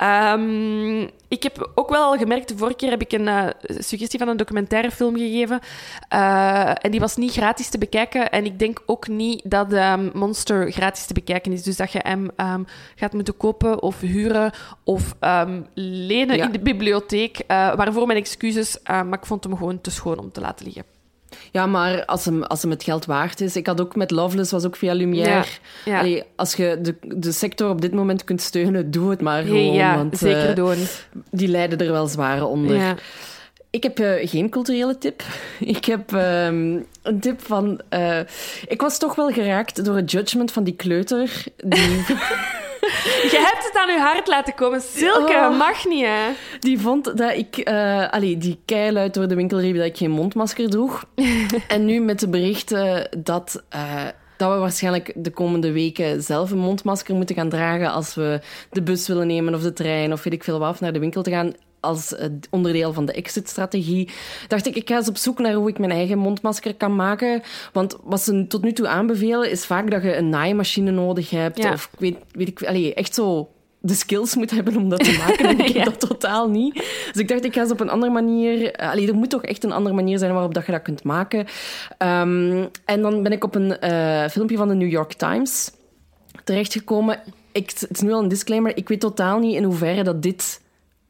[0.03, 4.19] Ehm, ik heb ook wel al gemerkt, de vorige keer heb ik een eh, suggestie
[4.19, 5.59] van een documentairefilm gegeven.
[6.09, 8.31] Eh, en die was niet gratis te bekijken.
[8.31, 11.63] En ik denk ook niet dat ehm, Monster gratis te bekijken is.
[11.63, 12.63] Dus dat je hem ehm,
[12.95, 14.51] gaat moeten kopen of huren
[14.83, 15.15] of
[15.73, 16.45] lenen Ja.
[16.45, 17.39] in de bibliotheek.
[17.39, 20.92] Eh, waarvoor mijn excuses, maar ik vond hem gewoon te schoon om te laten liggen.
[21.51, 23.55] Ja, maar als hem, als hem het geld waard is...
[23.55, 25.29] Ik had ook met Loveless, was ook via Lumière.
[25.29, 25.43] Ja,
[25.85, 25.99] ja.
[25.99, 29.45] Allee, als je de, de sector op dit moment kunt steunen, doe het maar Hey,
[29.45, 29.73] gewoon.
[29.73, 30.77] ja, want, zeker eh, doen.
[31.31, 32.75] die lijden er wel zwaar onder.
[32.75, 32.95] Ja.
[33.69, 35.23] Ik heb eh, geen culturele tip.
[35.59, 37.81] Ik heb ehm, een tip van...
[37.89, 38.19] eh,
[38.67, 41.43] ik was toch wel geraakt door het judgment van die kleuter.
[41.57, 42.05] Die,
[43.33, 44.81] Je hebt het aan je hart laten komen.
[44.81, 45.57] Silke, Oh.
[45.57, 46.29] mag niet, hè?
[46.59, 47.57] die vond dat ik...
[47.57, 51.03] eh allee, die keiluid door de winkel riep dat ik geen mondmasker droeg.
[51.67, 53.63] en nu met de berichten dat...
[53.69, 54.03] eh,
[54.37, 58.39] dat we waarschijnlijk de komende weken zelf een mondmasker moeten gaan dragen als we
[58.71, 61.21] de bus willen nemen of de trein of weet ik veel wat, naar de winkel
[61.23, 61.53] te gaan.
[61.83, 64.09] Als eh, onderdeel van de exit-strategie,
[64.47, 67.41] dacht ik, ik ga eens op zoek naar hoe ik mijn eigen mondmasker kan maken.
[67.73, 71.57] Want wat ze tot nu toe aanbevelen, is vaak dat je een naaimachine nodig hebt.
[71.57, 71.71] Ja.
[71.73, 73.47] Of ik weet, weet ik, allee, echt zo
[73.85, 75.45] de skills moet hebben om dat te maken.
[75.45, 75.83] En ik heb Ja.
[75.83, 76.73] dat totaal niet.
[77.11, 78.71] Dus ik dacht, ik ga eens op een andere manier...
[78.71, 81.03] eh, Allee, er moet toch echt een andere manier zijn waarop dat je dat kunt
[81.03, 81.45] maken.
[81.97, 85.71] Ehm, en dan ben ik op een eh, filmpje van de New York Times
[86.43, 87.19] terechtgekomen.
[87.51, 88.77] Ik, het is nu al een disclaimer.
[88.77, 90.61] Ik weet totaal niet in hoeverre dat dit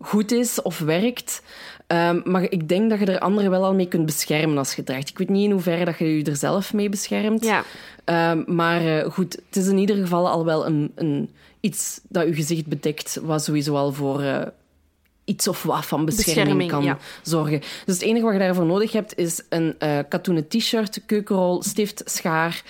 [0.03, 1.41] goed is of werkt.
[1.87, 4.83] Ehm, maar ik denk dat je er anderen wel al mee kunt beschermen als je
[4.83, 5.09] draagt.
[5.09, 7.43] Ik weet niet in hoeverre dat je je er zelf mee beschermt.
[7.43, 7.63] Ja.
[8.03, 12.27] Ehm, maar eh, goed, het is in ieder geval al wel een, een, iets dat
[12.27, 14.41] je gezicht bedekt, wat sowieso al voor eh,
[15.25, 16.97] iets of wat van bescherming, Bescherming, kan ja.
[17.21, 17.59] zorgen.
[17.59, 22.01] Dus het enige wat je daarvoor nodig hebt, is een eh katoenen t-shirt, keukenrol, stift,
[22.05, 22.63] schaar,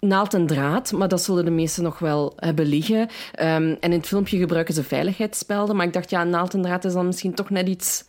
[0.00, 3.08] naald en draad, maar dat zullen de meesten nog wel hebben liggen.
[3.34, 6.84] Ehm, en in het filmpje gebruiken ze veiligheidsspelden, maar ik dacht, ja, naald en draad
[6.84, 8.04] is dan misschien toch net iets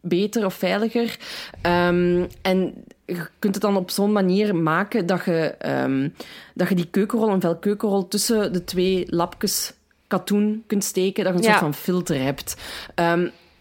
[0.00, 1.18] beter of veiliger.
[1.62, 2.74] Ehm, en
[3.06, 6.08] je kunt het dan op zo'n manier maken dat je, ehm,
[6.54, 9.72] dat je die keukenrol, een vel keukenrol, tussen de twee lapjes
[10.06, 11.50] katoen kunt steken, dat je een Ja.
[11.50, 12.56] soort van filter hebt.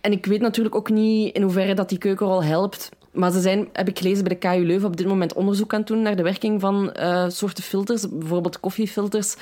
[0.02, 2.90] En ik weet natuurlijk ook niet in hoeverre dat die keukenrol helpt.
[3.20, 5.80] Maar ze zijn, heb ik gelezen bij de KU Leuven, op dit moment onderzoek aan
[5.80, 9.36] het doen naar de werking van eh, soorten filters, bijvoorbeeld koffiefilters.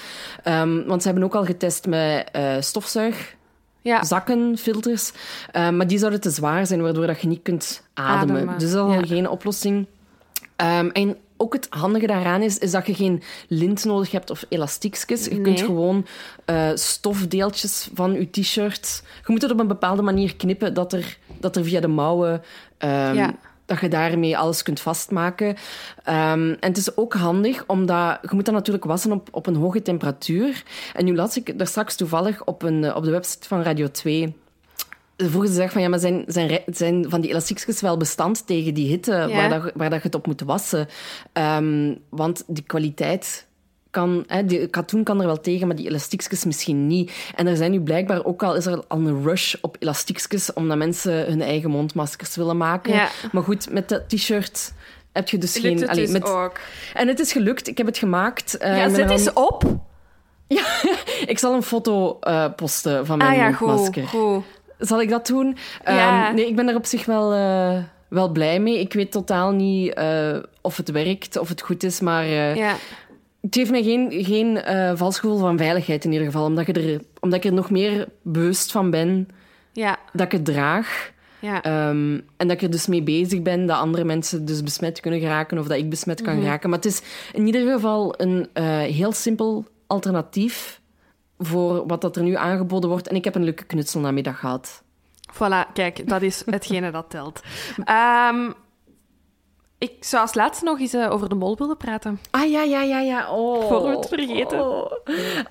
[0.44, 3.36] Ehm, want ze hebben ook al getest met eh, stofzuig
[3.82, 4.04] Ja.
[4.04, 5.12] zakkenfilters.
[5.52, 8.36] Eh, maar die zouden te zwaar zijn, waardoor dat je niet kunt ademen.
[8.36, 9.86] Ademen, Dus dat is al geen oplossing.
[10.56, 14.46] Ehm, en ook het handige daaraan is, is dat je geen lint nodig hebt of
[14.50, 15.26] elastiekjes.
[15.26, 16.06] Je kunt gewoon
[16.46, 19.04] eh, stofdeeltjes van je t-shirt...
[19.26, 22.42] Je moet het op een bepaalde manier knippen, dat er, dat er via de mouwen...
[22.78, 23.34] ehm, Ja.
[23.68, 25.56] Dat je daarmee alles kunt vastmaken.
[26.04, 29.56] Ehm, en het is ook handig, omdat je moet dat natuurlijk wassen op, op een
[29.56, 30.64] hoge temperatuur.
[30.94, 33.92] En nu las ik daar straks toevallig op, een, eh, op de website van Radio
[33.92, 34.36] 2
[35.18, 38.74] vroegen ze zich van ja, maar zijn, zijn, zijn van die elastiekjes wel bestand tegen
[38.74, 40.88] die hitte waar, dat, waar dat je het op moet wassen?
[41.34, 43.47] Ehm, want die kwaliteit
[43.98, 47.12] kan, hè, die katoen kan er wel tegen, maar die elastiekjes misschien niet.
[47.36, 50.78] En er zijn nu blijkbaar ook al, is er al een rush op elastiekjes, omdat
[50.78, 52.94] mensen hun eigen mondmaskers willen maken.
[52.94, 53.08] Ja.
[53.32, 54.74] Maar goed, met dat t-shirt
[55.12, 55.78] heb je dus Lukt geen...
[55.80, 56.60] het allee, dus met, ook.
[56.94, 58.58] en het is gelukt, ik heb het gemaakt.
[58.58, 59.64] Eh, Ja, zet eens op.
[61.26, 63.68] Ik zal een foto eh, posten van mijn Ah ja, goed.
[63.68, 64.08] mondmasker.
[64.08, 64.44] goed.
[64.80, 65.58] Zal ik dat doen?
[65.86, 66.26] Ja.
[66.28, 67.78] Ehm, nee, ik ben er op zich wel, eh,
[68.10, 68.80] wel blij mee.
[68.80, 70.00] Ik weet totaal niet
[70.62, 72.76] of het werkt, of het goed is, maar Ja.
[73.48, 76.46] Het geeft mij geen, geen eh, vals gevoel van veiligheid in ieder geval.
[76.46, 79.28] Omdat, je er, omdat ik er nog meer bewust van ben
[79.74, 79.98] Ja.
[80.14, 81.12] dat ik het draag.
[81.40, 81.62] Ja.
[81.64, 85.20] Ehm, en dat ik er dus mee bezig ben dat andere mensen dus besmet kunnen
[85.20, 86.70] geraken of dat ik besmet kan geraken.
[86.70, 87.02] Maar het is
[87.34, 90.82] in ieder geval een eh, heel simpel alternatief
[91.40, 93.08] voor wat dat er nu aangeboden wordt.
[93.08, 94.84] En ik heb een leuke knutselnamiddag gehad.
[95.34, 97.42] Voilà, kijk, dat is hetgene dat telt.
[97.86, 98.50] Ehm,
[99.78, 102.20] ik zou als laatste nog eens eh, over de mol willen praten.
[102.32, 103.32] Ah, ja, ja, ja, ja.
[103.32, 103.68] Oh.
[103.68, 104.62] Voor we het vergeten.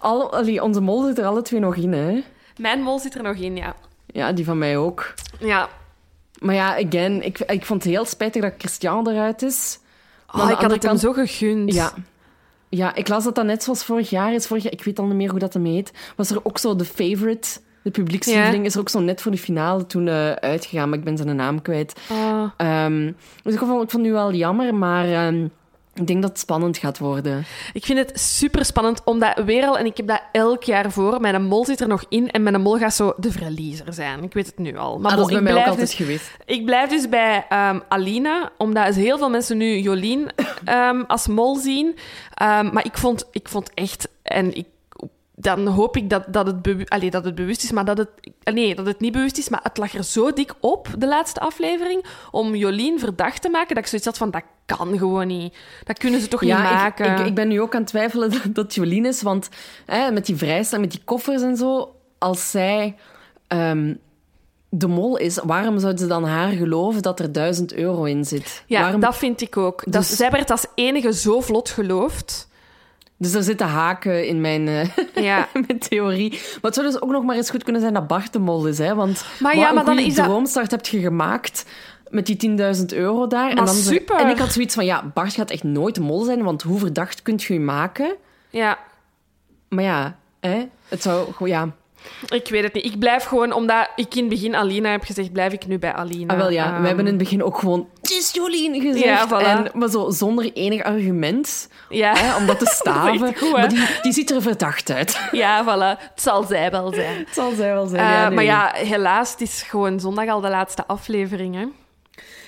[0.01, 0.33] Oh.
[0.33, 2.23] Allee, onze mol zit er alle twee nog in, hè.
[2.57, 3.75] Mijn mol zit er nog in, ja.
[4.07, 5.15] Ja, die van mij ook.
[5.41, 5.69] Ja.
[6.41, 9.79] Maar ja, again, ik, ik vond het heel spijtig dat Christian eruit is.
[10.33, 11.73] Maar Oh, ik had het hem andere zo gegund.
[11.75, 11.93] Ja.
[12.69, 14.47] Ja, ik las dat dat net zoals vorig jaar is.
[14.47, 15.93] Vorig jaar, ik weet al niet meer hoe dat hem heet.
[16.17, 17.49] Was er ook zo de favorite,
[17.87, 20.89] de publiekslieveling, is er ook zo net voor de finale toen eh, uitgegaan.
[20.89, 22.01] Maar ik ben zijn naam kwijt.
[22.11, 25.45] Oh, Ehm, dus ik vond, ik vond het nu wel jammer, maar ehm,
[25.95, 27.45] ik denk dat het spannend gaat worden.
[27.73, 31.21] ik vind het super spannend, omdat weer al, en ik heb dat elk jaar voor,
[31.21, 34.23] mijn mol zit er nog in en mijn mol gaat zo de verliezer zijn.
[34.23, 34.99] Ik weet het nu al.
[34.99, 36.31] Maar Ah, dat is bij mij ook altijd dus- geweest.
[36.45, 40.29] Ik blijf dus bij ehm, Alina, omdat heel veel mensen nu Jolien
[41.07, 41.97] als mol zien.
[42.39, 44.09] Maar ik vond, ik vond echt...
[44.23, 44.67] En ik,
[45.39, 48.09] dan hoop ik dat, dat, het Allee, dat het bewust is, maar dat het...
[48.43, 51.41] Nee, dat het niet bewust is, maar het lag er zo dik op, de laatste
[51.41, 55.57] aflevering, om Jolien verdacht te maken, dat ik zoiets had van, dat kan gewoon niet.
[55.85, 57.13] Dat kunnen ze toch niet maken.
[57.13, 59.49] ik, ik, ik ben nu ook aan het twijfelen dat, dat Jolien is, want
[59.87, 62.97] hè, met die vrijstaan, met die koffers en zo, als zij
[63.47, 63.95] ehm,
[64.69, 68.63] de mol is, waarom zouden ze dan haar geloven dat er duizend euro in zit?
[68.67, 69.01] ja, waarom...
[69.01, 69.83] dat vind ik ook.
[69.85, 72.49] Dat, Dus- Zij werd als enige zo vlot geloofd.
[73.19, 74.89] Dus er zitten haken in mijn, eh,
[75.25, 75.49] Ja.
[75.67, 76.31] mijn theorie.
[76.31, 78.67] Maar het zou dus ook nog maar eens goed kunnen zijn dat Bart de mol
[78.67, 78.95] is, hè?
[78.95, 80.27] Want Maar wat ja, maar dan is dat-
[80.71, 81.65] heb je gemaakt
[82.11, 83.41] met die 10.000 euro daar.
[83.43, 84.17] Maar en, dan super.
[84.17, 86.79] en ik had zoiets van, ja, Bart gaat echt nooit de mol zijn, want hoe
[86.79, 88.15] verdacht kunt je je maken?
[88.51, 88.79] Ja.
[89.69, 90.69] Maar ja, hè?
[90.89, 91.69] het zou ja...
[92.29, 92.85] Ik weet het niet.
[92.85, 95.93] Ik blijf gewoon, omdat ik in het begin Alina heb gezegd, blijf ik nu bij
[95.93, 96.33] Alina.
[96.33, 99.05] Ah, wel ja, Ehm, we hebben in het begin ook gewoon het is Jolien gezegd.
[99.05, 99.47] Ja, voilà.
[99.47, 102.15] en, maar zo zonder enig argument Ja.
[102.17, 103.37] hè, om dat te staven.
[103.37, 105.21] goed, maar die, die ziet er verdacht uit.
[105.33, 106.01] ja, voilà.
[106.03, 107.19] Het zal zij wel zijn.
[107.19, 108.01] Het zal zij wel zijn.
[108.03, 108.35] Eh, ja, nee.
[108.35, 111.55] maar ja, helaas, het is gewoon zondag al de laatste aflevering.
[111.55, 111.65] Hè?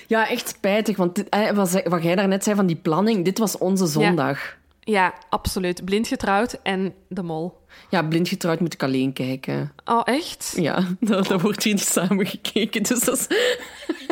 [0.07, 0.97] Ja, echt spijtig.
[0.97, 4.57] Want dit- eh, wat, wat jij daarnet zei van die planning, dit was onze zondag.
[4.79, 5.85] Ja, absoluut.
[5.85, 7.57] Blind getrouwd en de mol.
[7.89, 9.71] Ja, blind getrouwd moet ik alleen kijken.
[9.85, 10.53] Oh, echt?
[10.55, 12.83] Ja, daar, daar wordt hier niet samen gekeken.
[12.83, 13.27] Dus dat is...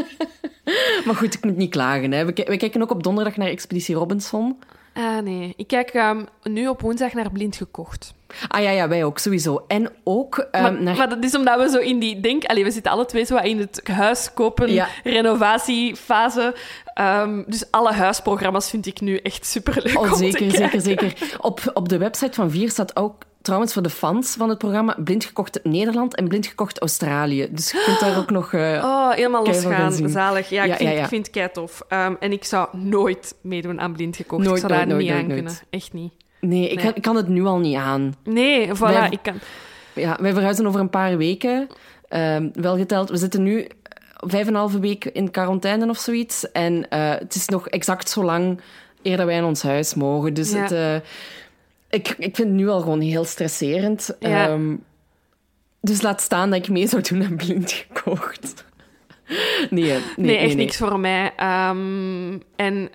[1.06, 2.12] maar goed, ik moet niet klagen.
[2.12, 2.26] Hè.
[2.26, 4.60] We, ki- we kijken ook op donderdag naar Expeditie Robinson.
[4.94, 5.54] Ah, nee.
[5.58, 8.14] Ik kijk ehm, nu op woensdag naar Blind gekocht.
[8.48, 9.64] Ah ja, ja wij ook, sowieso.
[9.68, 10.96] En ook ehm, maar, naar...
[10.98, 12.46] maar dat is omdat we zo in die denk...
[12.46, 14.88] Allee, we zitten alle twee zo in het huis kopen, Ja.
[15.04, 16.56] renovatiefase.
[16.94, 20.82] Ehm, dus alle huisprogramma's vind ik nu echt superleuk Oh, om zeker, te zeker, kijken.
[20.82, 21.14] zeker.
[21.42, 24.96] Op, op de website van Vier staat ook trouwens voor de fans van het programma
[25.04, 27.48] blind gekocht Nederland en blind gekocht Australië.
[27.52, 28.54] Dus je kunt daar ook nog...
[28.54, 30.10] eh, Oh, helemaal losgaan.
[30.10, 30.50] Zalig.
[30.50, 31.82] Ja, ik vind, ja, vind het tof.
[31.88, 34.44] Ehm, en ik zou nooit meedoen aan blind gekocht.
[34.44, 35.60] Nooit, ik zou nooit, daar niet nooit, aan nooit, kunnen.
[35.70, 36.14] Echt niet.
[36.42, 36.78] Nee, ik.
[36.78, 38.16] Kan, ik kan het nu al niet aan.
[38.24, 38.80] Nee, voilà.
[38.80, 39.34] Wij- Ik kan...
[39.94, 41.68] Ja, wij verhuizen over een paar weken.
[42.08, 43.68] Ehm, wel geteld, we zitten nu
[44.14, 46.52] vijf en een halve week in quarantaine of zoiets.
[46.52, 48.60] En eh, het is nog exact zo lang
[49.04, 50.34] eer dat wij in ons huis mogen.
[50.34, 50.58] Dus Ja.
[50.58, 50.96] het, eh,
[51.90, 54.16] ik, ik vind het nu al gewoon heel stresserend.
[54.20, 54.48] Ja.
[54.48, 54.76] Ehm,
[55.82, 58.66] dus laat staan dat ik mee zou doen aan blind gekocht.
[59.70, 60.00] Nee, hè.
[60.16, 60.56] nee, Nee, echt nee.
[60.56, 61.34] niks voor mij.
[61.36, 62.90] Ehm, en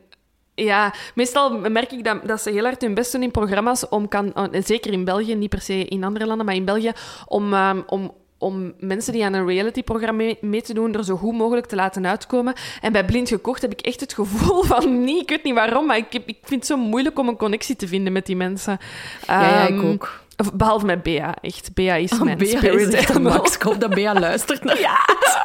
[0.54, 4.08] ja, meestal merk ik dat, dat ze heel hard hun best doen in programma's om
[4.08, 6.92] kan, oh, zeker in België, niet per se in andere landen, maar in België,
[7.26, 11.16] om, ehm, om, om mensen die aan een reality-programma mee, mee te doen, er zo
[11.16, 12.54] goed mogelijk te laten uitkomen.
[12.80, 15.86] En bij Blind Gekocht heb ik echt het gevoel van, niet, ik weet niet waarom,
[15.86, 18.36] maar ik, heb, ik vind het zo moeilijk om een connectie te vinden met die
[18.36, 18.78] mensen.
[19.26, 20.21] Ja, ja, ik Ehm, ook.
[20.36, 21.74] Of Behalve met Bea, echt.
[21.74, 23.54] Bea is mijn Bea is echt max.
[23.54, 24.98] Ik hoop dat Bea luistert naar Ja,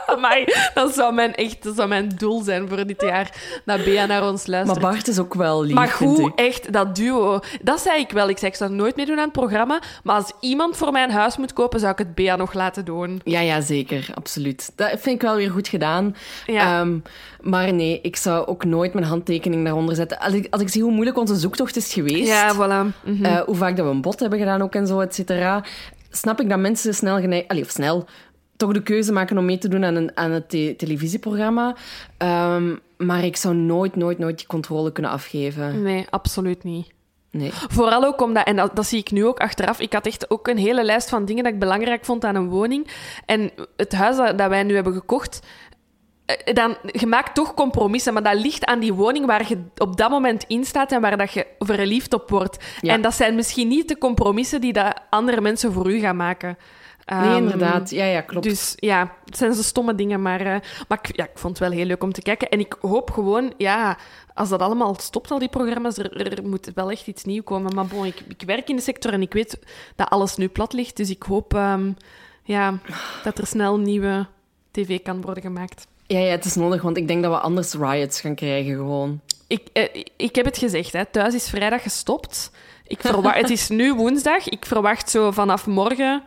[0.08, 3.32] amai, dat zou mijn, echt, dat zou mijn doel zijn voor dit jaar.
[3.66, 4.80] Dat Bea naar ons Maar luistert.
[4.80, 6.40] Bart is ook wel lief, Maar goed, ik.
[6.40, 7.40] echt, dat duo.
[7.62, 8.30] Dat zei ik wel.
[8.30, 9.82] Ik zei, ik zou nooit meedoen aan het programma.
[10.04, 13.22] Maar als iemand voor mijn huis moet kopen, zou ik het Bea nog laten doen.
[13.24, 14.10] Ja, ja, zeker.
[14.14, 14.72] Absoluut.
[14.76, 16.16] Dat vind ik wel weer goed gedaan.
[16.46, 16.80] Ja.
[16.80, 16.98] Ehm,
[17.42, 20.20] maar nee, ik zou ook nooit mijn handtekening daaronder zetten.
[20.20, 22.96] Als ik, als ik zie hoe moeilijk onze zoektocht is geweest, Ja, voilà.
[23.04, 23.26] Mhm.
[23.26, 25.64] eh, hoe vaak dat we een bot hebben gedaan ook en zo, et cetera,
[26.10, 27.48] snap ik dat mensen snel geneigd...
[27.48, 28.06] Allee, of snel
[28.58, 31.76] toch de keuze maken om mee te doen aan, een, aan het te- televisieprogramma.
[32.18, 35.82] Ehm, maar ik zou nooit, nooit, nooit die controle kunnen afgeven.
[35.82, 36.96] Nee, absoluut niet.
[37.32, 37.52] Nee.
[37.54, 40.48] Vooral ook omdat, en dat, dat zie ik nu ook achteraf, ik had echt ook
[40.48, 42.88] een hele lijst van dingen dat ik belangrijk vond aan een woning.
[43.26, 45.40] En het huis dat, dat wij nu hebben gekocht,
[46.54, 50.10] dan, je maakt toch compromissen, maar dat ligt aan die woning waar je op dat
[50.10, 52.66] moment in staat en waar dat je verliefd op wordt.
[52.82, 52.94] Ja.
[52.94, 56.58] En dat zijn misschien niet de compromissen die dat andere mensen voor u gaan maken.
[57.06, 57.90] Nee, Ehm, inderdaad.
[57.90, 58.46] Ja, ja, klopt.
[58.46, 61.70] Dus ja, het zijn zo stomme dingen, maar, eh, maar ik, ja, ik vond het
[61.70, 62.50] wel heel leuk om te kijken.
[62.50, 63.98] En ik hoop gewoon, ja,
[64.34, 67.76] als dat allemaal stopt, al die programma's, er, er moet wel echt iets nieuws komen.
[67.76, 69.60] Maar bon, ik, ik werk in de sector en ik weet
[69.96, 70.98] dat alles nu plat ligt.
[70.98, 71.92] Dus ik hoop ehm,
[72.44, 72.80] ja,
[73.24, 74.28] dat er snel nieuwe
[74.72, 75.88] tv kan worden gemaakt.
[76.08, 79.22] Ja, ja, het is nodig, want ik denk dat we anders riots gaan krijgen gewoon.
[79.48, 81.06] Ik, eh, ik heb het gezegd, hè.
[81.06, 82.52] thuis is vrijdag gestopt.
[82.88, 84.50] Ik verwacht, het is nu woensdag.
[84.50, 86.24] Ik verwacht zo vanaf morgen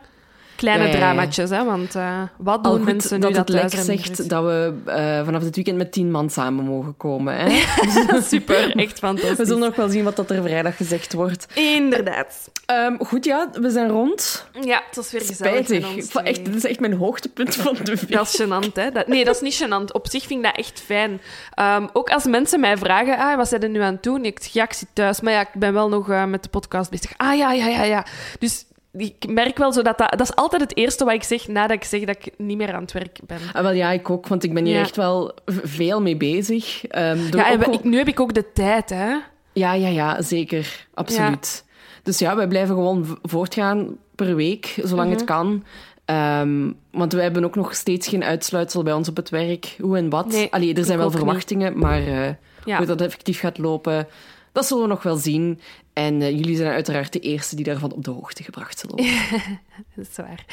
[0.55, 0.99] kleine Ja, ja, ja.
[0.99, 1.49] dramaatjes.
[1.49, 5.25] Hè, want eh, wat doen mensen nu dat dat het lek zegt dat we eh,
[5.25, 7.35] vanaf dit weekend met tien man samen mogen komen.
[7.35, 7.61] Hè?
[8.21, 9.37] Super, echt fantastisch.
[9.37, 11.47] We zullen nog wel zien wat dat er vrijdag gezegd wordt.
[11.53, 12.49] Inderdaad.
[12.65, 14.45] Ehm, goed, ja, we zijn rond.
[14.61, 15.65] Ja, het was weer gezellig.
[15.65, 16.15] Spijtig.
[16.23, 18.11] Echt, dit is echt mijn hoogtepunt van de week.
[18.11, 18.91] Dat is gênant, hè?
[18.91, 19.91] Dat, nee, dat is niet gênant.
[19.91, 21.21] Op zich vind ik dat echt fijn.
[21.53, 24.25] Ehm, ook als mensen mij vragen, ah, wat zijn er nu aan het doen?
[24.25, 26.89] Ik ja, ik zit thuis, maar ja, ik ben wel nog eh, met de podcast
[26.89, 27.13] bezig.
[27.17, 28.05] Ah, ja, ja, ja, ja.
[28.39, 30.09] Dus ik merk wel zo dat, dat...
[30.11, 32.73] Dat is altijd het eerste wat ik zeg nadat ik zeg dat ik niet meer
[32.73, 33.37] aan het werk ben.
[33.53, 34.81] Ah, wel, ja, ik ook, want ik ben hier Ja.
[34.81, 36.85] echt wel veel mee bezig.
[36.87, 39.15] Ehm, door Ja, en we- ik, nu heb ik ook de tijd, hè?
[39.53, 40.87] ja, ja, ja, zeker.
[40.93, 41.65] Absoluut.
[42.03, 45.17] Dus ja, wij blijven gewoon voortgaan per week, zolang Mhm.
[45.17, 45.63] het kan.
[46.05, 49.75] Ehm, want we hebben ook nog steeds geen uitsluitsel bij ons op het werk.
[49.79, 50.27] Hoe en wat.
[50.27, 51.17] Nee, Allee, er zijn wel niet.
[51.17, 52.29] verwachtingen, maar eh,
[52.65, 52.77] Ja.
[52.77, 54.07] hoe dat effectief gaat lopen,
[54.51, 55.59] dat zullen we nog wel zien.
[55.93, 59.59] En eh, jullie zijn uiteraard de eerste die daarvan op de hoogte gebracht zullen worden.
[59.95, 60.45] Dat is waar.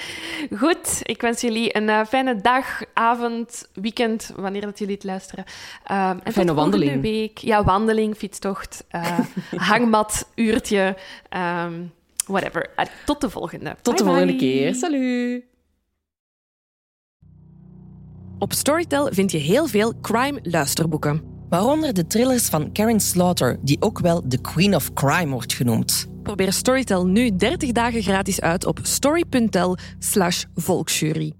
[0.59, 5.45] Goed, ik wens jullie een eh, fijne dag, avond, weekend, wanneer dat jullie het luisteren.
[5.85, 7.03] Ehm, en tot Fijne volgende wandeling.
[7.03, 7.39] week.
[7.39, 9.19] Ja, wandeling, fietstocht, eh,
[9.71, 10.97] hangmat, uurtje,
[11.29, 11.83] ehm,
[12.27, 12.71] whatever.
[13.05, 13.77] Tot de volgende.
[13.83, 14.37] Tot de volgende bye.
[14.37, 14.75] keer.
[14.75, 15.45] Salut!
[18.39, 21.38] Op Storytel vind je heel veel crime-luisterboeken.
[21.49, 26.07] Waaronder de thrillers van Karen Slaughter, die ook wel de Queen of Crime wordt genoemd.
[26.23, 31.33] Probeer Storytel nu 30 dagen gratis uit op story.tel slash volksjury.